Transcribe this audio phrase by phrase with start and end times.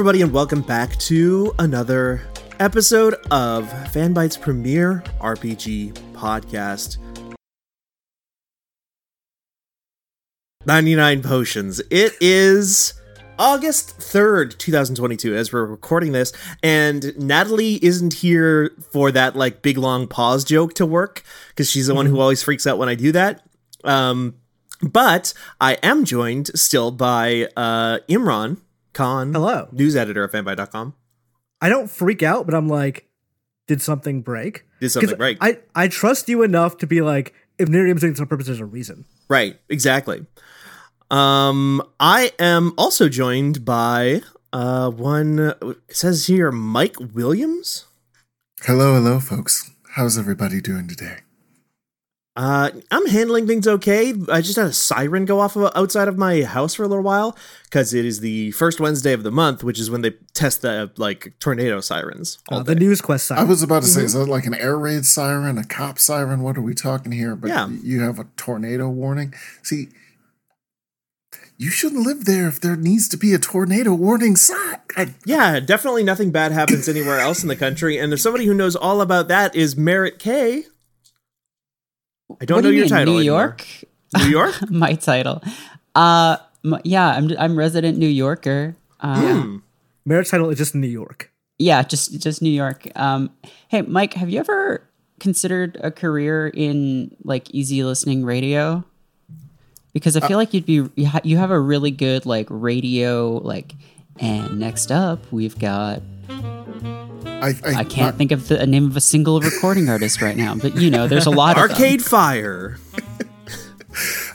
[0.00, 2.22] Everybody, and welcome back to another
[2.58, 6.96] episode of Fanbyte's premier RPG podcast.
[10.64, 11.82] 99 Potions.
[11.90, 12.94] It is
[13.38, 19.76] August 3rd, 2022, as we're recording this, and Natalie isn't here for that, like, big
[19.76, 22.94] long pause joke to work, because she's the one who always freaks out when I
[22.94, 23.46] do that.
[23.84, 24.36] Um,
[24.80, 28.56] but I am joined still by uh, Imran
[28.92, 29.32] Khan.
[29.32, 29.68] Hello.
[29.72, 30.94] News editor of fanbyte.com.
[31.60, 33.08] I don't freak out, but I'm like,
[33.66, 34.64] did something break?
[34.80, 35.38] Did something break.
[35.40, 38.60] I, I trust you enough to be like, if Miriam's doing this on purpose, there's
[38.60, 39.04] a reason.
[39.28, 40.26] Right, exactly.
[41.10, 47.86] Um, I am also joined by uh one it says here Mike Williams.
[48.62, 49.70] Hello, hello, folks.
[49.92, 51.18] How's everybody doing today?
[52.36, 54.14] Uh, I'm handling things okay.
[54.30, 57.02] I just had a siren go off of, outside of my house for a little
[57.02, 60.62] while because it is the first Wednesday of the month, which is when they test
[60.62, 62.38] the like tornado sirens.
[62.48, 62.86] all Uh, the day.
[62.86, 63.38] news quest side.
[63.40, 66.42] I was about to say, is that like an air raid siren, a cop siren?
[66.42, 67.34] What are we talking here?
[67.34, 67.68] But Yeah.
[67.82, 69.34] you have a tornado warning.
[69.62, 69.88] See,
[71.58, 74.78] you shouldn't live there if there needs to be a tornado warning sign.
[74.96, 77.98] I- yeah, definitely nothing bad happens anywhere else in the country.
[77.98, 80.66] And if somebody who knows all about that is Merritt K.
[82.40, 83.14] I don't what know do you your mean, title.
[83.14, 83.38] New anymore.
[83.40, 83.66] York?
[84.18, 84.70] New York.
[84.70, 85.42] My title.
[85.94, 88.76] Uh, m- yeah, I'm I'm resident New Yorker.
[89.00, 89.56] Uh, yeah.
[90.04, 91.30] Merritt's title is just New York.
[91.58, 92.86] Yeah, just just New York.
[92.96, 93.30] Um,
[93.68, 94.82] hey, Mike, have you ever
[95.18, 98.84] considered a career in like easy listening radio?
[99.92, 103.38] Because I feel like you'd be you, ha- you have a really good like radio
[103.38, 103.74] like.
[104.18, 106.02] And next up, we've got
[107.40, 110.36] I, I, I can't think of the a name of a single recording artist right
[110.36, 111.70] now, but you know, there's a lot of them.
[111.70, 112.78] Arcade Fire.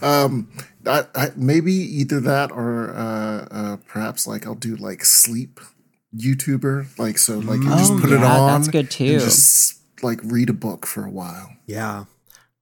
[0.02, 0.50] Um,
[0.86, 5.60] I, I, maybe either that or uh, uh, perhaps like I'll do like sleep
[6.16, 8.48] YouTuber, like so, like you just Oh, put it on.
[8.62, 9.20] that's good and too.
[9.20, 11.50] just like read a book for a while.
[11.66, 12.06] Yeah.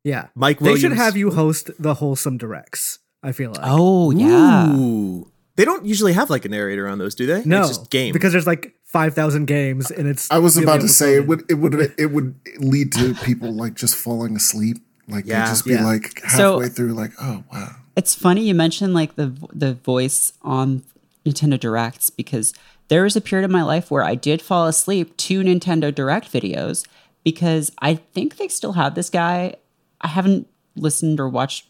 [0.03, 0.28] Yeah.
[0.36, 3.62] Mike They should have you host the wholesome directs, I feel like.
[3.64, 4.74] Oh yeah.
[4.76, 5.32] Ooh.
[5.56, 7.44] They don't usually have like a narrator on those, do they?
[7.44, 7.62] no.
[7.62, 8.14] It's just game.
[8.14, 10.30] Because there's like 5,000 games and it's.
[10.31, 13.52] I was really about to say it would it would it would lead to people
[13.52, 14.78] like just falling asleep.
[15.08, 15.40] Like Yeah.
[15.44, 15.84] they'd just be Yeah.
[15.84, 17.76] like So- halfway through, like, oh wow.
[17.98, 20.84] It's funny you mentioned like the the voice on
[21.26, 22.53] Nintendo Directs because
[22.90, 26.32] there was a period of my life where I did fall asleep to Nintendo Direct
[26.32, 26.86] videos
[27.24, 29.56] because I think they still have this guy.
[30.02, 31.66] I haven't listened or watched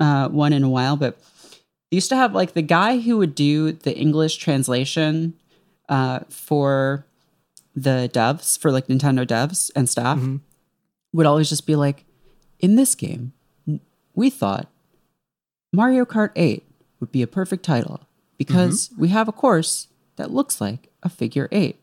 [0.00, 1.18] uh, one in a while, but
[1.90, 5.34] they used to have like the guy who would do the English translation
[5.88, 7.06] uh, for
[7.74, 10.18] the devs for like Nintendo devs and stuff
[11.12, 12.04] would always just be like,
[12.58, 13.32] in this game,
[14.14, 14.68] we thought
[15.72, 16.64] Mario Kart 8
[17.00, 18.00] would be a perfect title
[18.38, 21.78] because we have a course that looks like a figure eight.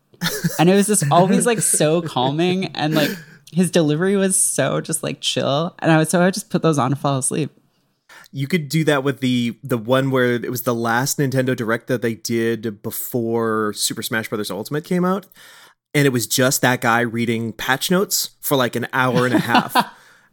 [0.60, 3.12] and it was just always like so calming and like
[3.52, 5.76] his delivery was so just like chill.
[5.80, 7.52] And I would so I would just put those on to fall asleep.
[8.34, 11.88] You could do that with the the one where it was the last Nintendo Direct
[11.88, 14.52] that they did before Super Smash Bros.
[14.52, 15.28] Ultimate came out.
[15.96, 19.40] And it was just that guy reading patch notes for like an hour and a
[19.40, 19.76] half.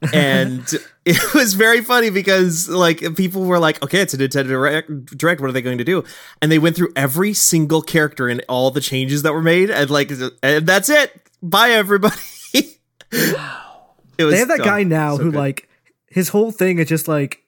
[0.15, 0.67] and
[1.05, 5.43] it was very funny because like people were like, okay, it's a Nintendo Direct, Direct.
[5.43, 6.03] What are they going to do?
[6.41, 9.91] And they went through every single character and all the changes that were made, and
[9.91, 10.11] like,
[10.43, 11.21] and that's it.
[11.43, 12.17] Bye, everybody.
[12.55, 15.39] it was They have that oh, guy now so who good.
[15.39, 15.69] like
[16.07, 17.45] his whole thing is just like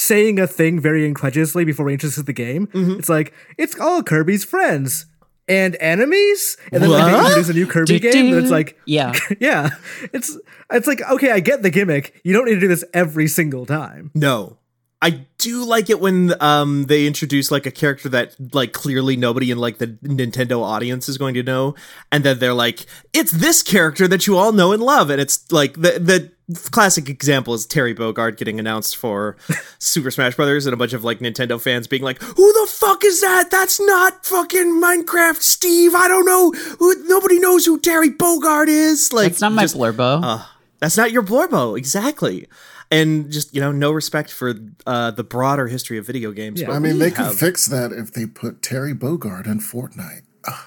[0.00, 2.68] saying a thing very incredulously before he introduces the game.
[2.68, 3.00] Mm-hmm.
[3.00, 5.06] It's like it's all Kirby's friends
[5.48, 7.24] and enemies, and then like, they What?
[7.24, 9.12] introduce a new Kirby game, and it's like Yeah.
[9.40, 9.70] yeah,
[10.12, 10.38] it's
[10.70, 12.20] it's like okay, I get the gimmick.
[12.22, 14.10] You don't need to do this every single time.
[14.14, 14.58] no,
[15.00, 19.50] I do like it when um they introduce like a character that like clearly nobody
[19.52, 21.76] in like the Nintendo audience is going to know,
[22.10, 25.50] and then they're like, "It's this character that you all know and love," and it's
[25.52, 26.32] like the the
[26.72, 29.36] classic example is Terry Bogard getting announced for
[29.78, 33.04] Super Smash Brothers, and a bunch of like Nintendo fans being like, "Who the fuck
[33.04, 33.52] is that?
[33.52, 35.94] That's not fucking Minecraft Steve.
[35.94, 36.50] I don't know.
[36.80, 40.20] Who, nobody knows who Terry Bogard is." Like, It's not my just- blurbo.
[40.24, 40.44] uh,
[40.80, 42.46] that's not your Blorbo, exactly.
[42.90, 44.54] And just you know, no respect for
[44.86, 46.60] uh, the broader history of video games.
[46.60, 46.68] Yeah.
[46.68, 50.22] but I mean, we they could fix that if they put Terry Bogard in Fortnite.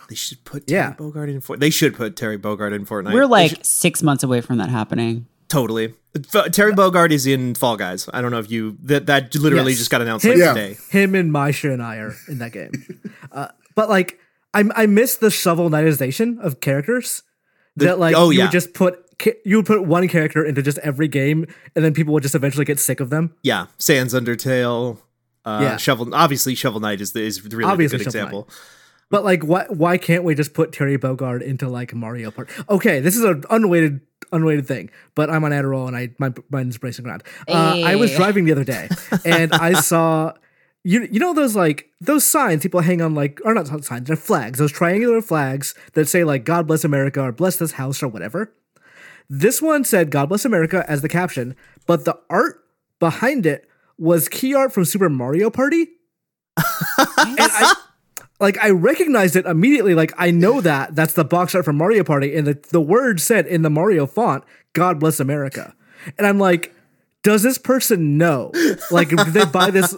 [0.09, 0.93] They should put Terry Yeah.
[0.93, 1.41] Bogard in.
[1.41, 3.13] For- they should put Terry Bogard in Fortnite.
[3.13, 5.25] We're like should- six months away from that happening.
[5.47, 5.95] totally.
[6.35, 8.07] F- Terry Bogard is in Fall Guys.
[8.13, 9.79] I don't know if you that that literally Yes.
[9.79, 10.53] just got announced Him, like Yeah.
[10.53, 10.77] today.
[10.89, 12.71] him and Maisha and I are in that game.
[13.31, 14.19] uh, but like,
[14.53, 17.23] I I miss the shovel knightization of characters.
[17.77, 18.43] that like oh, you yeah.
[18.45, 19.10] would just put ca-
[19.45, 21.45] you would put one character into just every game,
[21.75, 23.35] and then people would just eventually get sick of them.
[23.43, 24.97] Yeah, Sans Undertale.
[25.43, 25.77] Uh, Yeah.
[25.77, 26.13] Shovel.
[26.13, 28.49] Obviously, Shovel Knight is the, is really Obviously the good Shovel example.
[29.09, 32.53] But like, why why can't we just put Terry Bogard into like Mario Party?
[32.69, 33.99] Okay, this is an unweighted
[34.31, 37.23] unrelated thing, but I'm on Adderall and I my mind's racing around.
[37.47, 38.87] Uh, I was driving the other day
[39.25, 40.33] and I saw.
[40.83, 44.15] You, you know those like those signs people hang on like or not signs they're
[44.15, 48.07] flags those triangular flags that say like God bless America or bless this house or
[48.07, 48.51] whatever.
[49.33, 51.55] This one said God bless America as the caption,
[51.87, 52.65] but the art
[52.99, 53.65] behind it
[53.97, 55.87] was key art from Super Mario Party
[56.57, 57.73] and I
[58.41, 59.95] like I recognized it immediately.
[59.95, 63.21] Like I know that that's the box art from Mario Party, and the the word
[63.21, 64.43] said in the Mario font,
[64.73, 65.73] "God bless America,"
[66.17, 66.75] and I'm like.
[67.23, 68.51] Does this person know?
[68.89, 69.95] Like, they buy this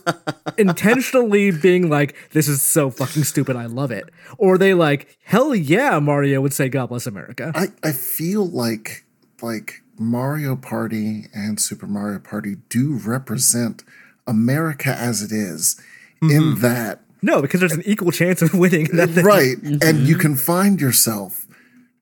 [0.58, 4.10] intentionally being like, this is so fucking stupid, I love it?
[4.38, 7.54] Or they like, hell yeah, Mario would say, God bless America?
[7.56, 9.06] I, I feel like
[9.44, 13.84] like Mario Party and Super Mario Party do represent
[14.26, 15.80] America as it is
[16.22, 16.62] in mm-hmm.
[16.62, 19.26] that No, because there's an equal chance of winning that thing.
[19.26, 19.78] right mm-hmm.
[19.82, 21.46] and you can find yourself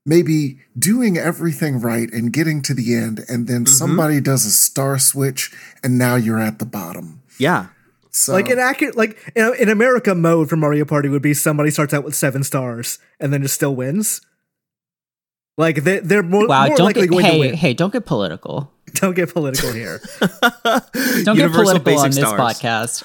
[0.06, 3.74] maybe doing everything right and getting to the end and then mm-hmm.
[3.74, 5.52] somebody does a star switch
[5.84, 7.68] and now you're at the bottom Yeah.
[8.12, 11.72] so Like an accurate, like in, in America mode for Mario Party would be somebody
[11.72, 14.22] starts out with seven stars and then just still wins.
[15.62, 17.54] Like they, they're more, Wow, more don't likely get going hey to win.
[17.56, 18.72] hey, don't get political.
[18.96, 20.02] Don't get political here.
[21.24, 22.40] Don't Universal get political on this stars.
[22.60, 23.04] podcast.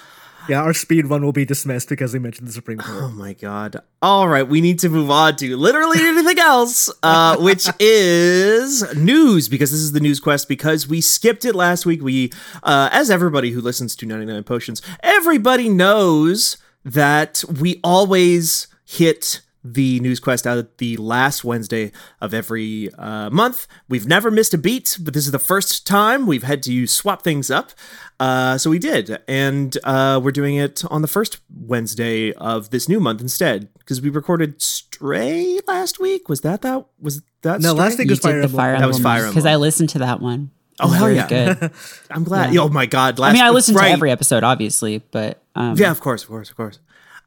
[0.49, 3.05] yeah, our speed run will be dismissed because we mentioned the Supreme Court.
[3.05, 3.77] Oh my god.
[4.03, 9.49] All right, we need to move on to literally anything else, uh, which is news
[9.49, 12.03] because this is the news quest because we skipped it last week.
[12.03, 12.33] We,
[12.65, 19.41] uh, as everybody who listens to 99 Potions, everybody knows that we always hit
[19.73, 23.67] the news quest out at the last Wednesday of every uh, month.
[23.89, 27.23] We've never missed a beat, but this is the first time we've had to swap
[27.23, 27.73] things up.
[28.19, 32.89] Uh, so we did, and uh, we're doing it on the first Wednesday of this
[32.89, 36.29] new month instead because we recorded Stray last week.
[36.29, 37.61] Was that that was that?
[37.61, 37.79] No, Stray?
[37.79, 38.59] last week was did Fire the Emblem.
[38.59, 40.51] Fire That was Fire Emblem because I listened to that one.
[40.81, 41.29] Oh, It was hell yeah.
[41.29, 41.71] good.
[42.11, 42.55] I'm glad.
[42.55, 42.63] Yeah.
[42.63, 43.19] Oh my god!
[43.19, 43.89] Last I mean, I listened right.
[43.89, 46.79] to every episode, obviously, but um, Yeah, of course, of course, of course.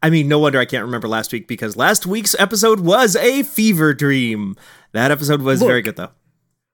[0.01, 3.43] I mean, no wonder I can't remember last week because last week's episode was a
[3.43, 4.55] fever dream.
[4.93, 6.11] That episode was very good though.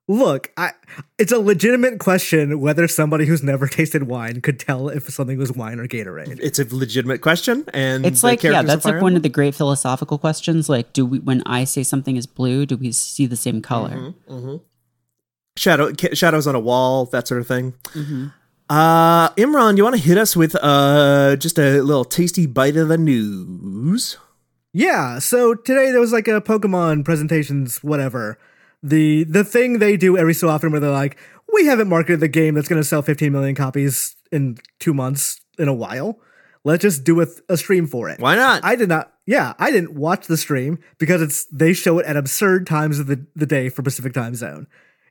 [0.08, 0.72] Look, I,
[1.18, 5.52] it's a legitimate question whether somebody who's never tasted wine could tell if something was
[5.52, 6.40] wine or Gatorade.
[6.42, 9.56] It's a legitimate question, and It's the like yeah, that's like one of the great
[9.56, 10.70] philosophical questions.
[10.70, 14.14] Like, do we when I say something is blue, do we see the same color?
[15.58, 17.74] shadow ca- shadows on a wall, that sort of thing.
[17.94, 18.28] Mm-hmm.
[18.70, 22.88] Uh, Imran, you want to hit us with uh just a little tasty bite of
[22.88, 24.18] the news?
[24.74, 28.40] Yeah, so today there was like a Pokemon presentations, whatever.
[28.82, 31.18] The the thing they do every so often where they're like,
[31.54, 35.40] we haven't marketed the game that's going to sell 15 million copies in two months
[35.60, 36.20] in a while.
[36.64, 38.20] Let's just do a, a stream for it.
[38.20, 38.66] Why not?
[38.66, 39.14] I did not.
[39.28, 43.06] Yeah, I didn't watch the stream because it's they show it at absurd times of
[43.06, 44.66] the, the day for Pacific time zone.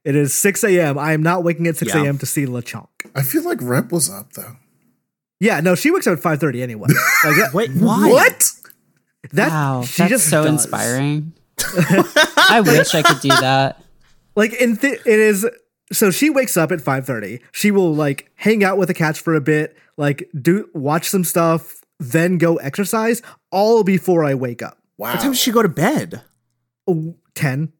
[0.04, 0.98] It is 6 a.m.
[0.98, 2.02] I am not waking at 6 Yeah.
[2.04, 2.18] a.m.
[2.18, 2.88] to see LeChonk.
[3.14, 4.56] I feel like Rep was up though.
[5.40, 6.88] Yeah, no, she wakes up at 5:30 anyway.
[7.24, 8.10] Like that, Wait, why?
[8.10, 8.50] What?
[9.32, 10.52] that Wow, she that's just so does.
[10.64, 11.32] inspiring.
[11.58, 13.82] I wish I could do that.
[14.36, 15.46] like in th- it is
[15.92, 19.34] so she wakes up at 5:30 she will like hang out with the cats for
[19.34, 24.78] a bit like do watch some stuff then go exercise all before i wake up
[24.98, 25.12] Wow.
[25.12, 26.22] What time does she go to bed?
[26.86, 27.72] Oh, 10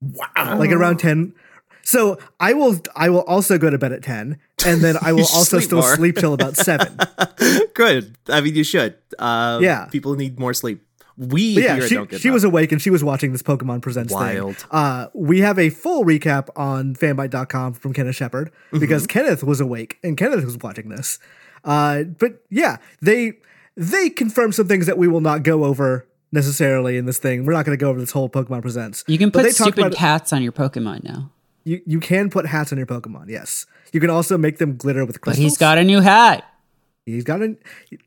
[0.00, 0.58] wow.
[0.58, 1.34] like around 10
[1.84, 5.20] so i will i will also go to bed at 10 and then i will
[5.20, 5.94] also sleep still more.
[5.96, 6.96] sleep till about 7
[7.74, 8.16] Good.
[8.28, 8.96] I mean, you should.
[9.18, 9.86] Uh, Yeah.
[9.86, 10.80] People need more sleep.
[11.16, 13.42] We But yeah, here she, don't get she was awake and she was watching this
[13.42, 14.56] Pokemon Presents Wild.
[14.56, 14.66] thing.
[14.70, 18.78] Uh, we have a full recap on fanbyte.com from Kenneth Shepard Mm-hmm.
[18.80, 21.18] because Kenneth was awake and Kenneth was watching this.
[21.64, 23.34] Uh, but yeah, they
[23.76, 27.44] they confirm some things that we will not go over necessarily in this thing.
[27.44, 29.04] We're not going to go over this whole Pokemon Presents.
[29.06, 31.30] You can But put stupid about- cats on your Pokemon now.
[31.64, 33.28] You you can put hats on your Pokemon.
[33.28, 35.44] Yes, you can also make them glitter with crystals.
[35.44, 36.44] But he's got a new hat.
[37.06, 37.56] He's got a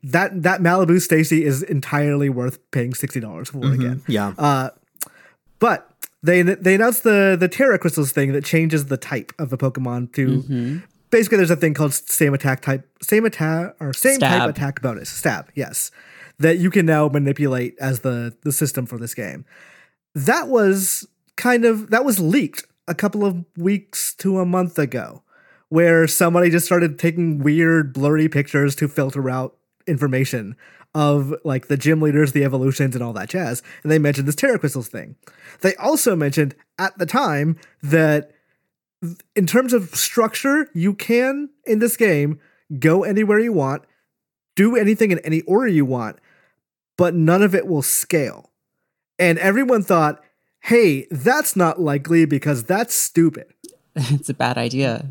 [0.02, 4.02] that that Malibu Stacy is entirely worth paying sixty dollars for again.
[4.06, 4.34] Yeah.
[4.38, 4.70] Uh,
[5.58, 5.90] but
[6.22, 10.12] they they announced the the Tera crystals thing that changes the type of a Pokemon
[10.14, 14.82] to basically there's a thing called same attack type same attack or same type attack
[14.82, 15.90] bonus stab yes
[16.38, 19.44] that you can now manipulate as the the system for this game.
[20.14, 25.22] That was kind of that was leaked a couple of weeks to a month ago
[25.68, 30.56] where somebody just started taking weird blurry pictures to filter out information
[30.94, 33.62] of like the gym leaders, the evolutions, and all that jazz.
[33.82, 35.16] And they mentioned this Tera Crystals thing.
[35.60, 38.32] They also mentioned at the time that
[39.36, 42.40] in terms of structure, you can in this game
[42.78, 43.82] go anywhere you want,
[44.56, 46.18] do anything in any order you want,
[46.96, 48.50] but none of it will scale.
[49.18, 50.22] And everyone thought,
[50.60, 53.52] hey, that's not likely because that's stupid
[53.96, 55.06] it's a bad idea.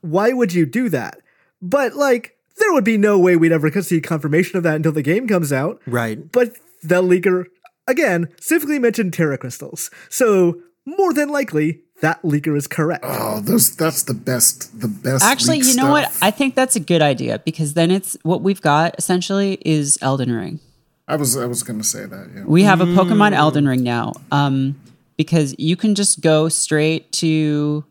[0.00, 1.20] why would you do that?
[1.60, 5.02] But like, there would be no way we'd ever see confirmation of that until the
[5.02, 5.80] game comes out.
[5.86, 6.30] Right.
[6.32, 7.46] But the leaker,
[7.86, 9.90] again, specifically mentioned Tera crystals.
[10.08, 13.04] So more than likely, that leaker is correct.
[13.06, 15.24] Oh, those that's the best the best.
[15.24, 16.12] Actually, leak you know what?
[16.20, 20.32] I think that's a good idea because then it's what we've got essentially is Elden
[20.32, 20.58] Ring.
[21.06, 22.42] I was I was gonna say that, yeah.
[22.44, 24.14] We have a Pokemon Elden Ring now.
[24.32, 24.74] Um,
[25.16, 27.84] because you can just go straight to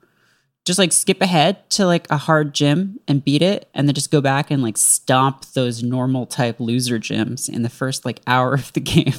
[0.66, 4.12] just like skip ahead to like a hard gym and beat it and then just
[4.12, 8.54] go back and like stomp those normal type loser gyms in the first like hour
[8.56, 9.14] of the game.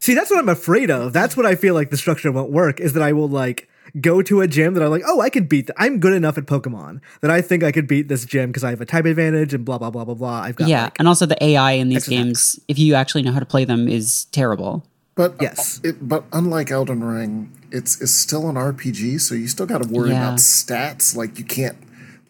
[0.00, 1.12] See, that's what I'm afraid of.
[1.12, 3.68] That's what I feel like the structure won't work is that I will like
[4.00, 5.68] go to a gym that I'm like, oh, I could beat.
[5.68, 8.64] th- I'm good enough at Pokemon that I think I could beat this gym because
[8.64, 10.40] I have a type advantage and blah blah blah blah blah.
[10.40, 13.22] I've got yeah, like, and also the AI in these extra games, if you actually
[13.22, 14.84] know how to play them, is terrible.
[15.14, 15.80] But Yes.
[15.84, 19.88] it, but unlike Elden Ring, it's it's still an RPG, so you still got to
[19.88, 20.28] worry Yeah.
[20.28, 21.14] about stats.
[21.14, 21.76] Like you can't,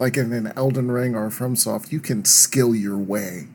[0.01, 3.47] like in an Elden Ring or FromSoft, you can skill your way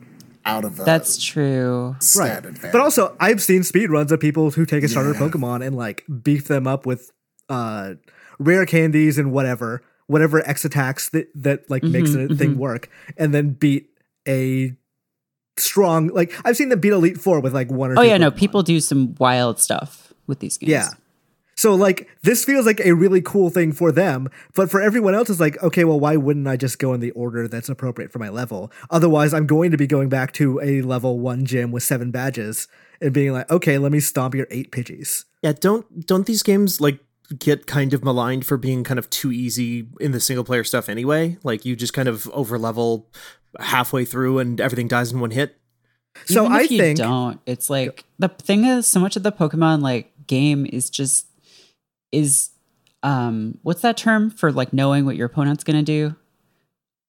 [0.46, 1.96] out of a That's true.
[2.00, 2.46] stat right.
[2.46, 2.72] advantage.
[2.72, 5.20] But also, I've seen speedruns of people who take a starter Yeah.
[5.20, 7.10] Pokemon and like beef them up with
[7.50, 7.94] uh,
[8.38, 13.34] rare candies and whatever, whatever X attacks that that like makes Mm-hmm, thing work, and
[13.34, 13.90] then beat
[14.26, 14.74] a
[15.60, 18.16] strong like I've seen them beat Elite Four with like one or Oh two yeah,
[18.16, 20.70] no, people do some wild stuff with these games.
[20.70, 20.88] Yeah.
[21.56, 25.28] So like this feels like a really cool thing for them, but for everyone else
[25.28, 28.18] it's like, okay, well why wouldn't I just go in the order that's appropriate for
[28.18, 28.70] my level?
[28.90, 32.68] Otherwise, I'm going to be going back to a level 1 gym with 7 badges
[33.00, 36.80] and being like, "Okay, let me stomp your 8 Pidgeys." Yeah, don't don't these games
[36.80, 37.00] like
[37.36, 40.88] get kind of maligned for being kind of too easy in the single player stuff
[40.88, 41.36] anyway?
[41.42, 43.10] Like you just kind of over level
[43.58, 45.56] halfway through and everything dies in one hit.
[46.26, 47.40] So Even I if you think don't.
[47.46, 51.26] It's like the thing is, so much of the Pokemon like game is just
[52.12, 52.50] is
[53.02, 56.16] um what's that term for like knowing what your opponent's gonna do?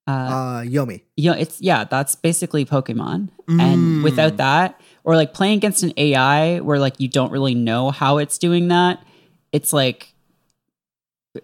[0.08, 1.02] Uh, uh Yomi.
[1.18, 3.30] you know, it's yeah, that's basically Pokemon.
[3.48, 7.90] And without that, or like playing against an AI where like you don't really know
[7.90, 9.04] how it's doing that,
[9.52, 10.14] it's like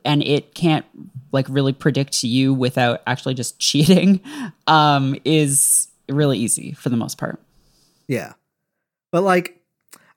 [0.03, 0.85] and it can't
[1.35, 4.21] like really predict you without actually just cheating,
[4.65, 7.39] um, is really easy for the most part.
[8.07, 8.33] Yeah.
[9.11, 9.61] But like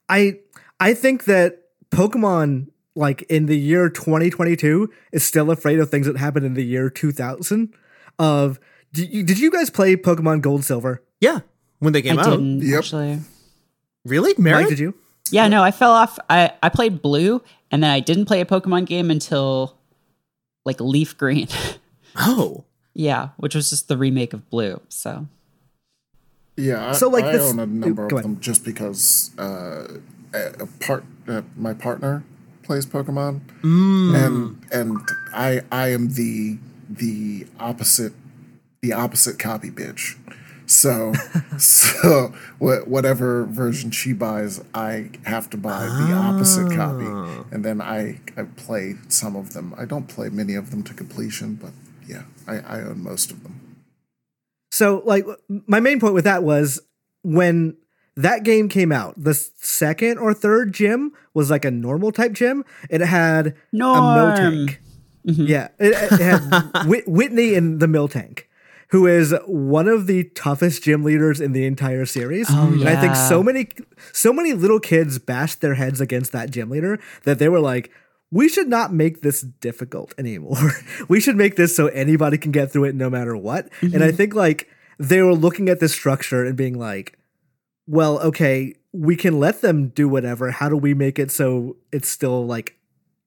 [0.08, 0.38] I
[0.80, 6.16] I think that Pokemon like in the year 2022 is still afraid of things that
[6.16, 7.72] happened in the year 2000
[8.18, 8.58] of
[8.92, 11.02] did you, did you guys play Pokemon Gold Silver?
[11.20, 11.40] Yeah,
[11.78, 12.30] when they came I out.
[12.30, 12.78] didn't Yep.
[12.78, 13.20] actually.
[14.04, 14.62] Really, Mary?
[14.62, 14.94] Mike, did you?
[15.30, 16.18] Yeah, no, I fell off.
[16.30, 19.77] I, I played blue and then I didn't play a Pokemon game until
[20.68, 21.48] like Leaf Green.
[22.20, 24.80] Oh, yeah, which was just the remake of blue.
[24.88, 25.26] So
[26.56, 28.24] Yeah, I, So, like, I this- own a number of ahead.
[28.24, 29.98] them just because uh,
[30.34, 32.24] a a part uh, my partner
[32.64, 34.98] plays Pokemon, and and
[35.32, 36.58] I I am the
[36.90, 38.14] the opposite
[38.82, 40.16] the opposite copy bitch.
[40.68, 41.12] So
[41.58, 47.44] so whatever version she buys, I have to buy the opposite copy, ah.
[47.50, 49.74] and then I I play some of them.
[49.76, 51.72] I don't play many of them to completion, but
[52.06, 53.68] yeah, I, I own most of them.
[54.70, 56.80] So, like, my main point with that was
[57.22, 57.76] when
[58.16, 62.64] that game came out, the second or third gym was like a normal type gym.
[62.90, 63.98] It had a Norm.
[63.98, 64.78] Miltank.
[65.26, 65.46] Mm-hmm.
[65.46, 68.44] Yeah, it, it had Whitney in the Miltank,
[68.90, 72.46] who is one of the toughest gym leaders in the entire series.
[72.50, 73.68] Oh, And I think so many,
[74.12, 77.90] so many little kids bashed their heads against that gym leader that they were like.
[78.30, 80.72] We should not make this difficult anymore.
[81.08, 83.70] we should make this so anybody can get through it no matter what.
[83.80, 84.02] And Mm-hmm.
[84.02, 84.68] I think like
[84.98, 87.18] they were looking at this structure and being like,
[87.86, 90.50] well, okay, we can let them do whatever.
[90.50, 92.76] How do we make it so it's still like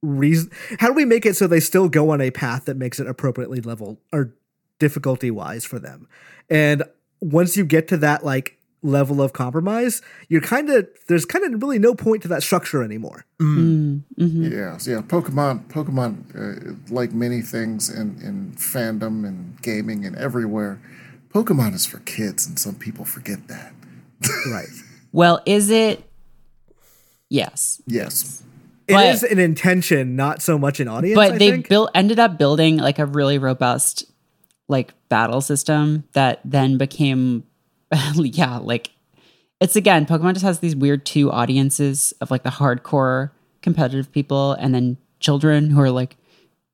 [0.03, 0.51] reason?
[0.77, 3.07] How do we make it so they still go on a path that makes it
[3.07, 4.35] appropriately level or
[4.81, 6.07] difficulty wise for them?
[6.49, 6.83] And
[7.21, 11.61] once you get to that like level of compromise, you're kind of there's kind of
[11.61, 13.25] really no point to that structure anymore.
[13.39, 14.01] Mm.
[14.17, 15.01] Yeah, so yeah.
[15.01, 20.79] Pokemon, Pokemon, uh, like many things in in fandom and gaming and everywhere,
[21.33, 23.71] Pokemon is for kids, and some people forget that.
[24.51, 24.67] Right.
[25.13, 26.03] Well, is it?
[27.29, 28.43] Yes, Yes,
[28.87, 31.15] It But- is an intention, not so much an audience.
[31.15, 31.67] but I they think.
[31.69, 34.05] built ended up building like a really robust
[34.71, 37.43] like battle system that then became
[38.15, 38.91] yeah like
[39.59, 43.29] it's again pokemon just has these weird two audiences of like the hardcore
[43.61, 46.17] competitive people and then children who are like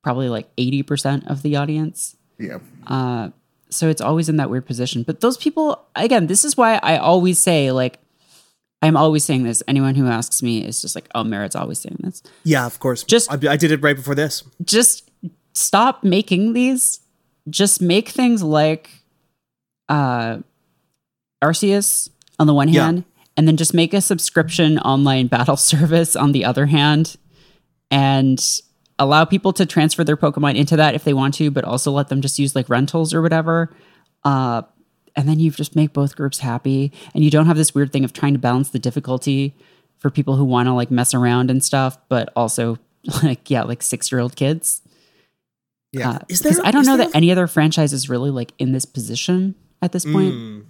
[0.03, 2.59] probably like 80% of the audience yeah.
[2.85, 3.29] uh,
[3.69, 6.95] so it's always in that weird position but those people again this is why i
[6.97, 7.99] always say like
[8.81, 11.97] i'm always saying this anyone who asks me is just like oh merritt's always saying
[11.99, 13.03] this Yeah, of course.
[13.03, 14.43] Just- I, I did it right before this.
[14.63, 15.09] just
[15.53, 16.99] stop making these.
[17.49, 18.89] Just make things like
[19.89, 20.39] uh
[21.43, 22.85] Arceus on the one Yeah.
[22.85, 27.15] hand, and then just make a subscription online battle service on the other hand,
[27.91, 28.43] and
[28.99, 32.09] allow people to transfer their Pokemon into that if they want to, but also let
[32.09, 33.73] them just use like rentals or whatever.
[34.23, 34.63] Uh
[35.15, 38.03] and then you just make both groups happy and you don't have this weird thing
[38.03, 39.55] of trying to balance the difficulty
[39.97, 42.77] for people who want to like mess around and stuff, but also
[43.23, 44.81] like yeah, like 6-year-old kids.
[45.99, 46.09] Yeah.
[46.11, 48.29] Uh, Is because there- I don't is know there- that any other franchise is really
[48.31, 50.33] like in this position at this point.
[50.33, 50.63] Mm.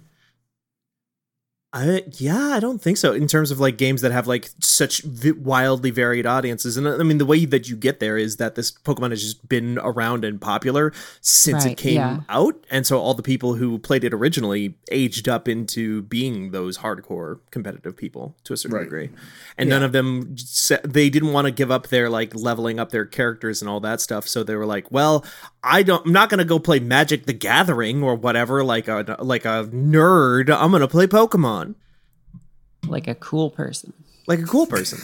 [1.70, 3.12] I yeah, I don't think so.
[3.12, 6.96] In terms of like games that have like such vi- wildly varied audiences, and uh,
[6.96, 9.78] I mean the way that you get there is that this Pokemon has just been
[9.82, 12.20] around and popular since Right, it came yeah.
[12.30, 16.78] out, and so all the people who played it originally aged up into being those
[16.78, 18.84] hardcore competitive people to a certain Right.
[18.84, 19.10] degree,
[19.58, 22.92] and none of them sa- they didn't want to give up their like leveling up
[22.92, 25.22] their characters and all that stuff, so they were like, well,
[25.62, 29.44] I don't, I'm not gonna go play Magic the Gathering or whatever like a like
[29.44, 30.48] a nerd.
[30.48, 31.67] I'm gonna play Pokemon
[32.90, 33.92] Like a cool person.
[34.26, 34.98] like a cool person.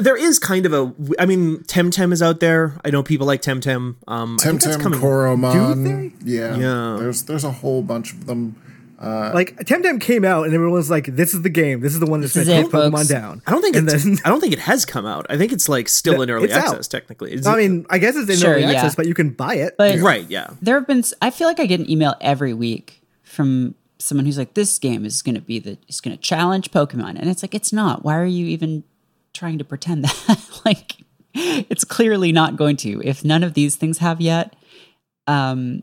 [0.00, 2.78] There is kind of a, I mean, Temtem is out there.
[2.84, 3.94] I know people like Temtem.
[4.08, 6.12] Um, I think that's Temtem, coming- Coromon.
[6.24, 6.96] Yeah, Yeah.
[6.98, 8.56] There's there's a whole bunch of them.
[9.00, 11.80] Uh, like Temtem came out and everyone was like, "This is the game.
[11.80, 13.62] This is the one that's This going to is take it, Pokemon down." I don't
[13.62, 15.24] think it's, then- I don't think it has come out.
[15.30, 16.64] I think it's like still in early It's out.
[16.68, 17.32] access technically.
[17.32, 18.72] Is I it- mean, I guess it's in Sure, early yeah.
[18.72, 19.76] access, but you can buy it.
[19.78, 20.48] But right, yeah.
[20.60, 24.38] there have been I feel like I get an email every week from someone who's
[24.38, 27.42] like this game is going to be the is going to challenge Pokemon and it's
[27.42, 28.04] like it's not.
[28.04, 28.82] Why are you even
[29.34, 30.96] trying to pretend that like
[31.34, 33.00] it's clearly not going to.
[33.04, 34.56] If none of these things have yet,
[35.26, 35.82] um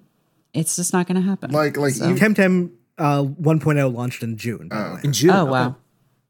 [0.54, 1.52] it's just not going to happen.
[1.52, 4.70] Like like So- even, Temtem uh, 1.0 launched in June.
[4.70, 5.02] by the way.
[5.04, 5.30] In June.
[5.30, 5.52] oh okay.
[5.52, 5.76] wow.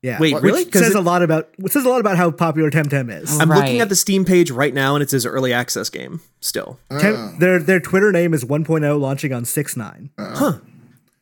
[0.03, 0.65] Yeah, Wait, which really?
[0.65, 3.39] 'Cause says it- a lot about it says a lot about how popular Temtem is.
[3.39, 6.77] I'm looking at the Steam page right now, and it says early access game still.
[6.91, 10.09] Tem- their their Twitter name is 1.0 launching on 6.9.
[10.19, 10.59] Huh.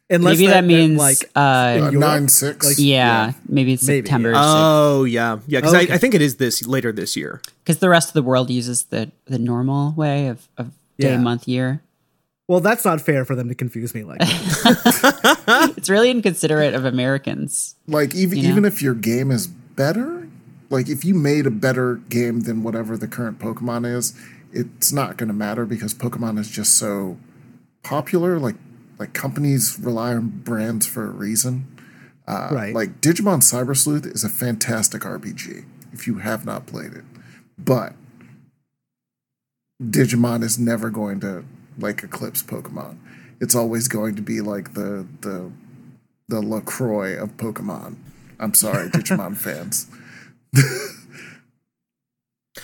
[0.08, 1.40] Unless Maybe that, means like uh
[1.86, 2.66] uh, nine six.
[2.68, 4.42] like- yeah, maybe it's Maybe, September yeah.
[4.44, 5.60] Oh yeah, yeah.
[5.62, 5.92] Because Okay.
[5.92, 7.42] I, I think it is this later this year.
[7.64, 10.68] because the rest of the world uses the the normal way of, of
[11.00, 11.18] day, Yeah.
[11.18, 11.82] month, year.
[12.48, 15.74] well, that's not fair for them to confuse me like that.
[15.78, 17.76] It's really inconsiderate of Americans.
[17.88, 18.50] Like even You know?
[18.50, 20.28] even if your game is better,
[20.70, 24.14] like if you made a better game than whatever the current Pokemon is,
[24.54, 27.18] it's not going to matter because Pokemon is just so
[27.84, 28.38] popular.
[28.40, 28.56] Like
[29.00, 31.68] like companies rely on brands for a reason.
[32.28, 32.74] Uh, right.
[32.74, 37.04] Like Digimon Cyber Sleuth is a fantastic RPG if you have not played it,
[37.58, 37.94] but
[39.82, 41.46] Digimon is never going to
[41.78, 42.98] like eclipse Pokemon.
[43.40, 45.52] It's always going to be like the the
[46.28, 47.96] the Lacroix of Pokemon.
[48.40, 49.88] I'm sorry, Digimon fans.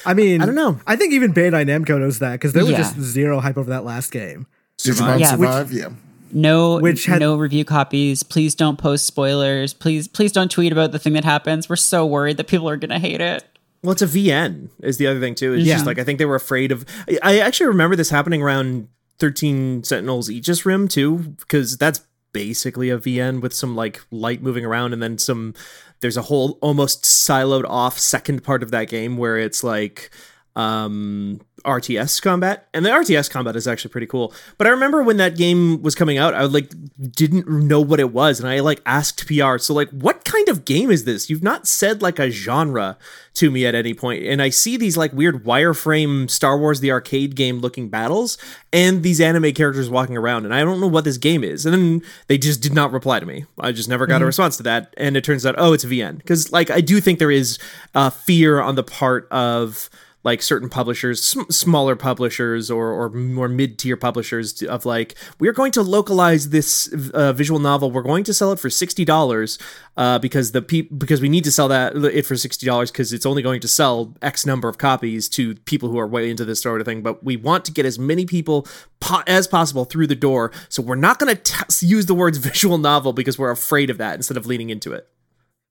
[0.06, 0.80] I mean, I don't know.
[0.88, 3.84] I think even Bandai Namco knows that because there was just zero hype over that
[3.84, 4.48] last game.
[4.78, 5.90] Digimon Yeah, which- Survive, yeah.
[6.34, 8.24] No, Which had- no review copies.
[8.24, 9.74] Please don't post spoilers.
[9.74, 11.68] Please, please don't tweet about the thing that happens.
[11.70, 13.44] We're so worried that people are gonna hate it.
[13.84, 15.54] Well, it's a VN is the other thing too.
[15.54, 16.86] It's just like I think they were afraid of.
[17.10, 18.88] I- I actually remember this happening around
[19.20, 22.02] Thirteen Sentinels Aegis Rim too, because that's
[22.34, 25.54] basically a VN with some like light moving around, and then some.
[26.00, 30.10] There's a whole almost siloed off second part of that game where it's like
[30.56, 34.34] um, RTS combat, and the RTS combat is actually pretty cool.
[34.58, 36.72] But I remember when that game was coming out, I like
[37.12, 40.66] didn't know what it was, and I like asked PR, so like, what kind of
[40.66, 41.30] game is this?
[41.30, 42.98] You've not said like a genre
[43.36, 46.92] to me at any point, and I see these like weird wireframe Star Wars the
[46.92, 48.38] arcade game looking battles,
[48.74, 51.66] and these anime characters walking around, and I don't know what this game is.
[51.66, 53.46] And then they just did not reply to me.
[53.60, 54.24] I just never got mm-hmm.
[54.24, 57.00] a response to that, and it turns out, oh, it's VN, because like I do
[57.00, 57.58] think there is
[57.96, 59.90] uh, fear on the part of
[60.24, 65.54] like certain publishers, sm- smaller publishers or, or more mid tier publishers of like, we're
[65.54, 67.92] going to localize this uh, visual novel.
[67.92, 69.58] We're going to sell it for sixty dollars
[69.98, 73.14] uh, because the pe- because we need to sell that it for sixty dollars because
[73.14, 76.46] it's only going to sell X number of copies to people who are way into
[76.46, 77.02] this sort of thing.
[77.02, 78.68] But we want to get as many people
[79.00, 82.78] po- as possible through the door, so we're not going to use the words visual
[82.78, 85.08] novel because we're afraid of that instead of leaning into it.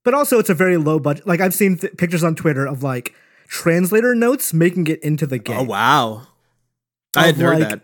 [0.03, 1.27] But also, it's a very low budget.
[1.27, 3.13] Like I've seen th- pictures on Twitter of like
[3.51, 5.57] translator notes making it into the oh, game.
[5.59, 6.27] Oh wow.
[7.15, 7.81] I had heard like, that.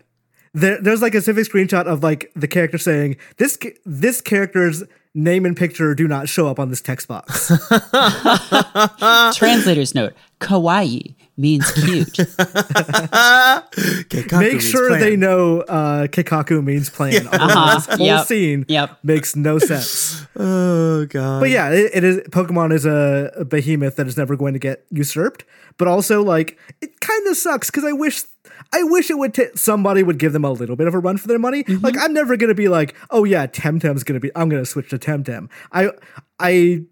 [0.54, 4.82] There, there's like a specific screenshot of like the character saying this this character's
[5.14, 7.48] name and picture do not show up on this text box.
[9.36, 12.18] Translator's note: Kawaii means cute.
[14.32, 17.12] Make sure they know uh, Kikaku means plan.
[17.12, 17.28] Yeah.
[17.30, 17.74] Uh-huh.
[17.74, 18.26] This whole yep.
[18.26, 18.98] scene yep.
[19.02, 20.26] makes no sense.
[20.36, 21.40] oh god!
[21.40, 22.18] But yeah, it, it is.
[22.28, 25.44] Pokemon is a, a behemoth that is never going to get usurped.
[25.78, 28.24] But also, like, it kind of sucks because I wish
[28.72, 31.16] I wish it would t- somebody would give them a little bit of a run
[31.16, 31.64] for their money.
[31.64, 31.84] Mm-hmm.
[31.84, 34.30] Like I'm never gonna be like, oh yeah, Temtem's gonna be.
[34.34, 35.48] I'm gonna switch to Temtem.
[35.72, 35.90] I
[36.38, 36.82] I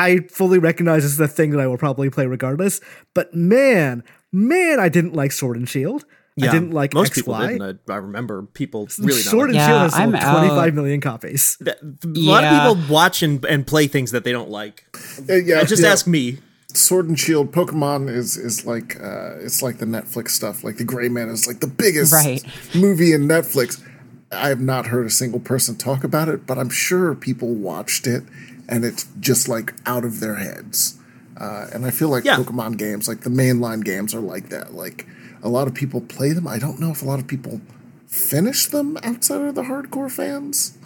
[0.00, 2.80] I fully recognize this is a thing that I will probably play regardless.
[3.14, 6.06] But man, man, I didn't like Sword and Shield.
[6.36, 7.14] Yeah, I didn't like most XY.
[7.16, 7.80] people didn't.
[7.88, 11.58] I, I remember people really Sword and yeah, Shield has sold I'm 25 million copies.
[11.60, 11.74] a
[12.14, 12.32] yeah.
[12.32, 14.84] lot of people watch and, and play things that they don't like.
[15.28, 15.90] Uh, yeah, just yeah.
[15.90, 16.38] ask me.
[16.72, 20.64] Sword and Shield, Pokemon is is like uh, it's like the Netflix stuff.
[20.64, 22.42] Like the Gray Man is like the biggest right.
[22.74, 23.84] movie in Netflix.
[24.32, 28.06] I have not heard a single person talk about it, but I'm sure people watched
[28.06, 28.22] it
[28.70, 30.96] and it's just like out of their heads.
[31.36, 32.36] Uh, and I feel like yeah.
[32.36, 34.72] Pokemon games, like the mainline games, are like that.
[34.72, 35.06] Like
[35.42, 36.46] a lot of people play them.
[36.46, 37.60] I don't know if a lot of people
[38.06, 40.76] finish them outside of the hardcore fans.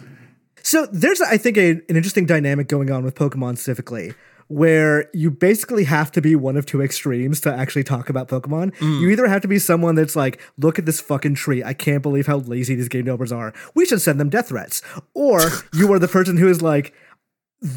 [0.63, 4.13] So there's, I think, a, an interesting dynamic going on with Pokemon specifically,
[4.47, 8.75] where you basically have to be one of two extremes to actually talk about Pokemon.
[8.77, 9.01] Mm.
[9.01, 11.63] You either have to be someone that's like, look at this fucking tree.
[11.63, 13.53] I can't believe how lazy these game developers are.
[13.75, 14.81] We should send them death threats.
[15.13, 15.39] Or
[15.73, 16.93] you are the person who is like,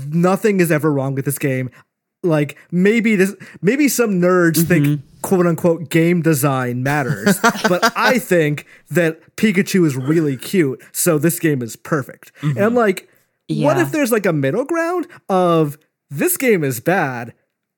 [0.09, 1.71] nothing is ever wrong with this game.
[2.23, 4.69] Like maybe this, maybe some nerds mm-hmm.
[4.69, 11.19] think quote unquote game design matters, but I think that Pikachu is really cute, so
[11.19, 12.33] this game is perfect.
[12.41, 12.59] Mm-hmm.
[12.59, 13.09] And like,
[13.47, 13.67] yeah.
[13.67, 15.79] what if there's like a middle ground of
[16.11, 17.35] this game is bad?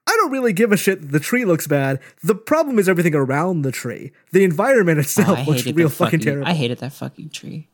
[0.06, 1.12] I don't really give a shit.
[1.12, 2.00] The tree looks bad.
[2.22, 4.10] The problem is everything around the tree.
[4.32, 6.48] The environment oh, itself oh, looks real fucking, fucking terrible.
[6.48, 7.68] I hated that fucking tree.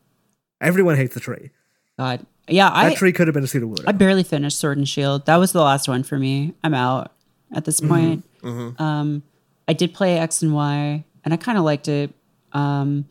[0.61, 1.51] Everyone hates the tree.
[1.99, 3.85] God, yeah, that I, tree could have been a Sudowoodo.
[3.87, 5.27] I barely finished Sword and Shield.
[5.27, 6.55] That was the last one for me.
[6.63, 7.13] I'm out
[7.53, 7.89] at this mm-hmm.
[7.89, 8.25] point.
[8.43, 8.83] Mm-hmm.
[8.83, 9.23] Um,
[9.67, 12.13] I did play X and Y, and I kind of liked it.
[12.53, 13.07] Um,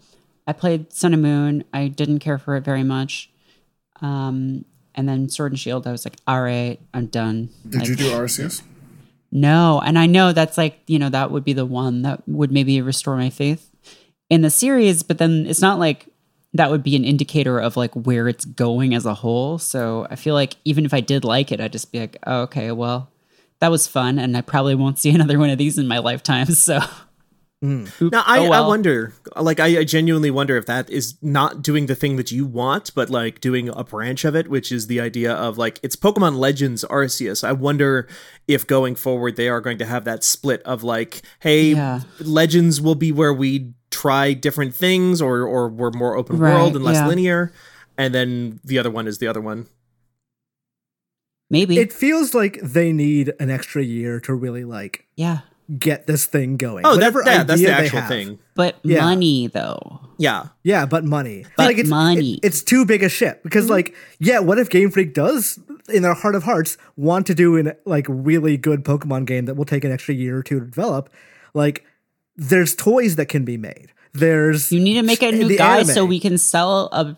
[0.48, 1.64] I played Sun and Moon.
[1.74, 3.30] I didn't care for it very much.
[4.02, 7.50] Um, and then Sword and Shield, I was like, all right, I'm done.
[7.68, 8.62] Did like, you do Arceus?
[9.32, 12.52] No, and I know that's like you know that would be the one that would
[12.52, 13.70] maybe restore my faith
[14.30, 16.08] in the series, but then it's not like
[16.56, 19.58] that would be an indicator of like where it's going as a whole.
[19.58, 22.44] So I feel like even if I did like it, I'd just be like, oh,
[22.44, 23.10] okay, well,
[23.60, 26.48] that was fun, and I probably won't see another one of these in my lifetime.
[26.56, 26.80] So.
[27.66, 28.12] Mm.
[28.12, 28.64] Now I, oh well.
[28.64, 32.32] I wonder, like I, I, genuinely wonder if that is not doing the thing that
[32.32, 35.80] you want, but like doing a branch of it, which is the idea of like
[35.82, 37.44] it's Pokemon Legends Arceus.
[37.44, 38.08] I wonder
[38.48, 42.02] if going forward they are going to have that split of like, hey, yeah.
[42.20, 46.76] Legends will be where we try different things or or we're more open right, world
[46.76, 47.08] and less yeah.
[47.08, 47.54] linear
[47.98, 49.68] and then the other one is the other one
[51.50, 55.40] maybe it feels like they need an extra year to really like yeah
[55.80, 59.02] get this thing going oh Whatever that, yeah, that's the actual have, thing but yeah.
[59.02, 63.10] money though yeah yeah but money but like it's, money it, it's too big a
[63.10, 63.74] ship because mm-hmm.
[63.74, 67.58] like yeah what if game freak does in their heart of hearts want to do
[67.58, 70.66] an like really good pokemon game that will take an extra year or two to
[70.66, 71.10] develop
[71.54, 71.84] like
[72.36, 73.92] there's toys that can be made.
[74.14, 75.94] There's you need to make a new guy anime.
[75.94, 77.18] so we can sell a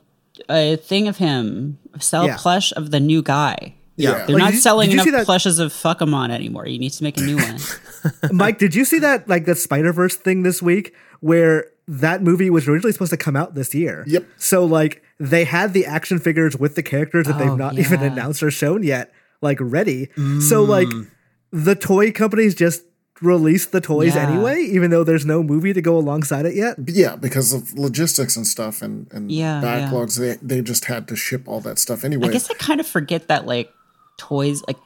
[0.50, 2.38] a thing of him, sell yeah.
[2.38, 3.76] plush of the new guy.
[3.98, 6.68] Yeah, they're like, not selling enough plushes of Fuckamon anymore.
[6.68, 7.58] You need to make a new one.
[8.32, 12.50] Mike, did you see that like that Spider Verse thing this week where that movie
[12.50, 14.04] was originally supposed to come out this year?
[14.08, 14.26] Yep.
[14.38, 17.82] So like they had the action figures with the characters that oh, they've not yeah.
[17.82, 20.08] even announced or shown yet, like ready.
[20.16, 20.44] Mm.
[20.44, 20.90] So like
[21.52, 22.84] the toy companies just
[23.22, 24.30] release the toys Yeah.
[24.30, 26.78] anyway, even though there's no movie to go alongside it yet.
[26.86, 29.90] Yeah, because of logistics and stuff and, and Yeah, yeah.
[29.90, 32.28] backlogs, they they just had to ship all that stuff anyway.
[32.28, 33.74] I guess I kind of forget that like
[34.18, 34.78] toys, like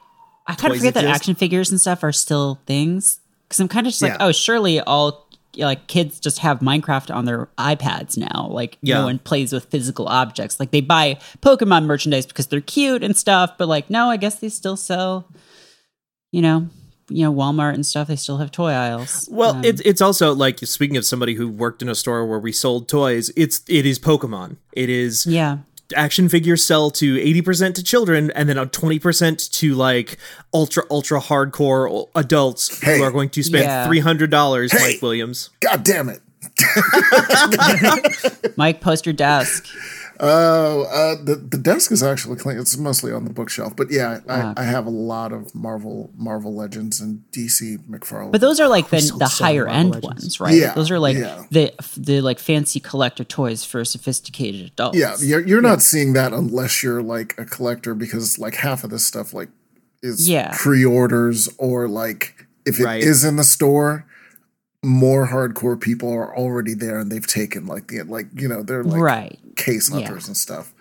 [0.47, 3.85] I kind of forget that action figures and stuff are still things because I'm kind
[3.87, 4.17] of just like, Yeah.
[4.27, 8.47] oh, surely all like kids just have Minecraft on their iPads now.
[8.49, 8.99] Like Yeah.
[8.99, 10.59] no one plays with physical objects.
[10.59, 14.39] Like they buy Pokemon merchandise because they're cute and stuff, but like no, I guess
[14.39, 15.27] they still sell.
[16.31, 16.69] You know,
[17.09, 18.07] you know Walmart and stuff.
[18.07, 19.27] They still have toy aisles.
[19.29, 22.39] Well, Um, it's it's also like speaking of somebody who worked in a store where
[22.39, 23.29] we sold toys.
[23.35, 24.55] It's it is Pokemon.
[24.71, 25.57] It is yeah.
[25.93, 30.17] Action figures sell to 80% to children and then a 20% to like
[30.53, 32.97] ultra ultra hardcore adults Hey.
[32.97, 33.87] who are going to spend Yeah.
[33.87, 34.79] $300 Hey.
[34.93, 35.49] Mike Williams.
[35.59, 36.21] God damn it!
[38.57, 39.67] Mike, post your desk.
[40.23, 42.59] Oh, uh, the the desk is actually clean.
[42.59, 44.53] It's mostly on the bookshelf, but yeah, I, Ah.
[44.55, 48.31] I have a lot of Marvel Marvel Legends and DC McFarlane.
[48.31, 50.23] But those are like the, sold the higher Marvel end Legends.
[50.23, 50.53] ones, right?
[50.53, 51.43] Yeah, those are like yeah.
[51.49, 54.95] the the like fancy collector toys for sophisticated adults.
[54.97, 58.91] yeah, you're you're not seeing that unless you're like a collector because like half of
[58.91, 59.49] this stuff like
[60.03, 60.51] is Yeah.
[60.55, 63.29] pre-orders or like if it is Right.
[63.29, 64.05] in the store,
[64.83, 68.83] more hardcore people are already there and they've taken like the like you know they're
[68.83, 69.39] like right.
[69.55, 70.01] case Yeah.
[70.01, 70.73] hunters and stuff.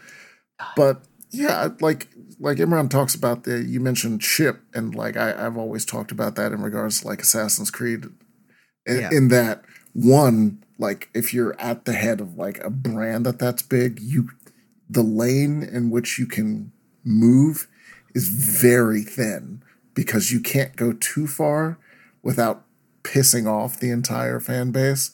[0.76, 2.08] But yeah, like
[2.38, 6.34] like Imran talks about the you mentioned ship and like I, I've always talked about
[6.36, 8.06] that in regards to like Assassin's Creed.
[8.86, 9.10] In, Yeah.
[9.12, 13.62] in that one, like if you're at the head of like a brand that that's
[13.62, 14.30] big, you
[14.88, 16.72] the lane in which you can
[17.04, 17.68] move
[18.14, 19.62] is very thin
[19.94, 21.78] because you can't go too far
[22.22, 22.64] without
[23.02, 25.10] pissing off the entire fan base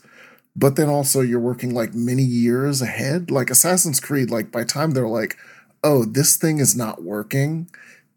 [0.58, 3.30] but then also you're working like many years ahead.
[3.30, 5.36] Like Assassin's Creed, like by time they're like,
[5.84, 7.68] oh, this thing is not working,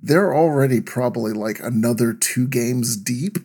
[0.01, 3.39] they're already probably like another two games deep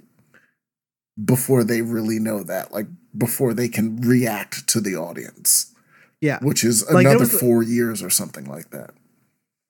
[1.23, 2.87] before they really know that, like
[3.19, 5.75] before they can react to the audience,
[6.21, 6.39] Yeah.
[6.41, 8.91] which is Like, another was- four years or something like that.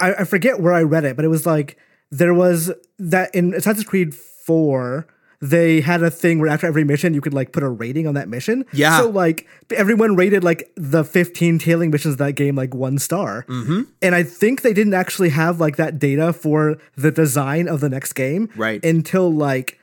[0.01, 1.79] I, I forget where I read it, but it was like
[2.11, 5.07] there was that in Assassin's Creed 4,
[5.51, 8.15] they had a thing where after every mission you could like put a rating on
[8.15, 8.65] that mission.
[8.73, 8.99] Yeah.
[9.01, 13.45] So like everyone rated like the 15 tailing missions of that game like one star.
[13.49, 13.83] Mm-hmm.
[14.01, 17.91] And I think they didn't actually have like that data for the design of the
[17.91, 18.83] next game Right.
[18.83, 19.79] until like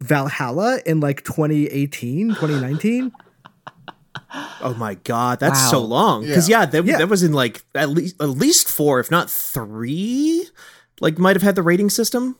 [0.00, 3.12] Valhalla in like 2018, 2019.
[4.62, 5.70] Oh my god, that's Wow.
[5.70, 6.22] so long.
[6.26, 6.60] Because Yeah.
[6.60, 6.98] yeah, that, Yeah.
[6.98, 10.48] that was in like at least at least four, if not three.
[11.00, 12.36] Like might have had the rating system.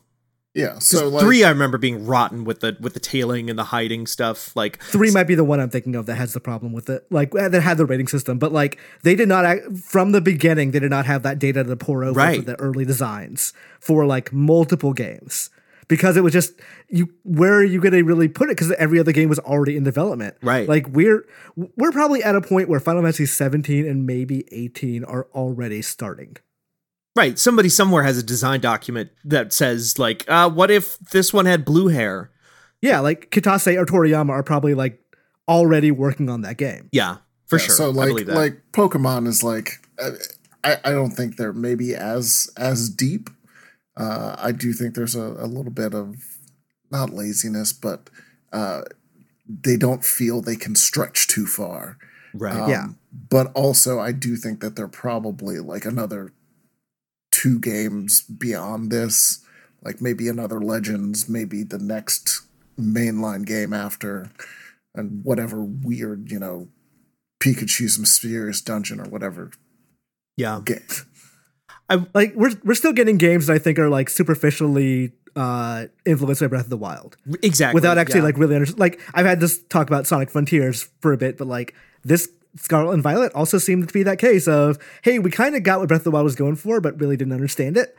[0.54, 0.78] Yeah.
[0.78, 4.06] So like, three, I remember being rotten with the with the tailing and the hiding
[4.06, 4.54] stuff.
[4.54, 7.04] Like Three might be the one I'm thinking of that has the problem with it.
[7.10, 10.20] Like uh, that had the rating system, but like they did not act, from the
[10.20, 10.70] beginning.
[10.70, 12.38] They did not have that data to pour over Right.
[12.38, 15.50] for the early designs for like multiple games
[15.88, 16.52] because it was just
[16.88, 17.12] you.
[17.24, 18.56] Where are you going to really put it?
[18.56, 20.36] Because every other game was already in development.
[20.40, 20.68] Right.
[20.68, 25.26] Like we're we're probably at a point where Final Fantasy 17 and maybe 18 are
[25.34, 26.36] already starting.
[27.16, 31.46] Right, somebody somewhere has a design document that says like, uh, what if this one
[31.46, 32.30] had blue hair?
[32.80, 35.00] Yeah, like Kitase or Toriyama are probably like
[35.48, 36.88] already working on that game.
[36.92, 37.76] Yeah, for Yeah, sure.
[37.76, 38.36] So like believe that.
[38.36, 40.10] like Pokemon is like uh,
[40.62, 43.30] I I don't think they're maybe as as deep.
[43.96, 46.16] Uh, I do think there's a, a little bit of
[46.90, 48.10] not laziness, but
[48.52, 48.82] uh,
[49.48, 51.96] they don't feel they can stretch too far.
[52.34, 52.54] right.
[52.54, 52.86] Um, Yeah.
[53.30, 56.32] But also, I do think that they're probably like another
[57.34, 59.44] two games beyond this,
[59.82, 62.42] like maybe another Legends, maybe the next
[62.78, 64.30] mainline game after,
[64.94, 66.68] and whatever weird, you know,
[67.42, 69.50] Pikachu's Mysterious Dungeon or whatever
[70.36, 70.60] yeah.
[70.64, 70.78] game.
[71.90, 76.40] I like we're we're still getting games that I think are like superficially uh influenced
[76.40, 77.74] by Breath of the Wild Exactly.
[77.74, 78.26] without actually yeah.
[78.26, 81.48] like really under- like I've had this talk about Sonic Frontiers for a bit, but
[81.48, 85.56] like this Scarlet and Violet also seemed to be that case of hey, we kind
[85.56, 87.96] of got what Breath of the Wild was going for, but really didn't understand it,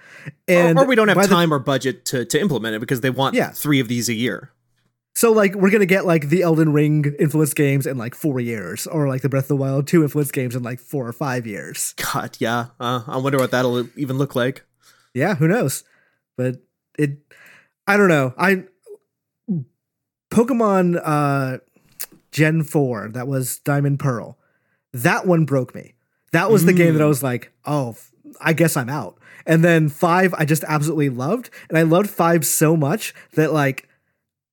[0.48, 2.80] and or, or we don't have by the- time or budget to, to implement it
[2.80, 3.50] because they want Yeah.
[3.52, 4.52] three of these a year.
[5.16, 8.86] so like we're gonna get like the Elden Ring influence games in like four years,
[8.88, 11.46] or like the Breath of the Wild two influence games in like four or five
[11.48, 11.94] years.
[12.14, 12.68] God, yeah.
[12.80, 14.64] Uh, I wonder what that'll even look like.
[15.14, 15.84] Yeah, who knows?
[16.38, 16.56] But
[16.98, 17.20] it
[17.88, 18.34] I don't know.
[18.38, 18.64] I
[20.32, 21.58] Pokemon uh
[22.32, 24.38] Gen 4, that was Diamond Pearl.
[24.96, 25.94] That one broke me.
[26.32, 27.10] That was the game that I mm.
[27.10, 27.98] was like, "Oh,
[28.40, 32.46] I guess I'm out." And then 5 I just absolutely loved, and I loved 5
[32.46, 33.90] so much that like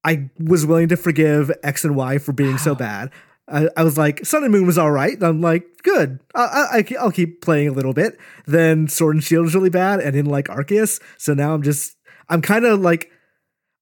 [0.04, 3.10] I was willing to forgive X and Y for being so bad.
[3.48, 5.14] I, I was like, Sun and Moon was all right.
[5.14, 6.20] And I'm like, good.
[6.34, 8.18] I, I, I'll keep playing a little bit.
[8.46, 11.00] Then Sword and Shield was really bad, and didn't like Arceus.
[11.18, 11.96] So now I'm just,
[12.28, 13.10] I'm kind of like,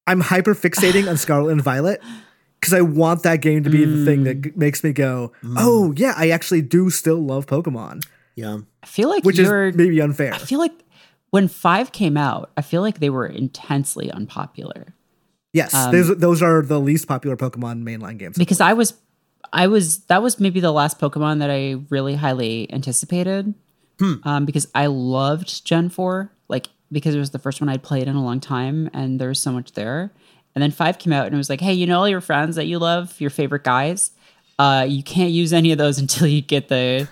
[0.05, 2.01] I'm hyper fixating on Scarlet and Violet
[2.61, 5.93] because I want that game to be the thing that g- makes me go, oh
[5.97, 8.59] yeah, I actually do still love Pokemon, Yeah.
[8.83, 9.71] I feel like which is you're.
[9.73, 10.33] maybe unfair.
[10.33, 10.73] I feel like
[11.31, 14.93] when five came out, I feel like they were intensely unpopular
[15.53, 18.37] yes, um, those those are the least popular Pokemon mainline games.
[18.37, 18.93] because I was,
[19.51, 23.53] I was that was maybe the last Pokemon that I really highly anticipated.
[24.23, 28.07] Um, because I loved Gen Four, like because it was the first one I'd played
[28.07, 30.11] in a long time, and there was so much there.
[30.55, 32.55] And then five came out, and it was like, hey, you know all your friends
[32.57, 34.11] that you love, your favorite guys.
[34.59, 37.07] Uh, you can't use any of those until you get the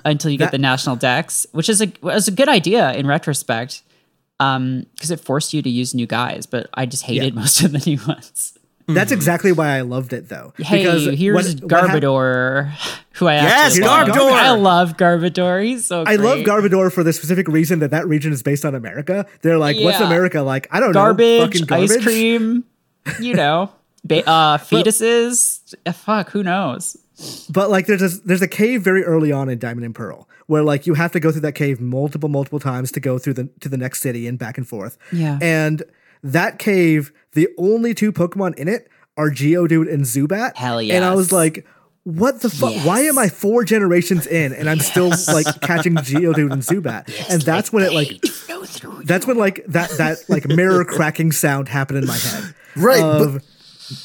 [0.04, 3.82] until you get the national dex, which is a was a good idea in retrospect,
[4.40, 6.44] um, because it forced you to use new guys.
[6.46, 8.58] But I just hated most of the new ones.
[8.88, 10.52] That's exactly why I loved it though.
[10.58, 12.72] Hey, because here's what- what hap- Garbodor,
[13.12, 14.08] who I Yes, actually love.
[14.08, 14.32] Garbodor!
[14.32, 15.64] I love Garbodor.
[15.64, 16.46] He's so I love great.
[16.48, 19.24] Garbodor for the specific reason that that region is based on America.
[19.40, 20.66] They're like, what's America like?
[20.72, 20.94] I don't know.
[20.94, 21.90] garbage, Fucking garbage.
[21.98, 22.64] ice cream,
[23.20, 23.72] you know,
[24.04, 25.74] ba- uh, fetuses.
[25.86, 26.96] Uh, fuck, who knows?
[27.50, 30.62] But like, there's a, there's a cave very early on in Diamond and Pearl where
[30.62, 33.48] like you have to go through that cave multiple multiple times to go through the
[33.60, 34.98] to the next city and back and forth.
[35.10, 35.38] Yeah.
[35.40, 35.82] And
[36.22, 40.56] that cave, the only two Pokemon in it are Geodude and Zubat.
[40.56, 40.94] Hell yeah!
[40.96, 41.66] And I was like.
[42.04, 42.74] What the fuck?
[42.84, 47.08] Why am I four generations in and I'm still like catching Geodude and Zubat?
[47.08, 48.20] Yes, and that's when it like
[49.04, 52.54] that's when like that that like mirror cracking sound happened in my head.
[52.76, 53.42] Right, Of- but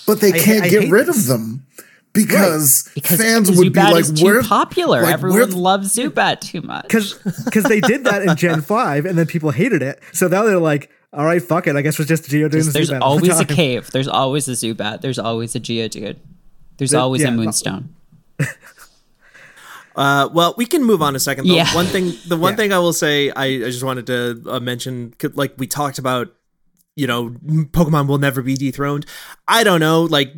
[0.06, 1.22] but they can't I get rid this.
[1.22, 1.66] of them
[2.14, 5.04] because, Because fans Zubat would be like, is too "Where popular.
[5.04, 6.84] like, Everyone where- loves Zubat too much.
[6.84, 7.14] because
[7.46, 10.02] because they did that in Gen Five, and then people hated it.
[10.14, 11.76] So now they're like, "All right, fuck it.
[11.76, 13.92] I guess it's just Geodude and There's Zubat all the always a cave.
[13.92, 15.02] There's always a Zubat.
[15.02, 16.18] There's always a Geodude.
[16.78, 17.90] There's There- always yeah, a Moonstone.
[19.96, 21.48] Uh, well, we can move on a second.
[21.48, 21.56] Though.
[21.56, 21.74] Yeah.
[21.74, 22.58] One thing, the one Yeah.
[22.58, 25.98] thing I will say, I, I just wanted to uh, mention, 'cause, like we talked
[25.98, 26.28] about,
[26.98, 29.06] you know, Pokemon will never be dethroned.
[29.48, 30.34] I don't know, like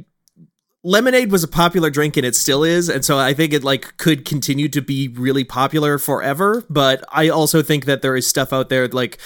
[0.83, 3.97] lemonade was a popular drink and it still is, and so I think it like
[3.97, 6.63] could continue to be really popular forever.
[6.69, 9.17] But I also think that there is stuff out there like.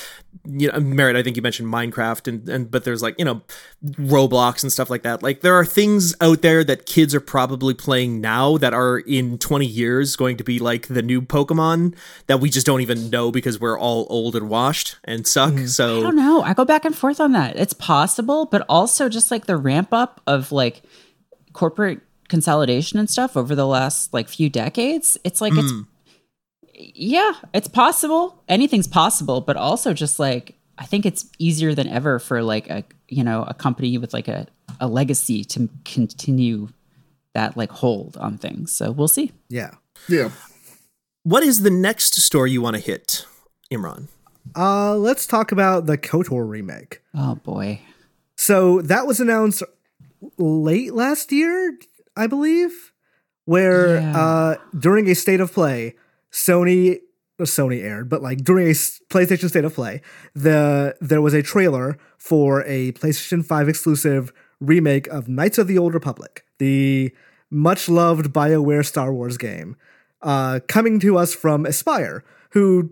[0.46, 3.44] You know, Merritt, I think you mentioned Minecraft and, and but there's like, you know,
[3.86, 5.22] Roblox and stuff like that.
[5.22, 9.38] Like there are things out there that kids are probably playing now that are in
[9.38, 13.32] 20 years going to be like the new Pokemon that we just don't even know
[13.32, 15.54] because we're all old and washed and suck.
[15.54, 15.70] Mm.
[15.70, 16.42] So I don't know.
[16.42, 17.56] I go back and forth on that.
[17.56, 20.82] It's possible, but also just like the ramp up of like
[21.54, 25.18] corporate consolidation and stuff over the last like few decades.
[25.24, 25.72] It's like it's
[26.74, 28.44] yeah, it's possible.
[28.50, 32.84] Anything's possible, but also just like I think it's easier than ever for like a
[33.08, 34.48] you know a company with like a
[34.80, 36.70] a legacy to continue
[37.34, 38.72] that like hold on things.
[38.72, 39.32] So we'll see.
[39.50, 39.72] Yeah.
[40.08, 40.32] yeah,
[41.24, 43.26] what is the next store you want to hit,
[43.72, 44.08] Imran?
[44.56, 47.02] Uh, let's talk about the Kotor remake.
[47.16, 47.82] Oh boy.
[48.36, 49.64] So that was announced
[50.38, 51.78] late last year,
[52.16, 52.92] I believe,
[53.46, 54.18] where Yeah.
[54.18, 55.96] uh, during a state of play,
[56.32, 57.00] Sony
[57.42, 60.02] Sony aired, but like during a PlayStation state of play,
[60.34, 64.32] the there was a trailer for a PlayStation 5 exclusive
[64.62, 67.12] remake of Knights of the Old Republic, the
[67.52, 69.76] much loved BioWare Star Wars game,
[70.22, 72.92] uh, coming to us from Aspyr, who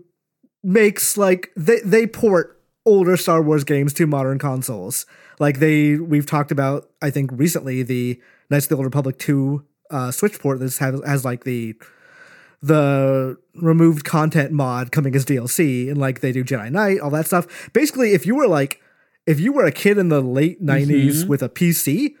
[0.62, 5.06] makes like they they port older Star Wars games to modern consoles.
[5.38, 9.64] Like they we've talked about I think recently the Knights of the Old Republic 2
[9.90, 11.74] uh Switch port that has has like the
[12.62, 17.26] the removed content mod coming as DLC and like they do Jedi Knight, all that
[17.26, 17.70] stuff.
[17.72, 18.80] Basically, if you were like
[19.26, 22.14] if you were a kid in the late 90s with a PC,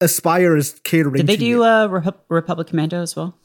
[0.00, 1.64] Aspyr is catering Did they to do you.
[1.64, 3.36] uh, Repu- Republic Commando as well?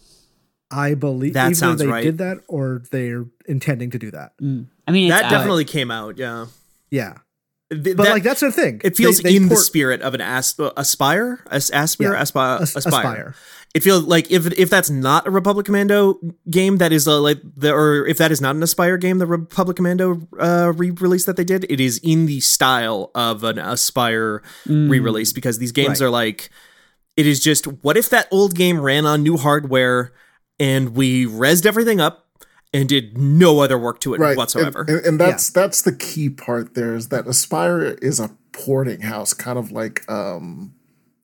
[0.71, 2.03] I believe That either sounds they right.
[2.03, 4.33] did that or they're intending to do that.
[4.41, 4.67] Mm.
[4.87, 5.29] I mean, it's That out.
[5.37, 6.47] definitely came out, yeah.
[6.89, 7.13] Yeah.
[7.71, 8.81] Th- But that- like that's the thing.
[8.83, 12.21] it feels They- they in the spirit of an asp- uh, aspire, As- aspire, Yeah,
[12.21, 13.33] aspire, As- aspire.
[13.33, 13.35] Aspyr.
[13.73, 16.17] It feels like if if that's not a Republic Commando
[16.49, 19.25] game, that is a, like the or if that is not an Aspyr game, the
[19.25, 24.39] Republic Commando uh, re-release that they did, it is in the style of an Aspyr
[24.65, 24.89] mm.
[24.89, 26.07] re-release because these games Right.
[26.07, 26.49] are like,
[27.17, 30.13] it is just what if that old game ran on new hardware
[30.59, 32.27] and we rezzed everything up
[32.73, 34.37] and did no other work to it right.
[34.37, 34.81] whatsoever.
[34.81, 36.73] And, and, and that's that's the key part.
[36.73, 40.73] There is that Aspyr is a porting house, kind of like um,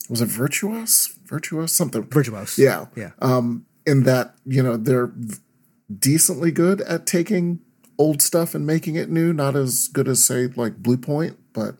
[0.09, 1.17] was it Virtuos?
[1.25, 2.03] Virtuos something.
[2.03, 2.57] Virtuos.
[2.57, 2.87] Yeah.
[2.95, 3.11] Yeah.
[3.21, 5.11] Um, in that, you know, they're
[5.97, 7.59] decently good at taking
[7.97, 9.33] old stuff and making it new.
[9.33, 11.75] Not as good as, say, like Blue Point, but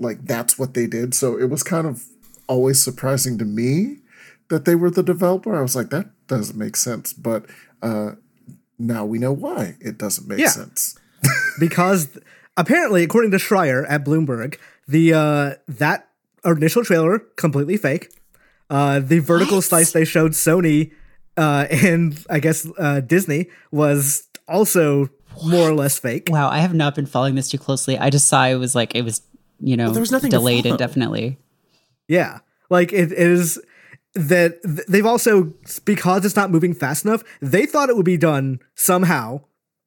[0.00, 1.14] like that's what they did.
[1.14, 2.04] So it was kind of
[2.48, 3.98] always surprising to me
[4.48, 5.54] that they were the developer.
[5.56, 7.12] I was like, that doesn't make sense.
[7.12, 7.46] But
[7.82, 8.12] uh,
[8.78, 10.48] now we know why it doesn't make Yeah.
[10.48, 10.98] sense.
[11.58, 12.18] because
[12.56, 16.08] apparently, according to Schreier at Bloomberg, The uh that
[16.44, 18.10] initial trailer completely fake.
[18.68, 20.92] Uh the vertical slice they showed Sony
[21.38, 25.08] uh and I guess uh Disney was also
[25.46, 26.28] more or less fake.
[26.30, 27.96] Wow, I have not been following this too closely.
[27.98, 29.22] I just saw it was like it was,
[29.58, 31.38] you know, there was nothing delayed indefinitely.
[32.08, 32.40] Yeah.
[32.68, 33.58] Like it, it is
[34.14, 35.52] that they've also
[35.84, 39.40] because it's not moving fast enough, they thought it would be done somehow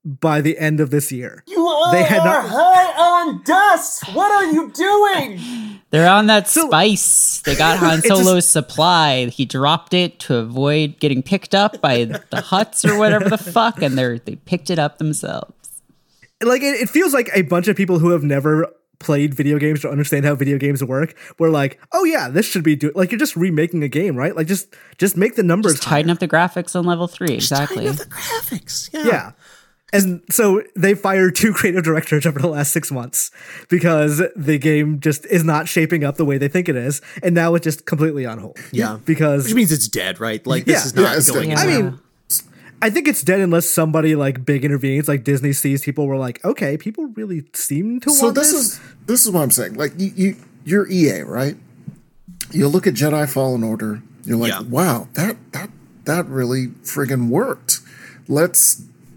[0.05, 1.43] by the end of this year.
[1.47, 4.03] You all They had are not- high on dust.
[4.13, 5.39] What are you doing?
[5.89, 7.41] They're on that So- spice.
[7.45, 9.25] They got Han just- Solo's supply.
[9.27, 13.81] He dropped it to avoid getting picked up by the Hutts or whatever the fuck,
[13.81, 15.53] and they're they picked it up themselves.
[16.43, 18.67] like it, it feels like a bunch of people who have never
[18.99, 22.63] played video games to understand how video games work were like oh yeah this should
[22.63, 25.73] be do like you're just remaking a game right like just just make the numbers
[25.73, 27.33] Just tighten up the graphics on level three.
[27.35, 27.85] Exactly.
[27.85, 28.89] Tighten up the graphics.
[28.93, 29.05] Yeah.
[29.05, 29.31] yeah
[29.93, 33.31] and so they fired two creative directors over the last six months
[33.69, 37.33] because the game just is not shaping up the way they think it is and
[37.35, 38.97] now it's just completely on hold Yeah.
[39.05, 40.45] because Which means it's dead, right?
[40.45, 40.85] Like this Yeah.
[40.87, 41.57] is not Yeah, going dead.
[41.59, 41.99] I mean,
[42.81, 46.43] I think it's dead unless somebody like big intervenes, like Disney sees people were like,
[46.45, 48.61] okay, people really seem to So want this this.
[48.73, 49.73] is this is what I'm saying.
[49.75, 51.55] Like you, you you're EA, right?
[52.51, 54.61] You look at Jedi Fallen Order, you're like, Yeah.
[54.61, 55.69] wow, that that
[56.05, 57.79] that really friggin' worked.
[58.27, 58.75] Let's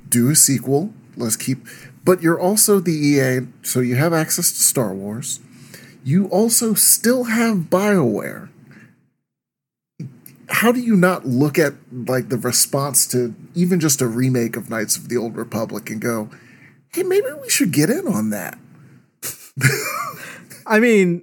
[0.09, 0.93] do a sequel.
[1.17, 1.67] Let's keep
[2.03, 5.39] but you're also the EA, so you have access to Star Wars.
[6.03, 8.49] You also still have BioWare.
[10.51, 14.69] How do you not look at like the response to even just a remake of
[14.69, 16.29] Knights of the Old Republic and go,
[16.93, 18.59] hey, maybe we should get in on that?
[20.67, 21.23] I mean,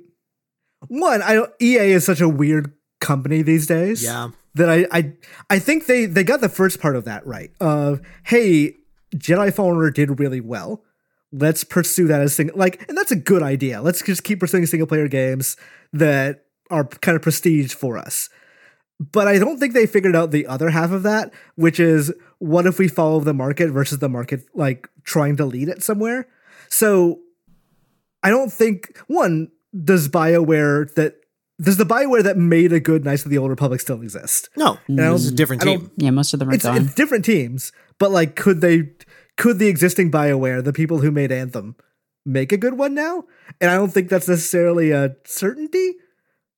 [0.88, 4.04] one, I don't, EA is such a weird company these days.
[4.04, 4.30] Yeah.
[4.56, 5.14] That I, I
[5.52, 7.52] I think they they got the first part of that right.
[7.60, 8.74] Of hey,
[9.16, 10.84] Jedi Fallen Order did really well.
[11.32, 13.82] Let's pursue that as sing like, and that's a good idea.
[13.82, 15.58] Let's just keep pursuing single player games
[15.94, 18.30] that are kind of prestige for us.
[19.00, 22.66] But I don't think they figured out the other half of that, which is what
[22.66, 26.28] if we follow the market versus the market like trying to lead it somewhere.
[26.70, 27.20] So
[28.24, 29.52] I don't think one
[29.84, 31.16] does Bioware that
[31.62, 34.50] does the Bioware that made a good Knights of the Old Republic still exist?
[34.56, 34.98] No, mm.
[34.98, 35.92] don't- this is a different team.
[35.98, 36.78] Yeah, most of them are It's, gone.
[36.78, 38.90] it's different teams, but like, could they?
[39.38, 41.76] Could the existing Bioware, the people who made Anthem,
[42.26, 43.26] make a good one now?
[43.62, 45.94] And I don't think that's necessarily a certainty.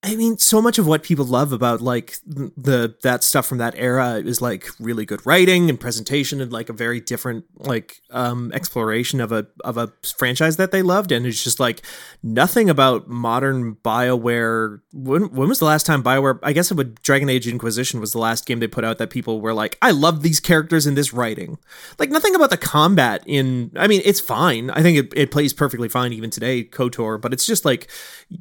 [0.02, 3.74] I mean, so much of what people love about like the that stuff from that
[3.76, 8.50] era is like really good writing and presentation and like a very different like um
[8.54, 11.82] exploration of a of a franchise that they loved and it's just like
[12.22, 16.94] nothing about modern BioWare when when was the last time BioWare I guess it would
[17.02, 19.90] Dragon Age Inquisition was the last game they put out that people were like I
[19.90, 21.58] love these characters in this writing.
[21.98, 24.70] Like nothing about the combat in I mean, it's fine.
[24.70, 27.90] I think it, it plays perfectly fine even today, KOTOR, but it's just like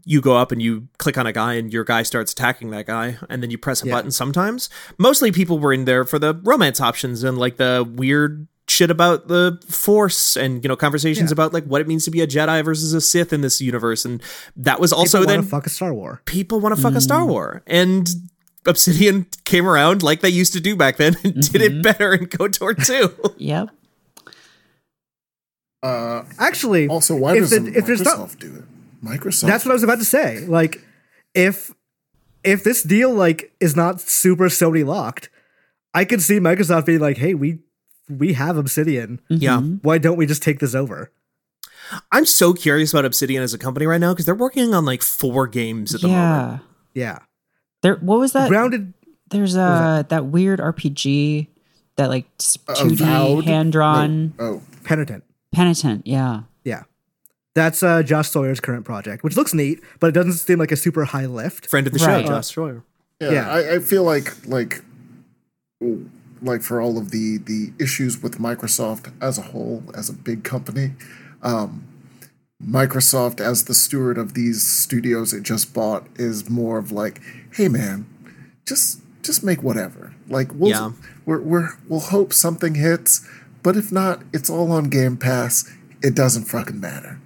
[0.05, 2.85] you go up and you click on a guy and your guy starts attacking that
[2.85, 3.93] guy and then you press a Yeah.
[3.95, 4.69] button sometimes.
[4.97, 9.27] Mostly people were in there for the romance options and like the weird shit about
[9.27, 11.33] the force and you know conversations Yeah.
[11.33, 14.05] about like what it means to be a Jedi versus a Sith in this universe
[14.05, 14.21] and
[14.55, 16.21] that was also People then fuck a Star War.
[16.25, 18.07] people want to fuck a Star War and
[18.67, 22.27] Obsidian came around like they used to do back then and did it better in
[22.27, 22.75] KOTOR
[23.25, 23.33] 2.
[23.37, 23.69] yep.
[25.81, 28.63] Uh, Actually, also, why if doesn't the- if there's Microsoft not- do it?
[29.03, 29.47] Microsoft.
[29.47, 30.45] That's what I was about to say.
[30.45, 30.81] Like,
[31.33, 31.73] if
[32.43, 35.29] if this deal like is not super Sony locked,
[35.93, 37.59] I could see Microsoft being like, "Hey, we
[38.09, 39.19] we have Obsidian.
[39.29, 39.59] Yeah.
[39.61, 41.11] Why don't we just take this over?"
[42.11, 45.01] I'm so curious about Obsidian as a company right now because they're working on like
[45.01, 46.61] four games at the moment.
[46.93, 47.05] Yeah.
[47.05, 47.19] Yeah,
[47.81, 47.95] There.
[47.95, 48.49] What was that?
[48.49, 48.93] grounded.
[49.29, 51.47] There's uh that weird RPG
[51.97, 52.25] that like
[52.67, 55.21] Uh, 2D hand drawn Oh, Pentiment.
[55.55, 56.01] pentiment.
[56.05, 56.41] Yeah.
[57.59, 60.71] Yeah, that's uh, Josh Sawyer's current project, which looks neat, but it doesn't seem like
[60.71, 61.67] a super high lift.
[61.67, 62.21] Friend of the Right.
[62.25, 62.83] show, Josh Sawyer.
[63.19, 63.31] yeah.
[63.31, 63.49] Yeah.
[63.51, 64.81] I, I feel like like
[66.41, 70.43] like for all of the the issues with Microsoft as a whole, as a big
[70.43, 70.93] company,
[71.43, 71.83] um,
[72.63, 77.21] Microsoft as the steward of these studios it just bought is more of like,
[77.53, 78.05] hey man,
[78.65, 80.13] just just make whatever.
[80.29, 80.91] Like we'll Yeah.
[81.25, 83.27] we're, we're we'll hope something hits,
[83.63, 85.69] but if not, it's all on Game Pass.
[86.01, 87.19] It doesn't fucking matter.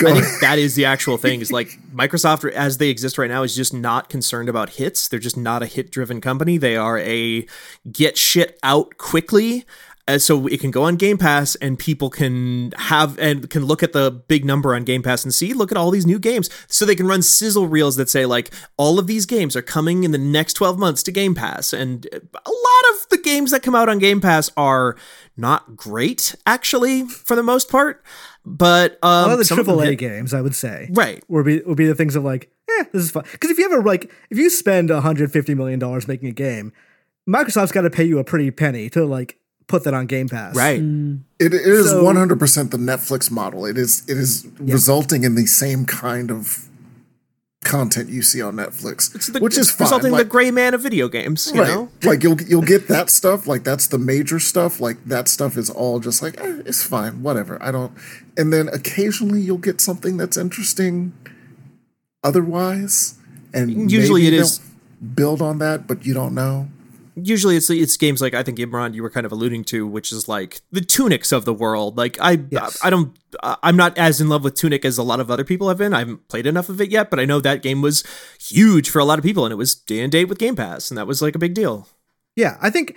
[0.00, 1.40] Go I think that is the actual thing.
[1.40, 5.08] Is like Microsoft, as they exist right now, is just not concerned about hits.
[5.08, 6.56] They're just not a hit-driven company.
[6.56, 7.46] They are a
[7.92, 9.66] get shit out quickly,
[10.08, 13.82] uh, so it can go on Game Pass and people can have and can look
[13.82, 16.48] at the big number on Game Pass and see, look at all these new games.
[16.66, 20.02] So they can run sizzle reels that say like all of these games are coming
[20.02, 23.62] in the next twelve months to Game Pass, and a lot of the games that
[23.62, 24.96] come out on Game Pass are
[25.36, 28.02] not great, actually, for the most part.
[28.44, 31.22] But um, a lot of the some them AAA hit- games, I would say, Right.
[31.28, 33.24] would be would be the things of like, eh, this is fun.
[33.32, 36.72] Because if you ever like, if you spend 150 million dollars making a game,
[37.28, 39.36] Microsoft's got to pay you a pretty penny to like
[39.66, 40.56] put that on Game Pass.
[40.56, 40.80] Right.
[40.80, 43.66] It, it is So- one hundred percent the Netflix model.
[43.66, 46.66] It is it is resulting in the same kind of
[47.64, 49.84] content you see on Netflix, It's the, which is fine.
[49.86, 51.50] resulting like, the gray man of video games.
[51.54, 51.68] You right.
[51.68, 53.46] know, like you'll you'll get that stuff.
[53.46, 54.80] Like that's the major stuff.
[54.80, 57.62] Like that stuff is all just like eh, it's fine, whatever.
[57.62, 57.92] I don't.
[58.36, 61.12] And then occasionally you'll get something that's interesting.
[62.22, 63.18] Otherwise,
[63.52, 64.60] and Usually it is-
[65.14, 66.68] build on that, but you don't know.
[67.24, 70.12] Usually it's it's games like I think Imran you were kind of alluding to, which
[70.12, 71.96] is like the Tunics of the world.
[71.96, 72.78] Like I Yes.
[72.82, 75.68] I don't I'm not as in love with Tunic as a lot of other people
[75.68, 75.94] have been.
[75.94, 78.04] I haven't played enough of it yet, but I know that game was
[78.40, 80.90] huge for a lot of people, and it was day and date with Game Pass,
[80.90, 81.88] and that was like a big deal.
[82.36, 82.96] Yeah, I think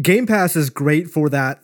[0.00, 1.62] Game Pass is great for that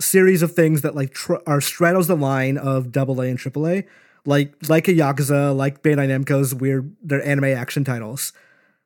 [0.00, 3.86] series of things that like tr- are straddles the line of AA and AAA,
[4.26, 8.32] like like a Yakuza, like Bandai Namco's weird their anime action titles,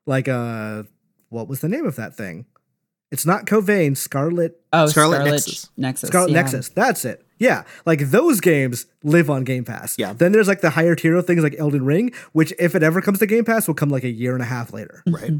[0.06, 0.84] like uh,
[1.28, 2.46] what was the name of that thing?
[3.14, 5.70] It's not Code Vein, Scarlet Oh, Scarlet Scarlet, Nexus.
[5.78, 6.08] Nexus.
[6.08, 6.34] Scarlet yeah.
[6.42, 6.68] Nexus.
[6.70, 7.24] That's it.
[7.38, 9.96] Yeah, like those games live on Game Pass.
[9.98, 10.12] Yeah.
[10.12, 13.00] Then there's like the higher tier of things like Elden Ring, which if it ever
[13.00, 15.02] comes to Game Pass, will come like a year and a half later.
[15.06, 15.32] Right.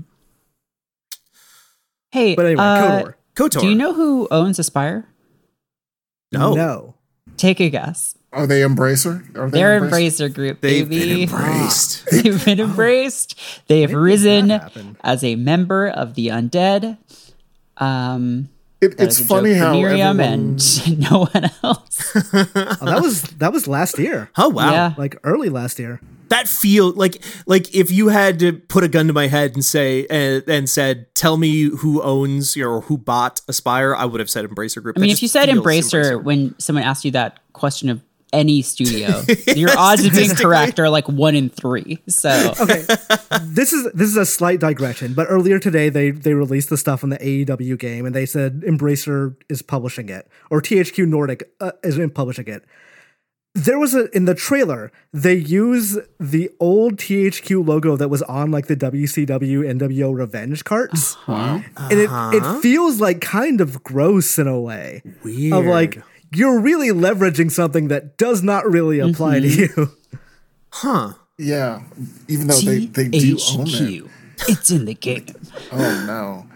[2.11, 3.15] Hey, But anyway, uh, Kodor.
[3.35, 3.61] KOTOR.
[3.61, 5.05] do you know who owns Aspyr?
[6.33, 6.55] No.
[6.55, 6.95] No.
[7.37, 8.17] Take a guess.
[8.33, 9.37] Are they Embracer?
[9.37, 10.29] Are they They're Embracer?
[10.29, 11.27] Embracer Group, They've baby.
[11.27, 12.07] been embraced.
[12.11, 13.39] They've been embraced.
[13.69, 14.51] They have When risen
[15.03, 16.99] as a member of the undead.
[17.79, 18.49] Um,
[18.81, 22.17] It, it's is a joke funny how Miriam everyone, and no one else.
[22.55, 24.31] Oh, that was that was last year.
[24.37, 24.71] Oh wow.
[24.73, 24.95] Yeah.
[24.97, 26.01] Like early last year.
[26.29, 29.65] That feel like like if you had to put a gun to my head and
[29.65, 34.31] say and, and said, "Tell me who owns or who bought Aspyr," I would have
[34.31, 34.97] said Embracer Group.
[34.97, 38.01] I mean, if you said Embracer when someone asked you that question of
[38.35, 39.23] any studio,
[39.55, 42.01] your odds of being correct are like one in three.
[42.09, 42.53] So.
[42.61, 42.85] Okay,
[43.43, 47.03] this is this is a slight digression, but earlier today they they released the stuff
[47.05, 51.73] on the AEW game, and they said Embracer is publishing it, or THQ Nordic uh,
[51.83, 52.65] is publishing it.
[53.57, 58.51] There was a in the trailer they use the old THQ logo that was on
[58.51, 64.49] like the WCW NWO Revenge carts, and it it feels like kind of gross in
[64.49, 65.03] a way.
[65.23, 65.53] Weird.
[65.53, 66.03] of like
[66.37, 69.91] you're really leveraging something that does not really apply to you.
[70.71, 71.13] huh?
[71.39, 71.83] yeah,
[72.29, 74.05] even though they, they do own it.
[74.49, 75.27] It's in the game.
[75.73, 76.47] Oh no,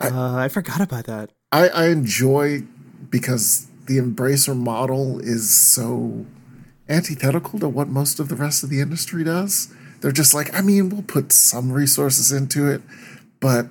[0.00, 1.30] Uh, I forgot about that.
[1.52, 2.62] I, I enjoy
[3.10, 6.26] because the Embracer model is so
[6.88, 9.72] antithetical to what most of the rest of the industry does.
[10.00, 12.82] They're just like, I mean, we'll put some resources into it,
[13.40, 13.66] but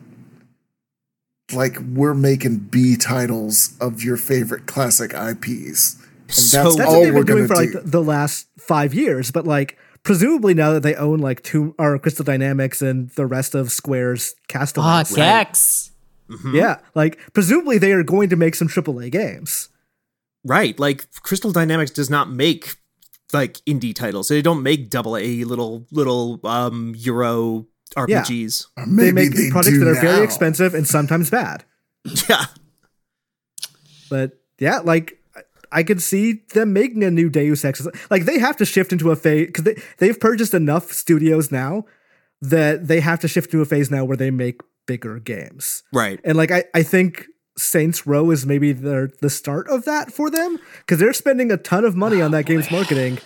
[1.54, 5.95] like we're making B titles of your favorite classic IPs.
[6.28, 7.80] And So- that's, That's all what they've we're been doing gonna for like do.
[7.82, 9.32] the, the last five years.
[9.32, 13.56] But like presumably now that they own like two or Crystal Dynamics and the rest
[13.56, 15.91] of Square's Ah, Castaways, Gex.
[16.54, 19.70] yeah, like presumably they are going to make some AAA games.
[20.43, 20.78] Right.
[20.80, 22.76] Like Crystal Dynamics does not make
[23.34, 24.28] like indie titles.
[24.30, 28.67] They don't make double A little little um Euro RPGs.
[28.77, 31.63] Or They make they projects do that are very expensive and sometimes bad.
[32.29, 32.45] Yeah.
[34.09, 37.85] But yeah, like I- I could see them making a new Deus Ex.
[38.09, 41.85] Like they have to shift into a phase because they they've purchased enough studios now
[42.41, 45.83] that they have to shift to a phase now where they make bigger games.
[45.91, 46.19] Right.
[46.23, 47.27] And like I, I think
[47.57, 51.57] Saints Row is maybe the the start of that for them because they're spending a
[51.57, 53.19] ton of money on that oh, game's marketing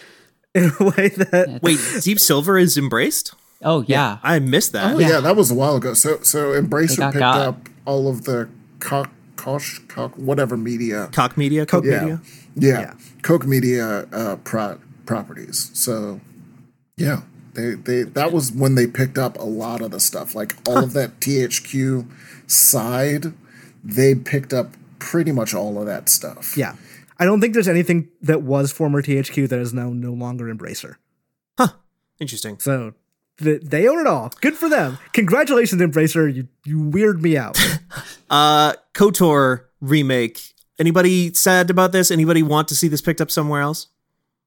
[0.56, 3.36] in a way that Wait, Deep Silver is embraced?
[3.64, 4.20] Oh yeah.
[4.24, 4.96] I missed that.
[4.96, 5.20] Oh yeah.
[5.20, 5.94] that was a while ago.
[5.94, 7.48] So so Embracer got picked got.
[7.48, 8.50] up all of the
[8.80, 12.00] cock Kosh, cock, whatever media Koch Media, Coke yeah.
[12.02, 12.22] Media.
[12.56, 12.80] Yeah.
[12.80, 12.94] Yeah.
[13.24, 15.72] Koch Media uh, pro- properties.
[15.74, 16.22] So,
[16.96, 17.22] yeah,
[17.54, 20.84] they they that was when they picked up a lot of the stuff, like all
[20.84, 22.08] of that THQ
[22.46, 23.34] side.
[23.84, 26.56] They picked up pretty much all of that stuff.
[26.56, 26.76] yeah.
[27.18, 30.96] I don't think there's anything that was former THQ that is now no longer Embracer.
[31.58, 31.70] Huh.
[32.20, 32.58] Interesting.
[32.60, 32.94] So th-
[33.42, 34.32] they own it all.
[34.42, 34.98] Good for them.
[35.14, 36.34] Congratulations, Embracer.
[36.34, 37.58] You you weird me out.
[38.30, 40.54] Uh KOTOR remake.
[40.80, 42.10] Anybody sad about this?
[42.12, 43.88] Anybody want to see this picked up somewhere else?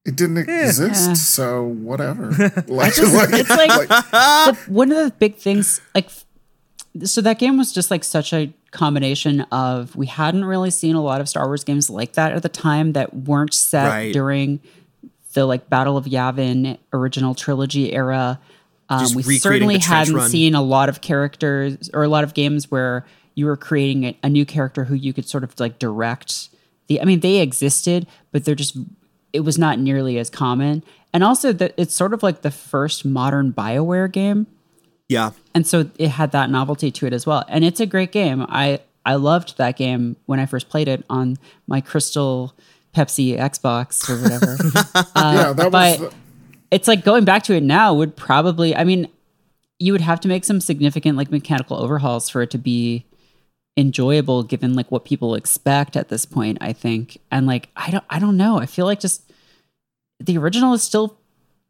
[0.06, 1.12] It didn't exist, Yeah.
[1.14, 2.30] so whatever.
[2.66, 6.08] like, it's like the, one of the big things like
[7.04, 11.02] so that game was just like such a combination of we hadn't really seen a
[11.02, 14.12] lot of Star Wars games like that at the time that weren't set Right.
[14.14, 14.60] during
[15.34, 18.40] the like Battle of Yavin original trilogy era.
[18.88, 20.28] Um, we certainly hadn't run.
[20.28, 24.18] seen a lot of characters or a lot of games where you were creating a,
[24.22, 26.50] a new character who you could sort of like direct
[26.86, 28.76] the I mean they existed, but they're just
[29.32, 30.84] it was not nearly as common.
[31.12, 34.46] And also that it's sort of like the first modern BioWare game.
[35.08, 35.30] Yeah.
[35.54, 37.44] And so it had that novelty to it as well.
[37.48, 38.44] And it's a great game.
[38.48, 42.54] I I loved that game when I first played it on my Crystal
[42.94, 44.56] Pepsi Xbox or whatever.
[45.16, 45.98] yeah, that was.
[45.98, 46.16] but- the-
[46.74, 49.08] it's like going back to it now would probably I mean
[49.78, 53.04] you would have to make some significant like mechanical overhauls for it to be
[53.76, 57.18] enjoyable given like what people expect at this point I think.
[57.30, 58.58] And like I don't I don't know.
[58.58, 59.22] I feel like just
[60.20, 61.16] the original is still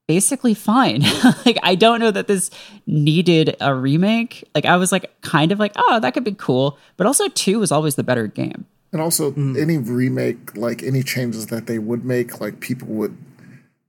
[0.07, 1.03] basically fine.
[1.47, 2.51] Like I don't know that this
[2.87, 4.45] needed a remake.
[4.55, 6.79] Like I was like kind of like oh that could be cool.
[6.97, 8.65] But also 2 was always the better game.
[8.93, 9.61] And also, Mm.
[9.61, 13.17] any remake, like any changes that they would make, like people would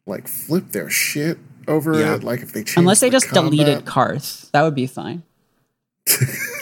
[0.06, 1.38] like flip their shit
[1.68, 2.16] over Yeah.
[2.16, 2.24] it.
[2.24, 3.86] Like if they change, unless they the just deleted.
[3.86, 5.24] Carth that would be fine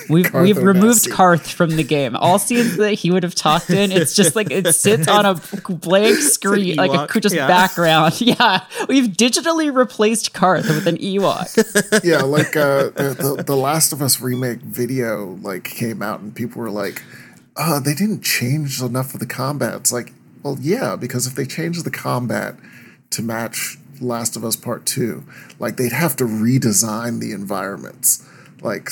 [0.10, 1.12] We've Carth we've removed Onasi.
[1.12, 2.16] Carth from the game.
[2.16, 5.36] All scenes that he would have talked in, it's just like it sits on a
[5.70, 7.48] blank screen, like a just yeah.
[7.48, 8.14] background.
[8.22, 12.04] Yeah, we've digitally replaced Carth with an Ewok.
[12.04, 16.36] yeah, like uh, the, the the Last of Us remake video like came out and
[16.36, 17.02] people were like,
[17.56, 21.46] "Uh, they didn't change enough of the combat." It's like, well, yeah, because if they
[21.46, 22.56] change the combat
[23.14, 25.24] to match Last of Us Part Two,
[25.60, 28.28] like they'd have to redesign the environments,
[28.62, 28.90] like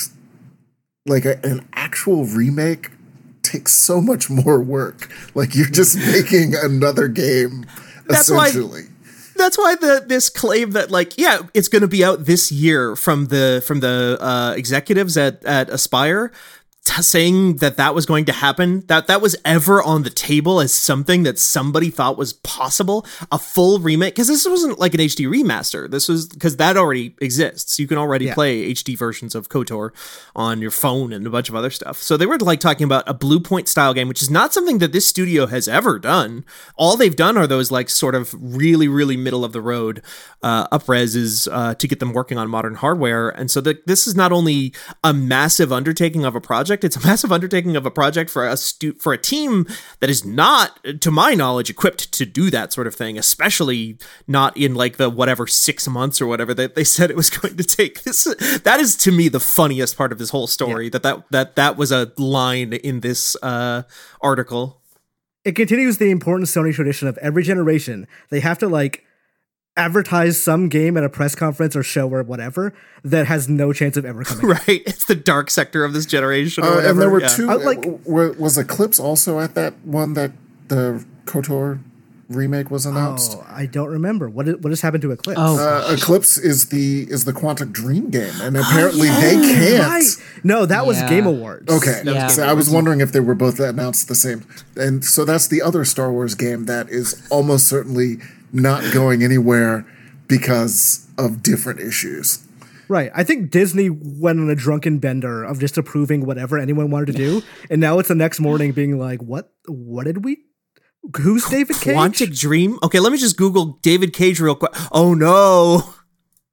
[1.06, 2.90] like a, an actual remake
[3.42, 5.10] takes so much more work.
[5.34, 7.66] Like you're just making another game
[8.06, 8.82] That's why- essentially.
[9.34, 12.94] That's why the this claim that like yeah it's going to be out this year
[12.94, 16.30] from the from the uh, executives at at Aspyr
[16.84, 20.60] t- saying that that was going to happen that that was ever on the table
[20.60, 25.00] as something that somebody thought was possible a full remake because this wasn't like an
[25.00, 25.88] HD remaster.
[25.90, 27.78] This was because that already exists.
[27.78, 28.34] You can already Yeah.
[28.34, 29.90] play HD versions of KOTOR
[30.34, 32.02] on your phone and a bunch of other stuff.
[32.02, 34.78] So they were like talking about a Blue Point style game which is not something
[34.78, 36.44] that this studio has ever done.
[36.76, 40.02] All they've done are those like sort of really really middle of the road
[40.42, 43.28] uh, upreses uh, to get them working on modern hardware.
[43.28, 44.74] And so that this is not only
[45.04, 48.56] a massive undertaking of a project it's a massive undertaking of a project for a
[48.56, 49.66] stu- for a team
[50.00, 54.56] that is not to my knowledge equipped to do that sort of thing especially not
[54.56, 57.64] in like the whatever six months or whatever that they said it was going to
[57.64, 58.02] take.
[58.02, 58.24] This
[58.64, 61.76] that is to me the funniest part of this whole story that that that that
[61.76, 63.82] was a line in this uh
[64.20, 64.80] article.
[65.44, 68.06] It continues the important Sony tradition of every generation.
[68.30, 69.04] They have to like
[69.76, 73.96] advertise some game at a press conference or show or whatever that has no chance
[73.96, 74.46] of ever coming.
[74.68, 77.28] right it's the dark sector of this generation or Uh, and there were yeah.
[77.28, 77.50] two.
[77.50, 80.32] I like- w- w- was Eclipse also at that one that
[80.68, 81.78] the Kotor
[82.28, 83.32] remake was announced?
[83.38, 85.38] Oh, I don't remember what what has happened to Eclipse.
[85.42, 89.84] Oh, Uh, Eclipse is the is the Quantic Dream game, and apparently they can't.
[89.86, 90.04] Right.
[90.44, 91.08] No, that was Yeah.
[91.08, 91.70] Game Awards.
[91.72, 92.28] Okay, Yeah.
[92.28, 94.44] so I was wondering if they were both announced the same,
[94.76, 98.18] and so that's the other Star Wars game that is almost certainly
[98.52, 99.86] not going anywhere
[100.28, 102.46] because of different issues.
[102.88, 103.10] Right.
[103.14, 107.12] I think Disney went on a drunken bender of just approving whatever anyone wanted to
[107.12, 109.52] do, and now it's the next morning being like, "What?
[109.66, 110.38] What did we?
[111.16, 111.94] Who's David Cage?
[111.94, 112.78] Quantic Dream.
[112.82, 114.72] Okay, let me just Google David Cage real quick.
[114.92, 115.94] Oh no.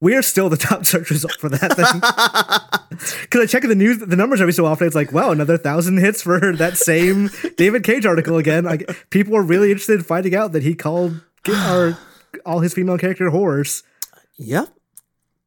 [0.02, 2.80] We are still the top search result for that thing.
[3.22, 4.86] Because I check the news, the numbers every so often.
[4.86, 8.66] It's like, wow, another thousand hits for that same David Cage article again.
[8.66, 11.98] Like, people are really interested in finding out that he called our,
[12.46, 13.84] all his female character whores.
[14.38, 14.70] Yep.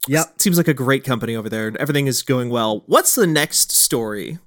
[0.09, 0.41] Yep.
[0.41, 1.73] Seems like a great company over there.
[1.79, 2.83] Everything is going well.
[2.87, 4.39] What's the next story?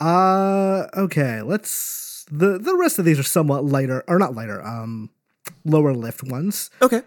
[0.00, 1.42] Uh, okay.
[1.42, 4.64] Let's the the rest of these are somewhat lighter, or not lighter.
[4.64, 5.10] Um,
[5.64, 6.70] lower lift ones.
[6.82, 7.02] Okay.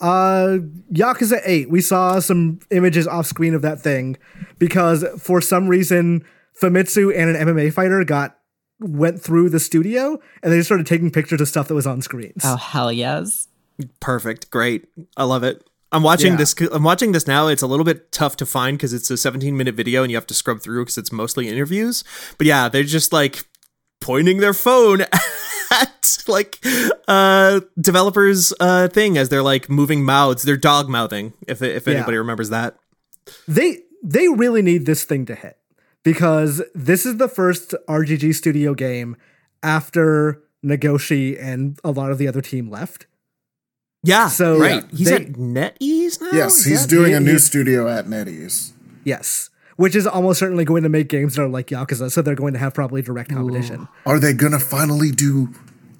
[0.00, 0.58] Uh,
[0.92, 4.16] Yakuza 8, we saw some images off screen of that thing
[4.58, 6.24] because for some reason
[6.60, 8.38] Famitsu and an MMA fighter got
[8.82, 12.02] went through the studio and they just started taking pictures of stuff that was on
[12.02, 12.42] screens.
[12.44, 13.48] oh hell yes.
[14.00, 14.50] Perfect.
[14.50, 14.86] Great.
[15.16, 15.66] I love it.
[15.90, 16.38] I'm watching Yeah.
[16.38, 16.54] this.
[16.72, 17.48] I'm watching this now.
[17.48, 20.16] It's a little bit tough to find because it's a 17 minute video and you
[20.16, 22.02] have to scrub through because it's mostly interviews.
[22.38, 23.44] But yeah, they're just like
[24.00, 25.02] pointing their phone
[25.70, 26.58] at like
[27.08, 30.42] uh developers uh thing as they're like moving mouths.
[30.42, 31.32] They're dog mouthing.
[31.46, 31.94] If if Yeah.
[31.94, 32.76] anybody remembers that.
[33.46, 35.56] They they really need this thing to hit
[36.02, 39.16] because this is the first RGG studio game
[39.62, 43.06] after Nagoshi and a lot of the other team left.
[44.04, 44.28] Yeah.
[44.28, 44.82] So, right.
[44.90, 46.30] yeah, He's at NetEase now.
[46.32, 48.72] Yes, he's that- doing he- a new studio at NetEase.
[49.04, 49.50] Yes.
[49.76, 52.52] Which is almost certainly going to make games that are like Yakuza, so they're going
[52.52, 53.88] to have probably direct competition.
[54.04, 55.48] Are they gonna finally do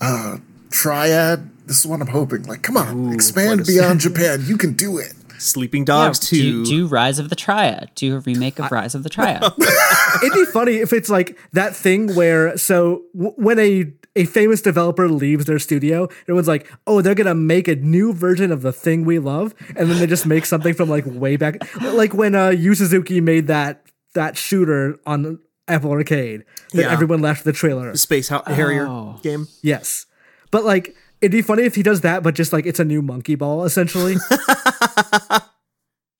[0.00, 0.36] uh
[0.70, 1.48] Triad?
[1.66, 2.42] This is what I'm hoping.
[2.42, 4.44] Like, come on, expand beyond Japan.
[4.46, 5.14] You can do it.
[5.42, 6.64] Sleeping Dogs Yeah, Two.
[6.64, 7.90] do, do Rise of the Triad.
[7.94, 9.42] Do a remake of Rise of the Triad.
[10.22, 14.60] It'd be funny if it's like that thing where so w- when a a famous
[14.60, 18.72] developer leaves their studio, everyone's like, "Oh, they're gonna make a new version of the
[18.72, 22.34] thing we love," and then they just make something from like way back, like when
[22.34, 26.92] uh, Yu Suzuki made that that shooter on Apple Arcade that Yeah.
[26.92, 27.96] everyone left the trailer.
[27.96, 29.18] Space Harrier Oh.
[29.22, 29.48] game.
[29.62, 30.04] Yes,
[30.50, 33.00] but like it'd be funny if he does that, but just like it's a new
[33.02, 34.16] monkey ball essentially.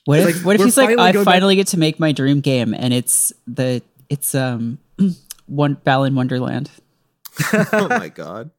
[0.05, 2.11] What if, like, what if he's like, I going back- finally get to make my
[2.11, 4.79] dream game, and it's the it's um
[5.47, 6.71] one Ball in Wonderland.
[7.53, 8.51] oh my god.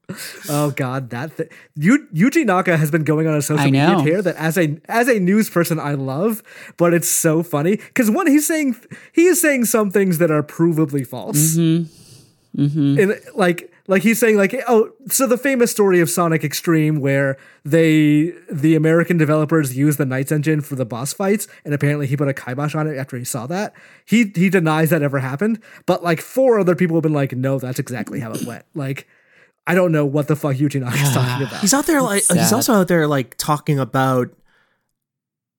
[0.47, 4.21] Oh God, that th- Yu- Yuji Naka has been going on a social media here
[4.21, 6.41] that as a as a news person I love,
[6.77, 8.77] but it's so funny because one he's saying
[9.11, 12.99] he is saying some things that are provably false, Mm-hmm.
[12.99, 17.37] and like like he's saying like oh so the famous story of Sonic X-treme where
[17.65, 22.15] they the American developers used the NiGHTS engine for the boss fights and apparently he
[22.15, 23.73] put a kibosh on it after he saw that
[24.05, 27.59] he he denies that ever happened, but like four other people have been like no
[27.59, 29.07] that's exactly how it went like.
[29.65, 31.61] I don't know what the fuck Yuji Naka is talking about.
[31.61, 34.29] He's out there like he's also out there like talking about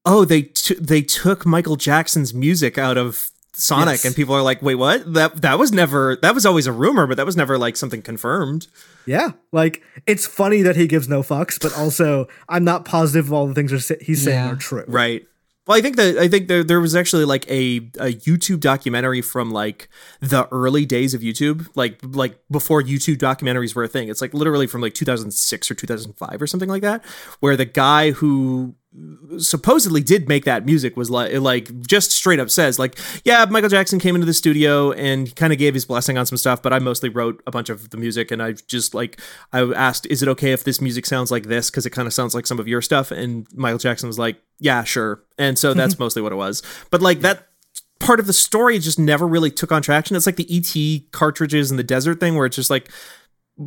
[0.04, 4.04] oh they t- they took Michael Jackson's music out of Sonic Yes.
[4.04, 7.06] and people are like wait what that that was never that was always a rumor
[7.06, 8.66] but that was never like something confirmed.
[9.06, 13.32] Yeah, like it's funny that he gives no fucks, but also I'm not positive of
[13.32, 14.52] all the things are, sa- he's saying Yeah.
[14.52, 14.84] are true.
[14.88, 15.26] Right.
[15.66, 19.22] Well, I think that I think there there was actually like a, a YouTube documentary
[19.22, 19.88] from like
[20.20, 24.08] the early days of YouTube, like like before YouTube documentaries were a thing.
[24.10, 27.02] It's like literally from like 2006 or 2005 or something like that,
[27.40, 28.74] where the guy who
[29.38, 33.68] supposedly did make that music was like like just straight up says like yeah Michael
[33.68, 36.72] Jackson came into the studio and kind of gave his blessing on some stuff but
[36.72, 39.20] I mostly wrote a bunch of the music and I just like
[39.52, 41.70] I asked is it okay if this music sounds like this?
[41.70, 43.10] Because it kind of sounds like some of your stuff.
[43.10, 45.22] And Michael Jackson was like yeah sure.
[45.38, 46.04] And so that's mm-hmm.
[46.04, 46.62] mostly what it was.
[46.90, 47.48] But like that
[47.98, 50.16] part of the story just never really took on traction.
[50.16, 52.88] It's like the ET cartridges in the desert thing where it's just like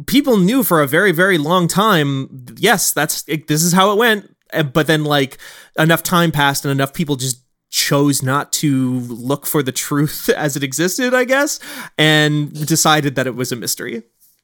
[0.05, 3.97] people knew for a very very long time yes that's it, this is how it
[3.97, 4.35] went
[4.73, 5.37] but then like
[5.77, 10.55] enough time passed and enough people just chose not to look for the truth as
[10.55, 11.59] it existed i guess
[11.97, 14.03] and decided that it was a mystery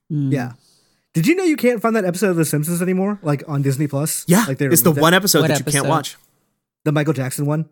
[0.10, 0.32] hmm.
[0.32, 0.54] Yeah.
[1.14, 3.86] Did you know you can't find that episode of The Simpsons anymore, like on Disney
[3.88, 4.26] Plus?
[4.28, 5.02] yeah like they it's the removed it?
[5.02, 6.18] one episode What that you can't watch
[6.86, 7.70] the Michael Jackson one,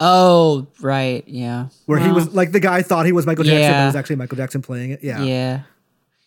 [0.00, 1.68] Oh, right, yeah.
[1.86, 4.16] where he was like the guy thought he was Michael Jackson, but it was actually
[4.16, 5.00] Michael Jackson playing it.
[5.04, 5.60] Yeah, yeah.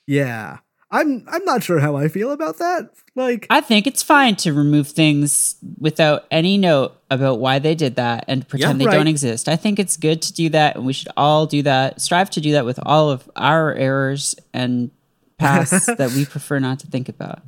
[0.07, 0.57] yeah.
[1.01, 2.89] I'm I'm not sure how I feel about that.
[3.15, 7.95] Like, I think it's fine to remove things without any note about why they did
[7.95, 8.89] that and pretend Yeah.
[8.89, 9.47] they don't exist.
[9.47, 12.01] I think it's good to do that, and we should all do that.
[12.01, 14.91] Strive to do that with all of our errors and
[15.37, 17.41] pasts that we prefer not to think about.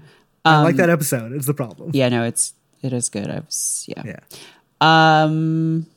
[0.45, 1.33] I like that episode.
[1.33, 1.89] It's the problem.
[1.89, 3.29] Um, Yeah, no, it's it is good.
[3.29, 4.03] I was yeah.
[4.05, 4.19] Yeah.
[4.79, 5.87] Um,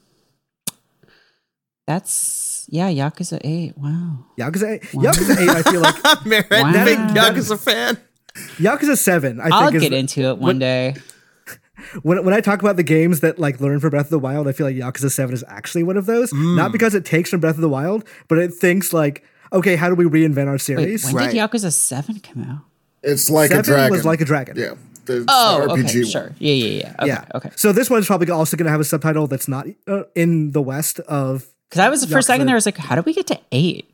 [1.87, 2.13] that's
[2.71, 3.77] yeah, Yakuza Eight.
[3.77, 4.25] Wow.
[4.39, 5.49] Yakuza eight, Yakuza eight.
[5.51, 6.85] I feel like I'm Merritt, Wow.
[6.85, 7.99] big Yakuza fan.
[8.57, 9.41] Yakuza seven.
[9.41, 10.95] I think I'll is get the- into it one day.
[12.03, 14.47] when when I talk about the games that like learn from Breath of the Wild,
[14.49, 16.31] I feel like Yakuza Seven is actually one of those.
[16.33, 16.57] Mm.
[16.57, 19.89] Not because it takes from Breath of the Wild, but it thinks like, okay, how
[19.89, 21.05] do we reinvent our Wait, series?
[21.07, 21.33] when Right.
[21.33, 22.59] did Yakuza Seven come out?
[23.03, 23.93] It's like a Seven dragon.
[23.93, 24.57] was like a dragon.
[24.57, 24.75] Yeah.
[25.07, 26.07] The Oh, RPG okay, one.
[26.07, 26.33] sure.
[26.39, 26.95] Yeah, yeah, yeah.
[27.01, 27.25] Okay, yeah.
[27.35, 27.51] okay.
[27.57, 30.63] So this one's probably also going to have a subtitle that's not uh, in the
[30.63, 31.47] West of.
[31.71, 32.47] Because I was for a second Yakuza.
[32.49, 33.87] there, I was like, how do we get to eight?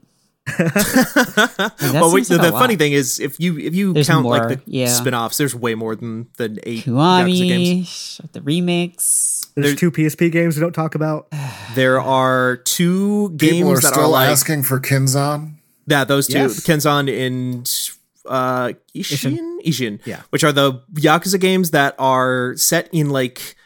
[0.58, 4.22] Like, well, wait, the, like the funny thing is, if you if you There's count
[4.24, 4.86] more, like the yeah.
[4.88, 8.20] spin-offs, there's way more than than eight Yakuza games.
[8.32, 9.46] The remakes.
[9.54, 11.28] There's There- two PSP games we don't talk about.
[11.74, 15.56] There are two games People are that still are like asking for Kenzan.
[15.86, 16.60] yeah, those two, Yes.
[16.64, 17.70] Kenzan and
[18.24, 20.22] uh, Ishin, Ishin, Yeah.
[20.30, 23.56] which are the Yakuza games that are set in like mid-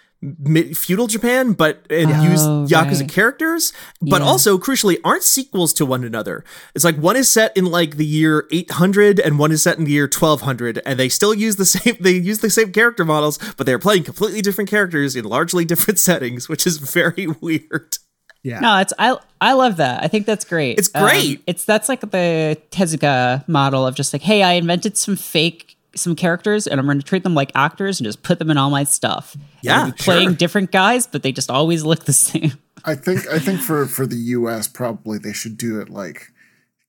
[0.75, 3.09] feudal Japan, but and use Oh, Yakuza right.
[3.09, 4.27] characters, but Yeah.
[4.29, 6.45] also crucially aren't sequels to one another.
[6.75, 9.85] It's like one is set in like the year 800 and one is set in
[9.85, 13.39] the year 1200, and they still use the same they use the same character models,
[13.57, 17.97] but they're playing completely different characters in largely different settings, which is very weird.
[18.43, 18.61] Yeah.
[18.61, 20.03] No, it's I I love that.
[20.03, 20.79] I think that's great.
[20.79, 21.39] It's great.
[21.39, 25.77] Um, it's that's like the Tezuka model of just like, hey, I invented some fake
[25.95, 28.57] some characters and I'm going to treat them like actors and just put them in
[28.57, 29.37] all my stuff.
[29.63, 30.37] Yeah, be playing sure.
[30.37, 32.53] different guys, but they just always look the same.
[32.85, 36.31] I think I think for for the US probably they should do it like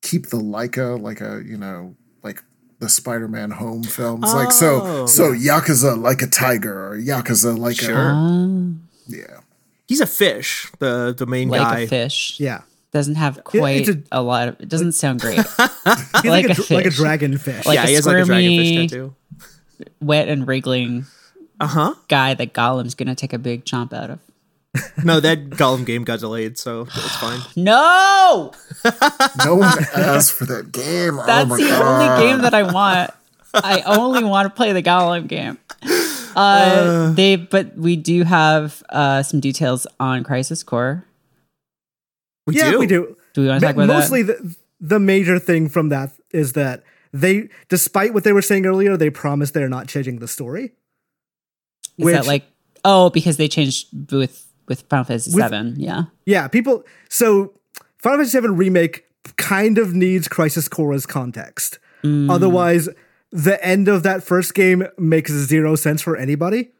[0.01, 2.41] keep the Leica like a you know like
[2.79, 4.51] the Spider-Man home films like Oh.
[4.51, 7.95] so so Yakuza like a tiger or Yakuza like Sure.
[8.11, 8.73] a
[9.07, 9.39] yeah
[9.87, 11.79] He's a fish, the the main like guy.
[11.81, 12.37] a fish.
[12.39, 12.61] Yeah.
[12.91, 14.59] Doesn't have quite it's a, lot of.
[14.59, 15.37] It doesn't sound great.
[15.37, 15.45] He's
[15.85, 16.95] like, Like a, a dr- like a fish.
[16.97, 17.65] dragon fish.
[17.65, 19.15] Like yeah, a he has like a dragonfish squirmy- tattoo.
[20.01, 21.05] Wet and wriggling
[21.59, 21.93] Uh huh.
[22.09, 24.19] guy that Gollum's gonna take a big chomp out of.
[25.03, 27.39] No, that Gollum game got delayed, so it's fine.
[27.55, 28.51] No,
[29.45, 31.17] No one asked for that game.
[31.19, 31.81] oh that's my the God.
[32.19, 33.11] only game that I want.
[33.53, 35.57] I only want to play the Gollum game.
[36.35, 41.05] Uh, they, but we do have uh, some details on Crisis Core.
[42.51, 42.79] We yeah, do.
[42.79, 43.17] we do.
[43.33, 44.41] Do we want to talk about Mostly that?
[44.43, 46.83] the the major thing from that is that
[47.13, 50.73] they, despite what they were saying earlier, they promised they're not changing the story.
[51.97, 52.45] Is which- that like
[52.83, 55.75] oh because they changed with with Final Fantasy With- Seven?
[55.77, 56.03] Yeah.
[56.25, 56.83] Yeah, people.
[57.09, 57.53] So
[57.97, 59.05] Final Fantasy VII remake
[59.37, 61.77] kind of needs Crisis Core as context.
[62.03, 62.31] Mm.
[62.31, 62.89] Otherwise,
[63.31, 66.71] the end of that first game makes zero sense for anybody.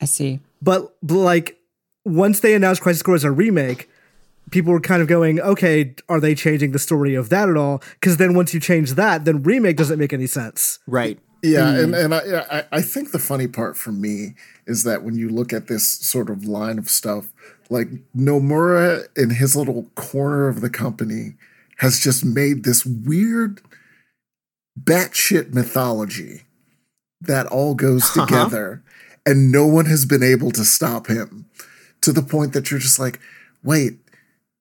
[0.00, 0.40] I see.
[0.62, 1.58] But but, like
[2.04, 3.90] once they announced Crisis Core as a remake,
[4.50, 7.82] people were kind of going, okay, are they changing the story of that at all?
[7.94, 10.78] Because then once you change that, then remake doesn't make any sense.
[10.86, 11.18] Right.
[11.42, 11.94] Yeah, hmm.
[11.94, 12.20] and and I,
[12.50, 14.34] I I think the funny part for me
[14.66, 17.32] is that when you look at this sort of line of stuff,
[17.70, 21.36] like Nomura in his little corner of the company
[21.78, 23.62] has just made this weird
[24.78, 26.42] batshit mythology
[27.22, 28.26] that all goes uh-huh.
[28.26, 28.82] together,
[29.24, 31.46] and no one has been able to stop him
[32.02, 33.18] to the point that you're just like,
[33.62, 33.98] wait,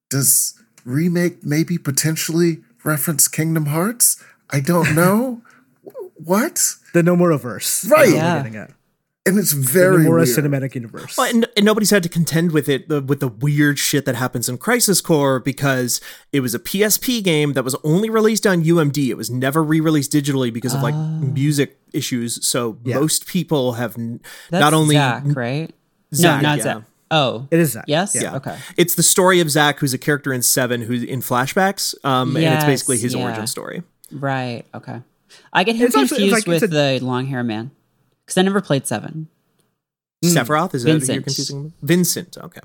[0.10, 4.24] does remake maybe potentially reference Kingdom Hearts?
[4.50, 5.42] I don't know.
[6.16, 6.74] what?
[6.94, 8.08] The Nomura verse, Right.
[8.08, 8.38] is what Yeah.
[8.38, 8.72] getting at.
[9.26, 10.28] And it's The very Nomura weird.
[10.30, 11.16] cinematic universe.
[11.16, 14.16] Well, and, and nobody's had to contend with it the, with the weird shit that
[14.16, 16.02] happens in Crisis Core because
[16.32, 19.10] it was a PSP game that was only released on UMD.
[19.10, 21.20] It was never re-released digitally because of like ah.
[21.22, 22.44] music issues.
[22.48, 22.96] So Yeah.
[23.00, 25.72] most people have n- That's not only Zack, right?
[26.16, 26.64] Zack, no, not yeah.
[26.64, 26.84] Zack.
[27.12, 28.16] Oh, It is Zack, Yes.
[28.20, 28.36] yeah.
[28.36, 28.58] Okay.
[28.78, 32.46] It's the story of Zack, who's a character in Seven, who's in flashbacks, um, and
[32.46, 33.24] it's basically his yeah.
[33.24, 33.82] origin story.
[34.12, 34.64] Right.
[34.74, 35.02] Okay.
[35.54, 37.72] I get him It's also- it's confused like- with it's the long hair man
[38.26, 39.28] because I never played Seven.
[40.24, 41.24] Sephiroth is that you're Vincent.
[41.26, 41.74] confusing?
[41.82, 42.38] Vincent.
[42.38, 42.60] Okay.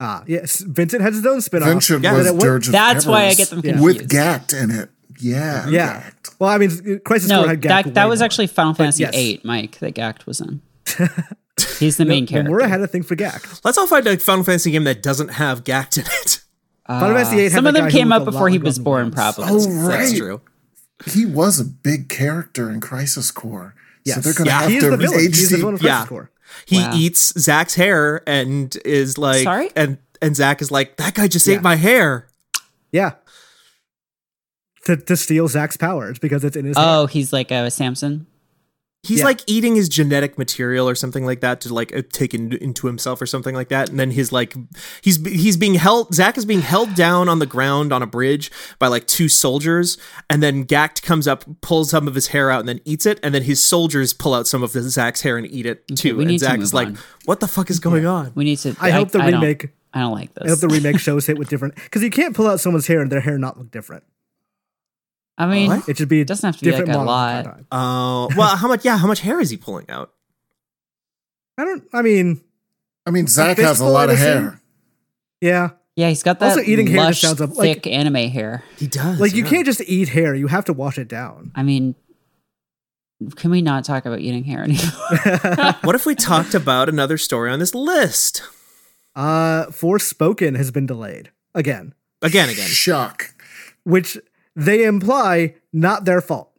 [0.00, 0.60] ah, yes.
[0.60, 1.68] Vincent has his own spin-off.
[1.68, 3.84] Vincent Yeah, was but Dirge of That's why I get them confused.
[4.00, 4.90] with Gackt in it.
[5.20, 6.00] Yeah, Yeah.
[6.02, 6.34] Gackt.
[6.40, 8.24] Well, I mean, Crisis no, Core had Gackt that, that was more.
[8.24, 9.14] actually Final Fantasy yes.
[9.14, 10.60] VIII, Mike, that Gackt was in.
[11.78, 12.50] He's the main character.
[12.50, 13.60] Nomura had a thing for Gackt.
[13.64, 16.40] Let's all find a Final Fantasy game that doesn't have Gackt in it.
[16.86, 19.14] Final Fantasy VIII Some of them came up before he was born, Williams.
[19.14, 19.44] probably.
[19.48, 19.98] Oh, right.
[19.98, 20.40] That's true.
[21.06, 23.74] He was a big character in Crisis Core.
[24.06, 24.60] So they're going to Yeah.
[24.62, 25.20] have He to the villain.
[25.20, 25.92] age He's the the- villain of Yeah.
[25.96, 26.30] Crisis Core.
[26.66, 26.90] He Wow.
[26.94, 29.70] eats Zack's hair and is like, Sorry?
[29.74, 31.56] and and Zack is like, that guy just Yeah.
[31.56, 32.28] ate my hair.
[32.92, 33.12] Yeah.
[34.86, 37.08] To, to steal Zack's powers because it's in his Oh, hair.
[37.08, 38.26] he's like a Samson.
[39.04, 39.26] He's Yeah.
[39.26, 42.86] like eating his genetic material or something like that to like uh, take in, into
[42.86, 43.88] himself or something like that.
[43.90, 44.54] And then his like,
[45.02, 46.14] he's he's being held.
[46.14, 49.98] Zack is being held down on the ground on a bridge by like two soldiers.
[50.30, 53.20] And then Gackt comes up, pulls some of his hair out, and then eats it.
[53.22, 56.16] And then his soldiers pull out some of the Zack's hair and eat it too.
[56.16, 56.98] we and need to Zack move is like, on.
[57.26, 58.32] what the fuck is going on?
[58.34, 58.74] We need to.
[58.80, 60.44] I hope the don't- remake- I don't like this.
[60.44, 63.00] I hope the remake shows it with different because you can't pull out someone's hair
[63.00, 64.02] and their hair not look different.
[65.36, 65.88] I mean, What?
[65.88, 67.44] It should be it doesn't have to be, like, different a models lot.
[67.44, 67.66] per time.
[67.72, 68.84] Oh, well, how much?
[68.84, 70.12] Yeah, how much hair is he pulling out?
[71.58, 71.84] I don't.
[71.92, 72.40] I mean,
[73.06, 74.26] I mean, Zack has a lot of assume.
[74.44, 74.60] hair.
[75.40, 75.70] yeah.
[75.96, 78.62] yeah, he's got that Also, eating hair lush, just sounds up- like- thick anime hair.
[78.76, 79.18] He does.
[79.20, 79.50] Like you yeah.
[79.50, 81.50] can't just eat hair; you have to wash it down.
[81.56, 81.94] I mean,
[83.36, 85.74] can we not talk about eating hair anymore?
[85.82, 88.42] What if we talked about another story on this list?
[89.16, 92.66] Uh, Forspoken has been delayed again, Again, again.
[92.66, 93.34] Shock.
[93.84, 94.18] which
[94.56, 96.50] they imply not their fault.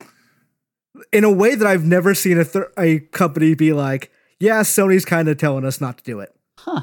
[1.12, 5.06] In a way that I've never seen a thir- a company be like, "Yeah, Sony's
[5.06, 6.82] kind of telling us not to do it." huh.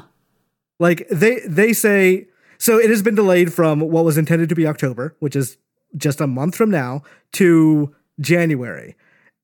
[0.79, 4.65] Like they they say so it has been delayed from what was intended to be
[4.65, 5.57] October, which is
[5.97, 7.03] just a month from now,
[7.33, 8.95] to January.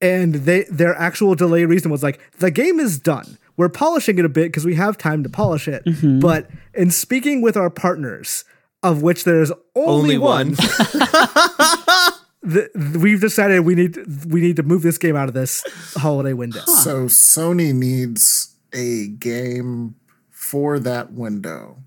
[0.01, 3.37] And they their actual delay reason was like the game is done.
[3.57, 5.83] We're polishing it a bit because we have time to polish it.
[5.83, 6.19] Mm-hmm.
[6.19, 8.45] But in speaking with our partners,
[8.83, 10.49] of which there's only, Only one.
[12.41, 12.69] the,
[13.01, 15.63] we've decided we need we need to move this game out of this
[15.97, 16.61] holiday window.
[16.65, 19.95] So Sony needs a game
[20.29, 21.77] for that window.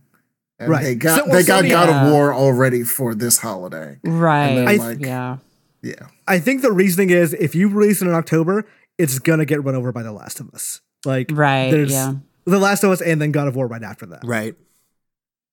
[0.59, 0.83] And Right.
[0.85, 2.07] they got So- well, they got Sony- God Yeah.
[2.07, 3.99] of War already for this holiday.
[4.05, 4.55] Right.
[4.55, 5.39] then, I- like, yeah.
[5.83, 6.07] Yeah.
[6.29, 8.65] I think the reasoning is if you release it in October,
[8.99, 10.81] it's gonna get run over by The Last of Us.
[11.05, 12.15] Like Right, there's yeah.
[12.45, 14.21] The Last of Us and then God of War right after that.
[14.25, 14.55] Right.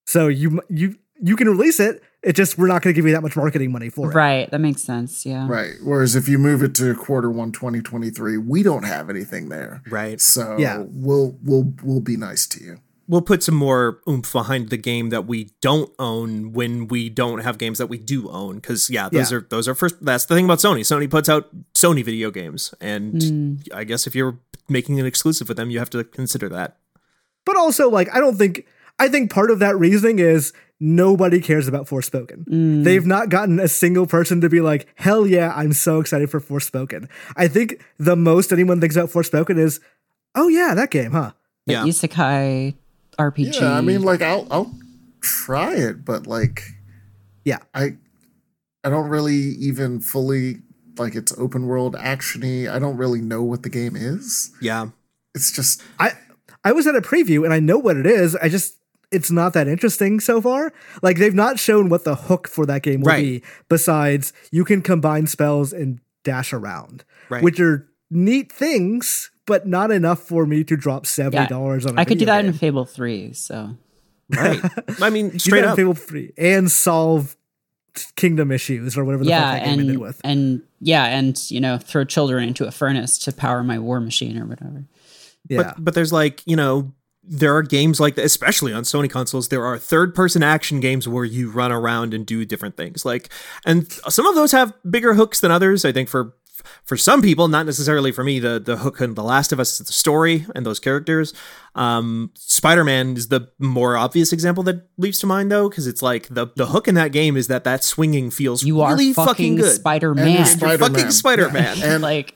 [0.05, 2.01] So you you you can release it.
[2.21, 4.15] It just we're not gonna give you that much marketing money for it.
[4.15, 4.49] Right.
[4.51, 5.25] That makes sense.
[5.25, 5.47] Yeah.
[5.47, 5.75] Right.
[5.83, 9.81] Whereas if you move it to quarter one 2023, we don't have anything there.
[9.89, 10.19] Right.
[10.19, 10.83] So Yeah.
[10.89, 12.79] we'll we'll we'll be nice to you.
[13.07, 17.39] We'll put some more oomph behind the game that we don't own when we don't
[17.39, 18.55] have games that we do own.
[18.57, 19.37] Because yeah, those Yeah.
[19.37, 19.95] are those are first.
[20.03, 20.81] That's the thing about Sony.
[20.81, 23.53] Sony puts out Sony video games, and Hmm.
[23.73, 26.77] I guess if you're making an exclusive with them, you have to consider that.
[27.45, 28.65] But also, like, I don't think
[28.99, 32.45] I think part of that reasoning is nobody cares about Forspoken.
[32.45, 32.83] Mm.
[32.83, 36.39] They've not gotten a single person to be like, hell yeah, I'm so excited for
[36.39, 37.09] Forspoken.
[37.35, 39.79] I think the most anyone thinks about Forspoken is,
[40.35, 41.31] oh yeah, that game, huh?
[41.65, 41.83] The Yeah.
[41.83, 42.75] isekai
[43.17, 43.59] RPG.
[43.59, 44.73] Yeah, I mean, like I'll I'll
[45.21, 46.63] try it, but like
[47.43, 47.59] Yeah.
[47.73, 47.97] I
[48.83, 50.61] I don't really even fully
[50.97, 52.69] like it's open world actiony.
[52.69, 54.51] I don't really know what the game is.
[54.61, 54.89] Yeah.
[55.35, 56.13] It's just I
[56.63, 58.35] I was at a preview and I know what it is.
[58.37, 58.77] I just
[59.11, 60.71] it's not that interesting so far.
[61.01, 63.41] Like they've not shown what the hook for that game will Right.
[63.41, 67.43] be besides you can combine spells and dash around, Right.
[67.43, 71.97] which are neat things, but not enough for me to drop seventy Yeah, dollars on.
[71.97, 73.75] I I could do that in Fable 3, so.
[74.35, 74.59] Right.
[75.01, 75.75] I mean, You straight can up.
[75.75, 77.35] Fable three and solve
[78.15, 80.21] kingdom issues or whatever the yeah, fuck that game ended and, with.
[80.23, 84.37] and yeah, and, you know, throw children into a furnace to power my war machine
[84.37, 84.85] or whatever.
[85.49, 86.93] Yeah, But but there's like, you know,
[87.31, 89.49] there are games like that, especially on Sony consoles.
[89.49, 93.05] There are third person action games where you run around and do different things.
[93.05, 93.29] Like,
[93.65, 95.85] and some of those have bigger hooks than others.
[95.85, 96.33] I think for
[96.83, 99.79] for some people, not necessarily for me, the the hook in The Last of Us
[99.79, 101.33] is the story and those characters.
[101.75, 106.01] Um, Spider Man is the more obvious example that leaps to mind though, because it's
[106.01, 109.13] like the the hook in that game is that that swinging feels You are really
[109.13, 109.75] fucking, good.
[109.75, 110.45] Spider Man.
[110.45, 110.93] Spider-Man.
[110.93, 111.77] fucking Spider Man.
[111.83, 112.35] and like,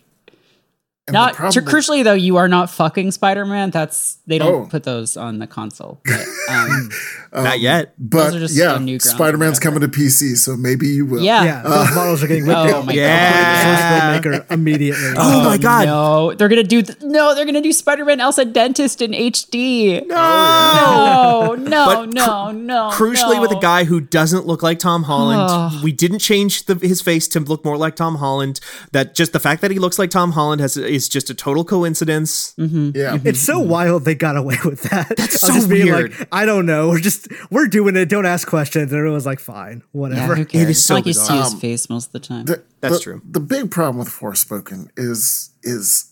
[1.07, 3.71] and not the problem- crucially though, you are not fucking Spider Man.
[3.71, 4.67] That's they don't Oh.
[4.69, 6.01] put those on the console.
[6.45, 7.93] But, um, Not yet.
[7.97, 10.55] Those But are just yeah, the new grounds or Spider Man's coming to PC, so
[10.55, 11.21] maybe you will.
[11.23, 11.43] yeah.
[11.43, 14.19] yeah, those models are getting ripped Oh my Yeah.
[14.21, 15.13] Source code immediately.
[15.17, 15.85] Oh my god.
[15.87, 17.33] No, they're gonna do th- no.
[17.33, 20.05] They're gonna do Spider-Man Elsa Dentist in HD.
[20.07, 21.55] No.
[21.55, 22.89] No, no, But no, no.
[22.93, 23.41] crucially no.
[23.41, 25.81] with a guy who doesn't look like Tom Holland.
[25.83, 28.59] we didn't change the, his face to look more like Tom Holland.
[28.91, 31.63] That just the fact that he looks like Tom Holland has is just a total
[31.65, 32.53] coincidence.
[32.57, 32.91] Mm-hmm.
[32.95, 33.17] Yeah.
[33.17, 33.27] Mm-hmm.
[33.27, 35.15] It's so wild they got away with that.
[35.17, 36.17] That's so just being weird.
[36.19, 36.89] like, I don't know.
[36.89, 38.09] We're just we're doing it.
[38.09, 38.91] Don't ask questions.
[38.91, 40.35] And everyone's like, fine, whatever.
[40.35, 40.69] who cares?
[40.69, 42.45] It's so not like you see his face most of the time.
[42.45, 43.21] The- That's the- true.
[43.29, 46.11] The big problem with Forspoken is is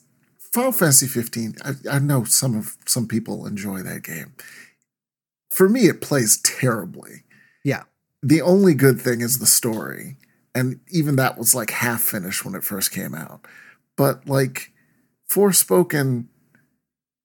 [0.53, 1.55] Final Fantasy 15.
[1.63, 4.34] I, I know some of some people enjoy that game.
[5.49, 7.23] For me, it plays terribly.
[7.63, 7.84] yeah.
[8.23, 10.15] The only good thing is the story,
[10.53, 13.47] and even that was like half finished when it first came out.
[13.97, 14.70] But like
[15.32, 16.25] Forspoken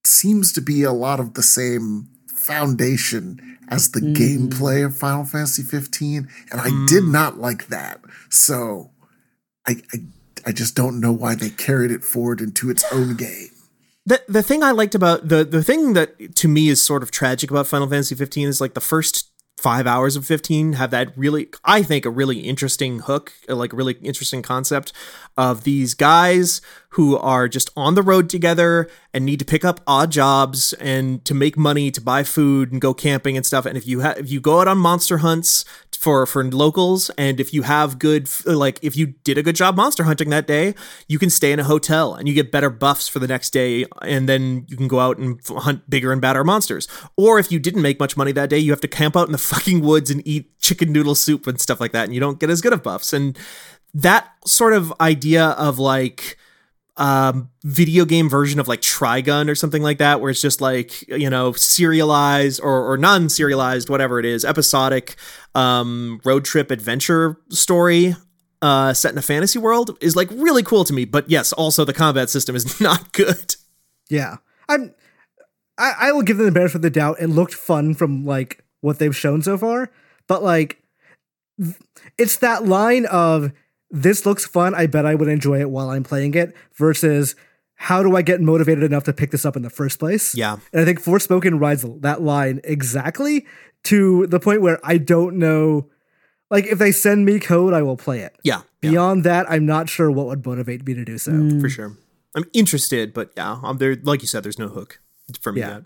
[0.05, 4.15] seems to be a lot of the same foundation as the mm-hmm.
[4.15, 7.11] gameplay of Final Fantasy 15, and I did mm.
[7.11, 8.01] not like that.
[8.31, 8.91] So
[9.67, 9.99] I, I
[10.47, 13.51] I just don't know why they carried it forward into its own game.
[14.07, 17.11] The the thing I liked about the the thing that to me is sort of
[17.11, 21.17] tragic about Final Fantasy 15 is like the first five hours of 15 have that
[21.17, 24.93] really I think a really interesting hook, like a really interesting concept
[25.37, 26.61] of these guys
[26.97, 31.23] who are just on the road together and need to pick up odd jobs and
[31.27, 33.67] to make money to buy food and go camping and stuff.
[33.67, 35.67] And if you have if you go out on monster hunts
[35.97, 39.77] for for locals and if you have good like if you did a good job
[39.77, 40.75] monster hunting that day
[41.09, 43.85] you can stay in a hotel and you get better buffs for the next day
[44.03, 46.87] and then you can go out and hunt bigger and badder monsters
[47.17, 49.33] or if you didn't make much money that day you have to camp out in
[49.33, 52.41] the fucking woods and eat chicken noodle soup and stuff like that and you don't
[52.41, 53.39] get as good of buffs and
[53.95, 56.37] that sort of idea of like
[56.99, 61.07] um video game version of like Trigun or something like that where it's just like
[61.09, 65.17] you know serialized or, or non-serialized whatever it is episodic
[65.55, 68.17] um road trip adventure story
[68.63, 71.85] uh set in a fantasy world is like really cool to me but yes also
[71.85, 73.57] the combat system is not good
[74.09, 74.37] Yeah.
[74.69, 74.95] I'm
[75.79, 77.19] I, I will give them the benefit of the doubt.
[77.21, 79.91] It looked fun from like what they've shown so far.
[80.27, 80.83] But like
[82.19, 83.53] it's that line of
[83.91, 87.35] this looks fun, I bet I would enjoy it while I'm playing it, versus
[87.75, 90.35] how do I get motivated enough to pick this up in the first place?
[90.35, 90.57] Yeah.
[90.73, 93.47] And I think Forspoken rides that line exactly
[93.85, 95.89] to the point where I don't know
[96.51, 98.37] like if they send me code, I will play it.
[98.45, 101.33] yeah, yeah Beyond that, I'm not sure what would motivate me to do so.
[101.61, 101.97] for sure
[102.37, 105.01] i'm interested but yeah I'm there like you said there's no hook
[105.41, 105.69] for me Yeah.
[105.71, 105.83] yet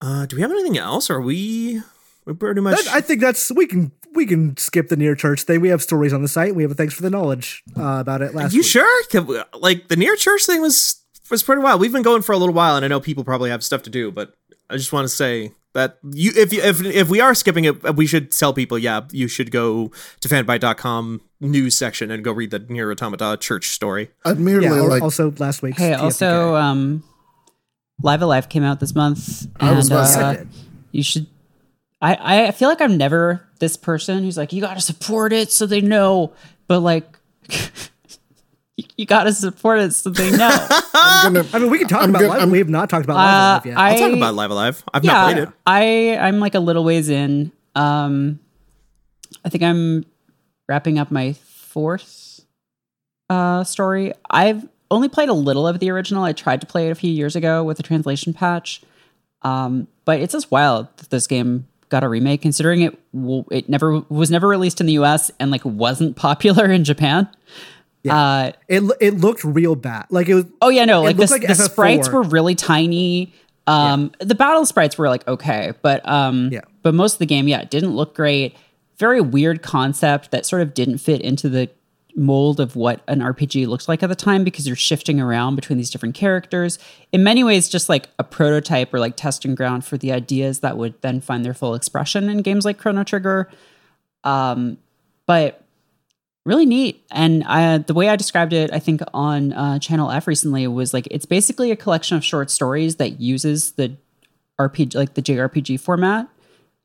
[0.00, 1.80] uh do we have anything else or are we
[2.24, 5.42] we're pretty much That- I think that's we can we can skip the NieR church
[5.42, 5.60] thing.
[5.60, 6.54] We have stories on the site.
[6.54, 8.66] We have a thanks for the knowledge uh, about it last you week.
[8.68, 9.04] sure?
[9.06, 11.80] Can we- Like the NieR church thing was was pretty wild.
[11.80, 13.90] We've been going for a little while, and I know people probably have stuff to
[13.90, 14.34] do, but
[14.70, 17.96] I just want to say that you if you if if we are skipping it,
[17.96, 22.50] we should tell people, yeah, you should go to fanbyte.com news section and go read
[22.52, 24.10] the NieR Automata church story.
[24.24, 24.82] Admittedly, Yeah.
[24.84, 25.78] or like also last week's.
[25.78, 25.98] Hey, TFPK.
[26.00, 27.02] also, um,
[28.02, 30.44] Live Alive came out this month, I was and about to say uh,
[30.92, 31.26] you should.
[32.12, 35.50] I I feel like I'm never this person who's like, you got to support it
[35.50, 36.32] so they know,
[36.68, 37.06] but like,
[38.76, 40.50] you you got to support it so they know.
[40.94, 42.50] I'm gonna, I mean, we can talk I'm about good- live.
[42.50, 43.78] We have not talked about Uh, live Alive yet.
[43.78, 44.84] I- I'll talk about Live Alive.
[44.92, 45.48] I've yeah, not played it.
[45.66, 47.52] I I'm like a little ways in.
[47.74, 48.40] Um,
[49.44, 50.04] I think I'm
[50.68, 52.40] wrapping up my fourth
[53.30, 54.12] uh story.
[54.30, 56.22] I've only played a little of the original.
[56.24, 58.82] I tried to play it a few years ago with a translation patch.
[59.42, 62.98] Um, but it's just wild that this game got a remake, considering it
[63.52, 65.30] it never was never released in the U.S.
[65.38, 67.28] and like wasn't popular in Japan.
[68.08, 70.06] Uh, it it looked real bad.
[70.10, 70.44] Like it was.
[70.60, 73.32] Oh yeah, no, like the, like the sprites were really tiny.
[73.66, 76.60] Um the battle sprites were like okay, but um Yeah.
[76.82, 78.56] but most of the game, yeah, it didn't look great.
[78.98, 81.70] Very weird concept that sort of didn't fit into the
[82.16, 85.78] mold of what an RPG looks like at the time because you're shifting around between
[85.78, 86.78] these different characters.
[87.12, 90.76] In many ways, just like a prototype or like testing ground for the ideas that
[90.76, 93.50] would then find their full expression in games like Chrono Trigger.
[94.22, 94.78] Um,
[95.26, 95.64] but
[96.44, 97.04] really neat.
[97.10, 100.94] And I, the way I described it, I think on uh, Channel F recently was
[100.94, 103.96] like it's basically a collection of short stories that uses the
[104.60, 106.28] RPG, like the JRPG format,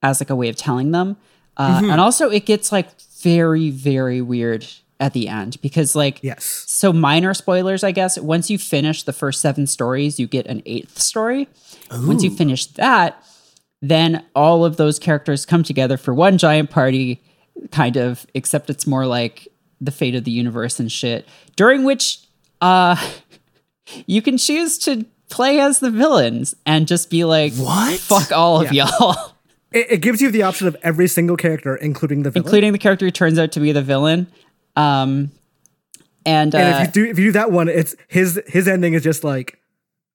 [0.01, 1.17] as like a way of telling them.
[1.57, 2.88] Uh, And also, it gets like
[3.21, 4.65] very, very weird
[4.99, 6.43] at the end because like Yes.
[6.67, 8.17] so minor spoilers, I guess.
[8.19, 11.47] Once you finish the first seven stories, you get an eighth story.
[11.91, 13.23] Once you finish that,
[13.81, 17.21] then all of those characters come together for one giant party,
[17.71, 19.47] kind of, except it's more like
[19.81, 21.27] the fate of the universe and shit.
[21.55, 22.19] During which
[22.61, 22.95] uh
[24.05, 27.99] you can choose to play as the villains and just be like, What?
[27.99, 29.35] Fuck all of y'all.
[29.71, 32.43] It, it gives you the option of every single character, including the villain.
[32.43, 34.25] Including the character who turns out to be the villain.
[34.80, 35.32] Um
[36.25, 38.93] and, and uh, if you do if you do that one, it's his his ending
[38.93, 39.59] is just like,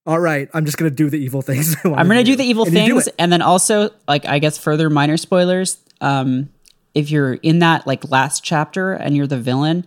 [0.06, 1.76] all right, I'm just gonna do the evil things.
[1.84, 4.90] I I'm gonna do the evil And things, and then also like I guess further
[4.90, 5.78] minor spoilers.
[6.00, 6.50] Um,
[6.94, 9.86] if you're in that like last chapter and you're the villain,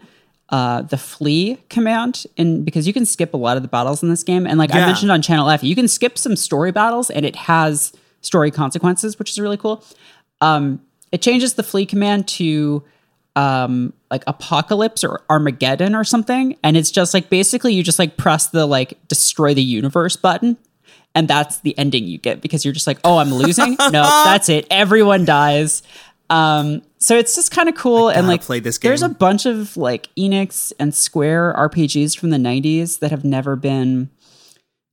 [0.49, 4.09] uh, the flee command, and because you can skip a lot of the battles in
[4.09, 7.09] this game, and like I mentioned on Channel F, you can skip some story battles,
[7.09, 9.83] and it has story consequences, which is really cool.
[10.41, 12.83] Um, it changes the flee command to
[13.37, 18.17] um like apocalypse or armageddon or something and it's just like basically you just like
[18.17, 20.57] press the like destroy the universe button
[21.13, 23.77] and that's the ending you get because you're just like oh i'm losing?
[23.91, 24.65] No that's it.
[24.71, 25.83] Everyone dies.
[26.31, 28.89] Um so it's just kind of cool and like play this game.
[28.89, 33.55] there's a bunch of like enix and square rpgs from the 90s that have never
[33.55, 34.09] been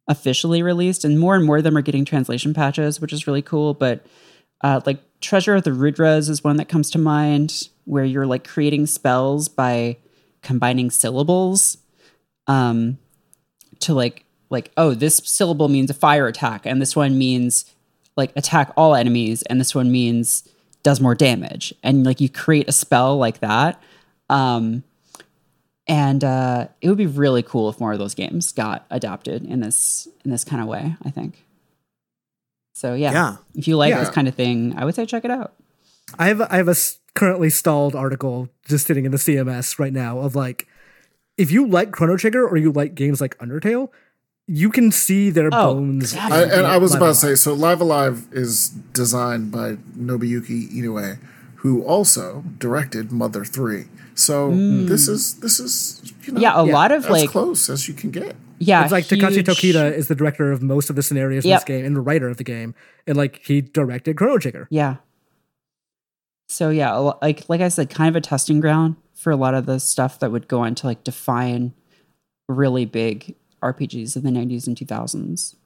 [0.06, 3.40] officially released and more and more of them are getting translation patches which is really
[3.40, 4.04] cool but
[4.62, 8.46] uh, like treasure of the rudras is one that comes to mind where you're like
[8.46, 9.96] creating spells by
[10.42, 11.78] combining syllables
[12.46, 12.98] um
[13.80, 17.64] to like like oh this syllable means a fire attack and this one means
[18.16, 20.46] like attack all enemies and this one means
[20.82, 23.82] does more damage and like you create a spell like that
[24.28, 24.84] um
[25.86, 29.60] and uh it would be really cool if more of those games got adapted in
[29.60, 31.42] this in this kind of way i think
[32.74, 33.36] so yeah, Yeah.
[33.54, 34.00] if you like Yeah.
[34.00, 35.54] this kind of thing i would say check it out
[36.18, 39.92] I have I have a s- currently stalled article just sitting in the CMS right
[39.92, 40.66] now of like,
[41.36, 43.88] if you like Chrono Trigger or you like games like Undertale,
[44.46, 46.14] you can see their Oh, bones.
[46.14, 50.70] I, and I was Live about to say, so Live Alive is designed by Nobuyuki
[50.72, 51.18] Inoue,
[51.56, 53.84] who also directed Mother Three.
[54.14, 56.42] So this is this is you know Mm.
[56.42, 58.36] yeah a lot of as like close as you can get.
[58.58, 61.50] yeah It's like Takashi huge- Tokita is the director of most of the scenarios in
[61.50, 62.74] this game and the writer of the game,
[63.06, 64.68] and like he directed Chrono Trigger.
[64.70, 64.96] Yeah.
[66.54, 69.66] So yeah, like like I said, kind of a testing ground for a lot of
[69.66, 71.74] the stuff that would go on to like define
[72.48, 75.56] really big RPGs in the 90s and 2000s.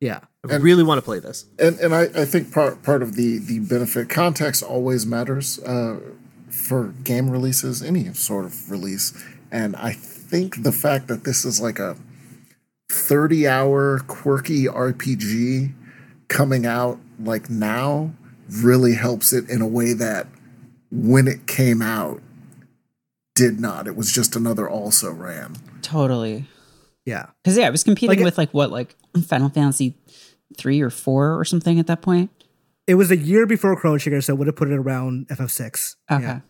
[0.00, 0.20] Yeah,
[0.50, 1.46] I really want to play this.
[1.60, 6.00] And and I, I think part part of the the benefit context always matters uh,
[6.50, 9.12] for game releases, any sort of release.
[9.52, 11.96] And I think the fact that this is like a
[12.90, 15.72] thirty hour quirky RPG
[16.26, 18.12] coming out like now
[18.62, 20.26] really helps it in a way that
[20.90, 22.20] when it came out
[23.34, 23.86] did not.
[23.86, 25.56] It was just another also ran.
[25.80, 26.44] Totally.
[27.06, 27.26] yeah.
[27.42, 28.94] Because yeah, I was competing Like- with like what, like
[29.26, 29.96] Final Fantasy
[30.58, 32.30] three or four or something at that point.
[32.86, 35.96] It was a year before Chrono Trigger, so it would have put it around FF6.
[36.10, 36.22] Okay.
[36.22, 36.40] Yeah.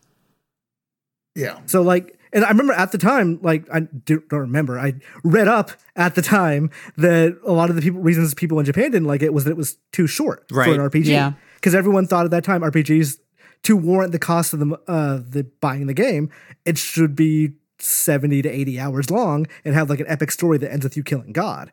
[1.34, 1.58] Yeah.
[1.66, 5.46] So like, and I remember at the time, like I do, don't remember, I read
[5.48, 9.06] up at the time that a lot of the people reasons people in Japan didn't
[9.06, 11.06] like it was that it was too short for an RPG.
[11.06, 11.32] Yeah.
[11.62, 13.18] Because everyone thought at that time RPGs
[13.62, 16.28] to warrant the cost of the uh the buying the game,
[16.64, 17.52] it should be.
[17.78, 21.02] 70 to 80 hours long and have like an epic story that ends with you
[21.02, 21.72] killing God.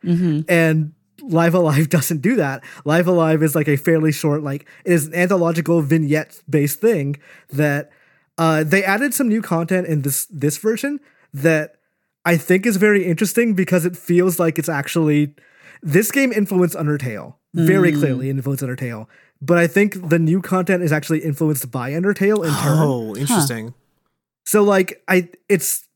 [0.49, 2.63] And Live Alive doesn't do that.
[2.83, 7.17] Live Alive is like a fairly short, like it is an anthological vignette based thing
[7.51, 7.91] that
[8.39, 10.99] uh, they added some new content in this this version
[11.31, 11.75] that
[12.25, 15.35] I think is very interesting because it feels like it's actually
[15.83, 19.07] this game influenced Undertale very clearly influenced Undertale.
[19.41, 22.77] But I think the new content is actually influenced by Undertale in turn.
[22.79, 23.73] Oh, interesting.
[24.45, 25.87] So like I it's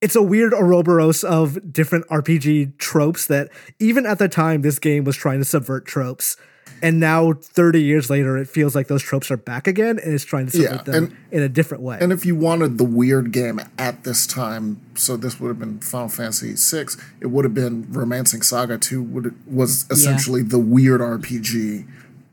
[0.00, 5.04] it's a weird Ouroboros of different RPG tropes that even at the time this game
[5.04, 6.36] was trying to subvert tropes.
[6.80, 10.24] And now 30 years later it feels like those tropes are back again and it's
[10.24, 11.98] trying to subvert Yeah, them and- in a different way.
[12.00, 15.80] And if you wanted the weird game at this time, so this would have been
[15.80, 16.86] Final Fantasy VI,
[17.20, 21.86] it would have been Romancing Saga 2 would was essentially the weird RPG,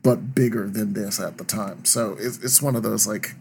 [0.06, 1.84] but bigger than this at the time.
[1.84, 3.34] So it's, it's one of those like,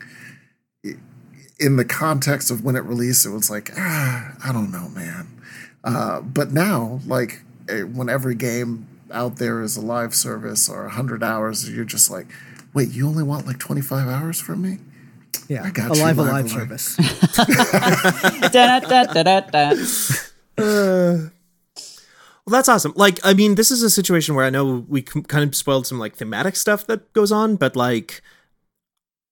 [1.59, 5.27] in the context of when it released, it was like, ah, I don't know, man.
[5.83, 10.81] Uh, but now, like, eh, when every game out there is a live service or
[10.85, 12.25] 100 hours, you're just like,
[12.73, 14.79] wait, you only want like 25 hours from me?
[15.47, 16.81] yeah, I got a you, live Live alive Alive.
[16.81, 16.95] service.
[18.51, 19.75] Da-da-da-da-da.
[22.45, 22.93] Well, that's awesome.
[22.95, 25.97] Like, I mean, this is a situation where I know we kind of spoiled some
[25.99, 28.21] like thematic stuff that goes on, but like,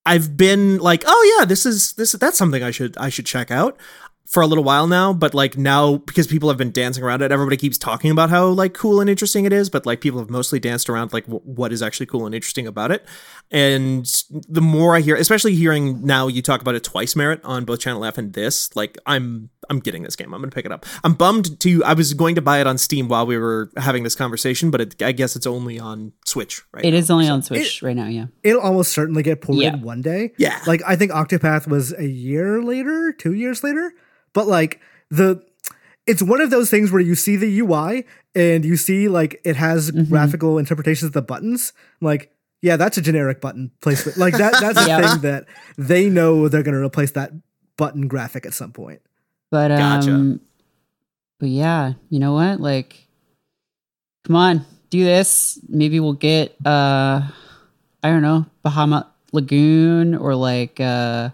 [0.05, 3.51] I've been like, oh yeah, this is this that's something I should I should check
[3.51, 3.79] out
[4.25, 5.13] for a little while now.
[5.13, 8.47] But like now, because people have been dancing around it, everybody keeps talking about how
[8.47, 9.69] like cool and interesting it is.
[9.69, 12.65] But like, people have mostly danced around like w- what is actually cool and interesting
[12.65, 13.05] about it.
[13.51, 14.11] And
[14.49, 17.79] the more I hear, especially hearing now you talk about it twice, Merritt on both
[17.79, 20.33] Channel F and this, like I'm I'm getting this game.
[20.33, 20.85] I'm gonna pick it up.
[21.03, 21.83] I'm bummed to.
[21.83, 24.81] I was going to buy it on Steam while we were having this conversation, but
[24.81, 26.83] it, I guess it's only on Switch, right?
[26.85, 26.97] It now.
[26.97, 28.25] is only on Switch right now, yeah.
[28.43, 29.75] It'll almost certainly get ported Yeah.
[29.75, 30.31] one day.
[30.37, 30.59] Yeah.
[30.67, 33.93] Like I think Octopath was a year later, two years later.
[34.33, 34.79] But like
[35.09, 35.43] the
[36.05, 39.55] it's one of those things where you see the UI and you see like it
[39.55, 40.09] has Mm-hmm.
[40.09, 41.71] graphical interpretations of the buttons.
[42.01, 42.31] Like,
[42.61, 44.17] yeah, that's a generic button placement.
[44.17, 45.11] Like that that's a Yeah.
[45.13, 45.45] thing that
[45.77, 47.31] they know they're gonna replace that
[47.77, 49.01] button graphic at some point.
[49.53, 50.39] But um
[51.39, 52.59] but yeah, you know what?
[52.59, 53.07] Like
[54.25, 55.59] come on, do this.
[55.69, 57.21] Maybe we'll get uh
[58.01, 61.29] I don't know, Bahamut Lagoon or like uh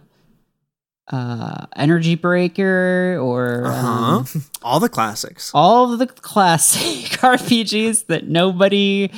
[1.07, 4.25] uh Energy Breaker or Uh um.
[4.61, 5.51] All the classics.
[5.53, 9.11] all of the classic RPGs that nobody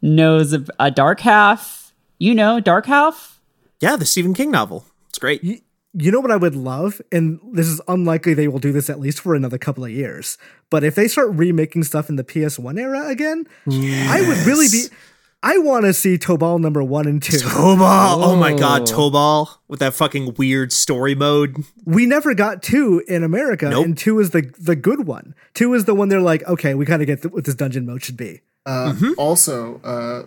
[0.00, 0.70] knows of.
[0.80, 3.38] A Dark Half, you know, Dark Half.
[3.80, 4.86] Yeah, the Stephen King novel.
[5.10, 5.62] It's great.
[5.96, 8.88] You, you know what I would love, and this is unlikely they will do this
[8.90, 10.38] at least for another couple of years.
[10.70, 14.84] But if they start remaking stuff in the PS1 era again, I would really be.
[15.42, 17.36] I want to see Tobal number one and two.
[17.36, 17.78] Tobal.
[17.80, 18.36] Oh.
[18.36, 18.84] my god, Oh.
[19.10, 21.56] Tobal with that fucking weird story mode.
[21.84, 23.84] we never got two in America, Nope.
[23.84, 25.34] and two is the the good one.
[25.54, 27.86] Two is the one they're like, okay, we kind of get th- what this dungeon
[27.86, 28.40] mode should be.
[28.64, 29.10] Uh, Mm-hmm.
[29.18, 30.22] Also, uh,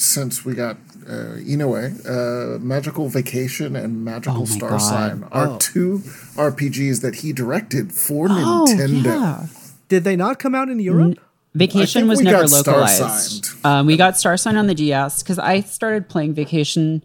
[0.00, 0.76] since we got
[1.08, 4.78] uh, Inoue, uh, Magical Vacation and Magical Oh Star God.
[4.78, 5.56] Sign are Oh.
[5.58, 6.02] two
[6.36, 9.04] RPGs that he directed for Oh, Nintendo.
[9.04, 9.46] yeah.
[9.88, 11.18] Did they not come out in Europe?
[11.54, 13.48] Vacation was never localized.
[13.64, 17.02] Um, we got Star Sign on the DS because I started playing Vacation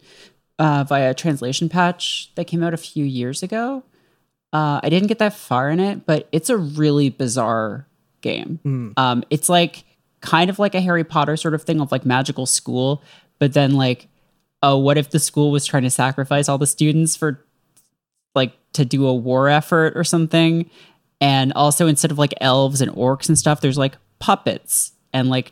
[0.60, 3.84] uh, via a translation patch that came out a few years ago.
[4.52, 7.88] Uh, I didn't get that far in it, but it's a really bizarre
[8.22, 8.94] game.
[8.98, 9.84] Um, it's like
[10.22, 13.02] kind of like a Harry Potter sort of thing of like magical school,
[13.44, 14.08] but then like,
[14.62, 17.44] oh, what if the school was trying to sacrifice all the students for
[18.36, 20.70] like to do a war effort or something?
[21.20, 25.52] And also instead of like elves and orcs and stuff, there's like puppets and like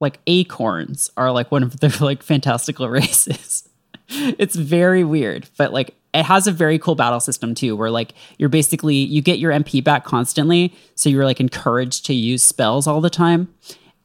[0.00, 3.68] like acorns are like one of the like fantastical races.
[4.08, 8.12] it's very weird, but like it has a very cool battle system too, where like
[8.38, 12.88] you're basically you get your MP back constantly, so you're like encouraged to use spells
[12.88, 13.54] all the time.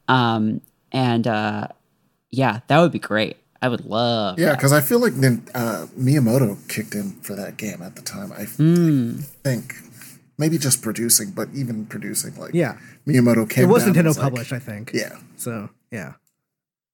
[0.07, 0.61] Um,
[0.91, 1.69] and uh,
[2.31, 3.37] yeah, that would be great.
[3.61, 4.37] I would love.
[4.39, 8.01] Yeah, because I feel like Nin- uh, Miyamoto kicked in for that game at the
[8.01, 8.31] time.
[8.31, 9.17] I f- Hmm.
[9.43, 9.73] think
[10.37, 12.77] maybe just producing, but even producing, like Yeah.
[13.07, 13.63] Miyamoto came.
[13.63, 14.91] It was down and Nintendo like, published, I think.
[14.93, 16.13] Yeah, So yeah,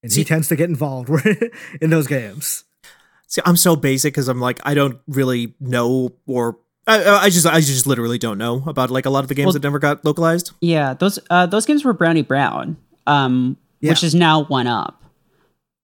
[0.04, 1.10] and See- he tends to get involved
[1.82, 2.64] in those games.
[3.28, 7.46] See, I'm so basic because I'm like I don't really know or I, I just
[7.46, 9.80] I just literally don't know about like a lot of the games Well- that never
[9.80, 10.52] got localized.
[10.62, 12.78] Yeah, those uh, those games were Brownie Brown,
[13.08, 15.02] um, which is now one up,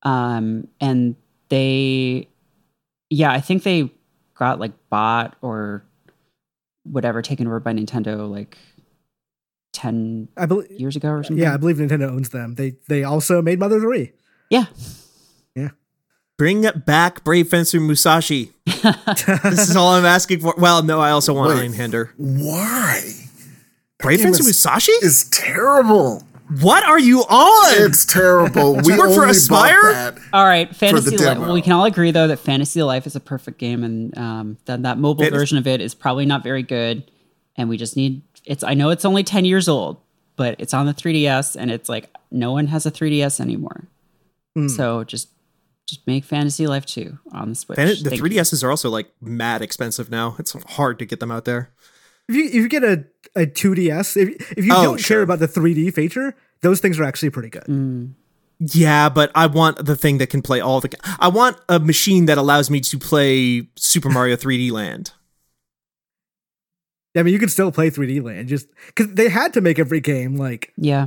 [0.03, 1.15] um, and
[1.49, 2.28] they,
[3.10, 3.91] yeah, I think they
[4.36, 5.84] got like bought or
[6.84, 8.57] whatever taken over by Nintendo like
[9.74, 10.72] ten I believe.
[10.72, 11.41] years ago or something.
[11.44, 12.56] Yeah, I believe Nintendo owns them.
[12.56, 14.11] They they also made Mother Three.
[14.49, 14.65] yeah.
[15.56, 15.69] Yeah.
[16.38, 18.52] Bring back Brave Fencer Musashi.
[18.65, 20.53] this is all I'm asking for.
[20.57, 21.72] Well, no, I also want Wait.
[21.72, 22.11] Einhander.
[22.18, 23.02] why?
[23.99, 24.91] Brave Fencer Musashi?
[25.02, 26.24] Is terrible.
[26.61, 27.74] What are you on?
[27.84, 28.76] It's terrible.
[28.84, 29.49] we work for only Aspyr?
[29.49, 30.18] bought that.
[30.34, 31.38] All right, Fantasy Life.
[31.38, 34.57] Well, we can all agree though that Fantasy Life is a perfect game, and um,
[34.65, 37.10] that that mobile It is- version of it is probably not very good,
[37.56, 39.98] and we just need it's I know it's only 10 years old,
[40.38, 43.84] but it's on the 3DS and it's like no one has a 3DS anymore.
[44.56, 44.68] Hmm.
[44.69, 45.30] So just
[45.86, 47.78] just make Fantasy Life 2 on the Switch.
[47.80, 50.36] And it- the Thank 3DSs are also like mad expensive now.
[50.40, 51.72] It's hard to get them out there.
[52.30, 53.06] If you if you get a,
[53.38, 55.18] a 2DS, if if you Oh, don't sure.
[55.18, 57.64] care about the 3D feature, those things are actually pretty good.
[57.64, 58.14] Mm.
[58.59, 60.89] Yeah, but I want the thing that can play all the.
[61.19, 65.11] I want a machine that allows me to play Super Mario 3D Land.
[67.15, 69.99] I mean, you can still play 3D Land just because they had to make every
[69.99, 71.05] game like Yeah.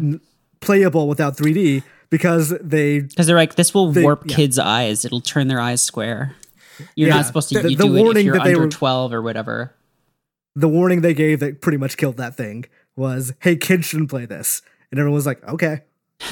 [0.61, 4.37] playable without 3D because they Because they're like, this will They- warp yeah.
[4.37, 5.05] kids' eyes.
[5.05, 6.35] It'll turn their eyes square.
[6.97, 7.17] You're Yeah.
[7.17, 9.13] not supposed to The- you the do it if you're that they under were- 12
[9.13, 9.73] or whatever.
[10.55, 12.65] The warning they gave that pretty much killed that thing
[12.97, 15.83] was, "Hey, kids shouldn't play this," and everyone was like, "Okay."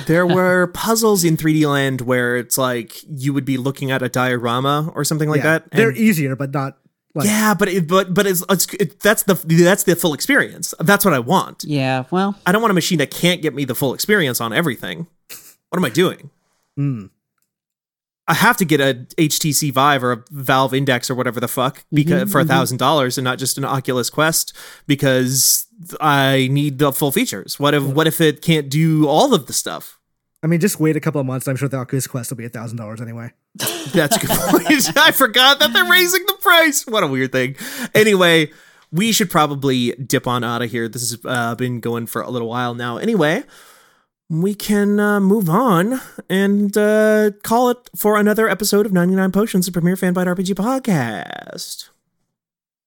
[0.07, 4.09] There were puzzles in 3D Land where it's like you would be looking at a
[4.09, 5.71] diorama or something like yeah, that.
[5.71, 6.79] they're and- easier, but not
[7.15, 10.75] like yeah, but it, but but it's, it's it, that's the that's the full experience.
[10.79, 11.65] That's what I want.
[11.65, 12.05] Yeah.
[12.11, 15.07] Well, I don't want a machine that can't get me the full experience on everything.
[15.71, 16.31] What am I doing?
[16.79, 17.11] Mm.
[18.29, 21.85] I have to get a HTC Vive or a Valve Index or whatever the fuck
[21.91, 24.55] because for a thousand dollars and not just an Oculus Quest
[24.87, 25.67] because
[25.99, 27.59] I need the full features.
[27.59, 29.99] What if what if it can't do all of the stuff?
[30.43, 31.49] I mean, just wait a couple of months.
[31.49, 33.33] I'm sure the Oculus Quest will be a thousand dollars anyway.
[33.93, 34.67] That's a good point.
[34.97, 36.87] I forgot that they're raising the price.
[36.87, 37.57] What a weird thing.
[37.95, 38.53] Anyway,
[38.93, 40.89] we should probably dip on out of here.
[40.89, 42.99] This has uh, been going for a little while now.
[42.99, 43.45] Anyway,
[44.29, 49.67] we can uh, move on and uh, call it for another episode of 99 Potions,
[49.67, 51.89] the premier Fanbyte RPG podcast.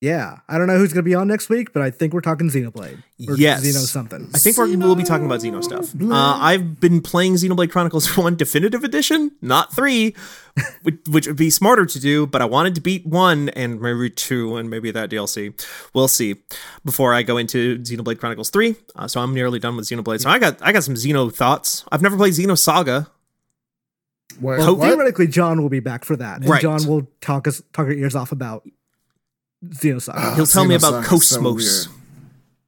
[0.01, 2.21] Yeah, I don't know who's going to be on next week, but I think we're
[2.21, 3.63] talking Xenoblade or Yes.
[3.63, 4.31] Xeno something.
[4.33, 5.93] I think we're, we'll be talking about Xeno stuff.
[6.01, 10.15] Uh, I've been playing Xenoblade Chronicles 1 Definitive Edition, not 3,
[10.81, 14.09] which, which would be smarter to do, but I wanted to beat 1 and maybe
[14.09, 15.53] 2 and maybe that DLC.
[15.93, 16.37] We'll see
[16.83, 18.75] before I go into Xenoblade Chronicles 3.
[18.95, 20.21] Uh, so I'm nearly done with Xenoblade.
[20.21, 21.85] So I got I got some Xeno thoughts.
[21.91, 23.05] I've never played Xenosaga.
[24.39, 24.87] Well, what?
[24.89, 26.59] theoretically, John will be back for that, and Right.
[26.61, 28.67] John will talk us talk our ears off about
[29.65, 30.13] Xenosaga.
[30.15, 31.89] Ah, He'll tell me about Xenosaga is so Cosmos.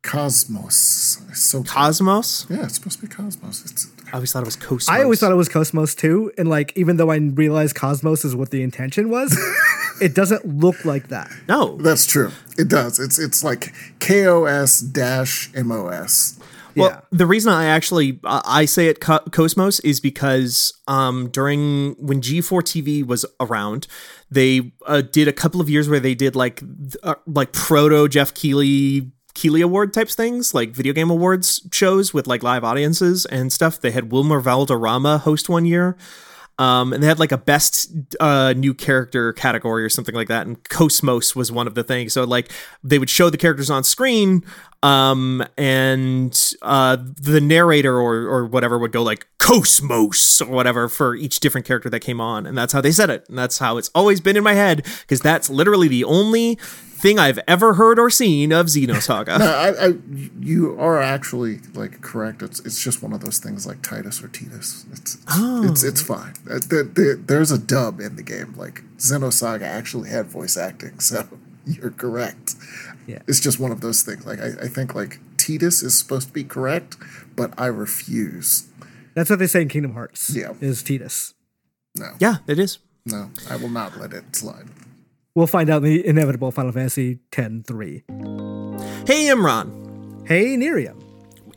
[0.03, 1.21] Cosmos.
[1.33, 2.45] So Cosmos?
[2.49, 3.63] Yeah, it's supposed to be Cosmos.
[3.71, 4.89] It's, I always thought it was Cosmos.
[4.89, 8.35] I always thought it was Cosmos too, and like even though I realized Cosmos is
[8.35, 9.35] what the intention was,
[10.01, 11.31] it doesn't look like that.
[11.47, 11.77] No.
[11.77, 12.31] that's true.
[12.57, 12.99] It does.
[12.99, 16.37] It's it's like KOS dash MOS.
[16.75, 17.01] Well, yeah.
[17.11, 22.21] the reason I actually uh, I say it Co- Cosmos is because um, during when
[22.21, 23.87] G4 TV was around,
[24.29, 26.61] they uh, did a couple of years where they did like
[27.03, 32.27] uh, like proto Jeff Keighley Keighley Award types things, like video game awards shows with
[32.27, 33.79] like live audiences and stuff.
[33.79, 35.97] They had Wilmer Valderrama host one year.
[36.59, 40.45] Um, and they had like a best uh, new character category or something like that,
[40.45, 42.13] and Cosmos was one of the things.
[42.13, 42.51] So like
[42.83, 44.43] they would show the characters on screen,
[44.83, 51.15] um, and uh, the narrator or or whatever would go like Cosmos or whatever for
[51.15, 53.77] each different character that came on, and that's how they said it, and that's how
[53.77, 56.59] it's always been in my head because that's literally the only
[57.03, 59.37] thing I've ever heard or seen of Xenosaga.
[59.43, 59.93] No, I, I,
[60.39, 62.41] you are actually like correct.
[62.41, 64.91] It's it's just one of those things like Tidus or Tidus.
[64.91, 65.69] It's it's Oh.
[65.69, 66.33] it's, it's fine.
[66.49, 68.55] Uh, there- there- there's a dub in the game.
[68.57, 71.27] Like Xenosaga actually had voice acting, so
[71.67, 72.55] you're correct.
[73.05, 73.19] Yeah.
[73.27, 74.25] It's just one of those things.
[74.25, 76.95] Like I, I think like Tidus is supposed to be correct,
[77.35, 78.67] but I refuse.
[79.13, 80.33] That's what they say in Kingdom Hearts.
[80.35, 80.53] Yeah.
[80.61, 81.33] is Tidus.
[81.95, 82.79] No, yeah, it is.
[83.05, 84.65] no, I will not let it slide.
[85.35, 88.03] We'll find out in the inevitable Final Fantasy X three.
[89.07, 91.01] Hey Imran, Hey, Nerium.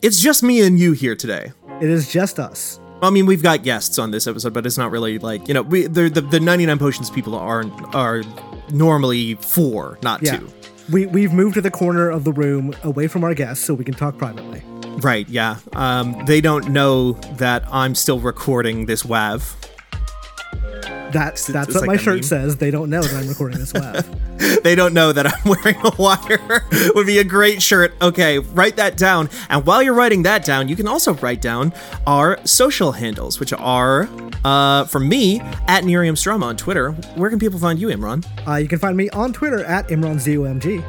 [0.01, 1.51] it's just me and you here today.
[1.79, 2.79] It is just us.
[3.03, 5.61] I mean, we've got guests on this episode, but it's not really like you know,
[5.61, 8.23] we the the, the ninety nine potions people aren't are
[8.71, 10.37] normally four, not Yeah.
[10.37, 10.49] two.
[10.91, 13.85] We we've moved to the corner of the room away from our guests so we
[13.85, 14.63] can talk privately.
[15.01, 15.29] Right?
[15.29, 15.57] Yeah.
[15.73, 19.53] Um, they don't know that I'm still recording this WAV.
[21.11, 22.23] That's that's what like my shirt meme.
[22.23, 22.57] says.
[22.57, 24.05] They don't know that I'm recording this web.
[24.63, 26.65] they don't know that I'm wearing a wire.
[26.95, 27.93] Would be a great shirt.
[28.01, 29.29] Okay, write that down.
[29.49, 31.73] And while you're writing that down, you can also write down
[32.05, 34.09] our social handles, which are
[34.43, 36.91] uh, from me at Nerium Strum on Twitter.
[37.15, 38.25] Where can people find you, Imran?
[38.47, 40.83] Uh, you can find me on Twitter at ImranZOMG.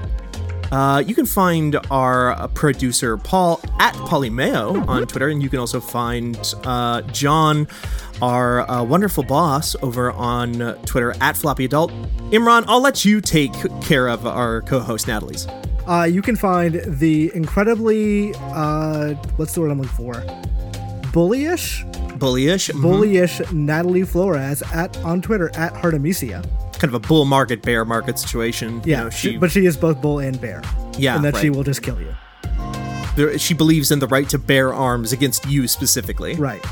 [0.70, 5.58] Uh, you can find our uh, producer Paul at Polymeo on Twitter, and you can
[5.58, 7.66] also find uh, John,
[8.20, 11.90] our uh, wonderful boss, over on Twitter at Floppy Adult.
[12.30, 15.46] Imran, I'll let you take care of our co-host Natalie's.
[15.86, 20.12] Uh, you can find the incredibly uh, what's the word I'm looking for?
[21.12, 22.82] Bullyish, Bullyish, mhm.
[22.82, 26.42] bullyish Natalie Flores at on Twitter at Artemisia.
[26.78, 28.76] Kind of a bull market, bear market situation.
[28.84, 30.62] You Yeah, know, she, but she is both bull and bear.
[30.96, 32.14] Yeah, and that she will just kill you.
[33.16, 36.34] There, she believes in the right to bear arms against you specifically.
[36.36, 36.64] Right.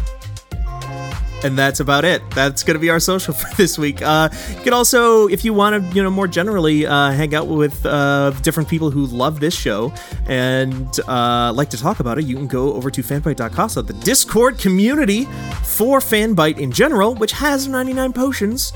[1.44, 2.22] And that's about it.
[2.30, 4.02] That's going to be our social for this week.
[4.02, 7.46] Uh, you can also, if you want to, you know, more generally, uh, hang out
[7.46, 9.92] with uh, different people who love this show
[10.26, 12.24] and uh, like to talk about it.
[12.24, 15.24] You can go over to fanbyte.casa, the Discord community
[15.62, 18.72] for Fanbyte in general, which has 99 potions.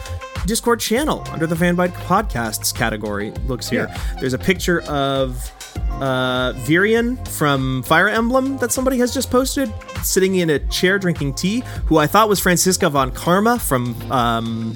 [0.47, 3.31] Discord channel under the Fanbyte podcasts category.
[3.47, 3.89] Looks here.
[3.89, 4.17] Yeah.
[4.21, 5.53] There's a picture of
[6.01, 9.73] uh, Virion from Fire Emblem that somebody has just posted,
[10.03, 14.75] sitting in a chair drinking tea, who I thought was Franziska von Karma from um,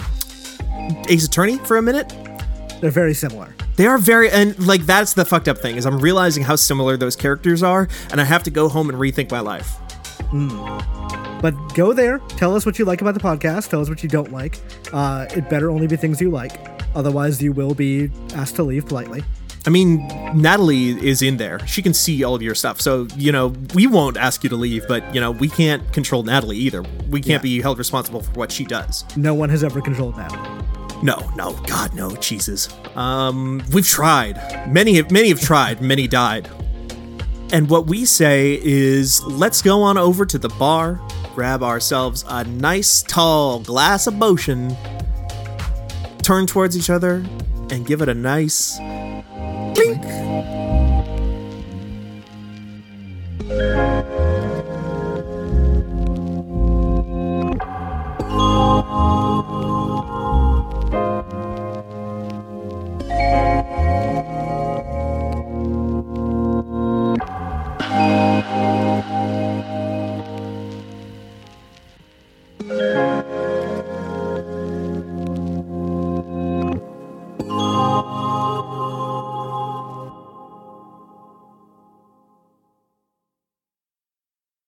[1.09, 2.12] Ace Attorney for a minute.
[2.80, 3.55] They're very similar.
[3.76, 6.96] They are very, and like that's the fucked up thing is I'm realizing how similar
[6.96, 9.78] those characters are, and I have to go home and rethink my life.
[11.40, 14.09] But go there, tell us what you like about the podcast, tell us what you
[14.09, 14.59] don't like.
[14.92, 16.52] Uh, it better only be things you like.
[16.94, 19.24] Otherwise, you will be asked to leave politely.
[19.66, 21.66] I mean, Natalie is in there.
[21.66, 22.82] She can see all of your stuff.
[22.82, 26.22] So, you know, we won't ask you to leave, but, you know, we can't control
[26.22, 26.84] Natalie either.
[27.08, 29.04] We can't be held responsible for what she does.
[29.16, 30.64] No one has ever controlled Natalie.
[31.02, 32.68] No, no, God, no, Jesus.
[32.94, 34.68] Um, we've tried.
[34.70, 35.80] Many have, many have tried.
[35.80, 36.48] Many died.
[37.52, 41.00] And what we say is, let's go on over to the bar,
[41.34, 44.76] grab ourselves a nice tall glass of potion,
[46.22, 47.24] turn towards each other,
[47.70, 48.78] and give it a nice
[49.74, 50.04] clink.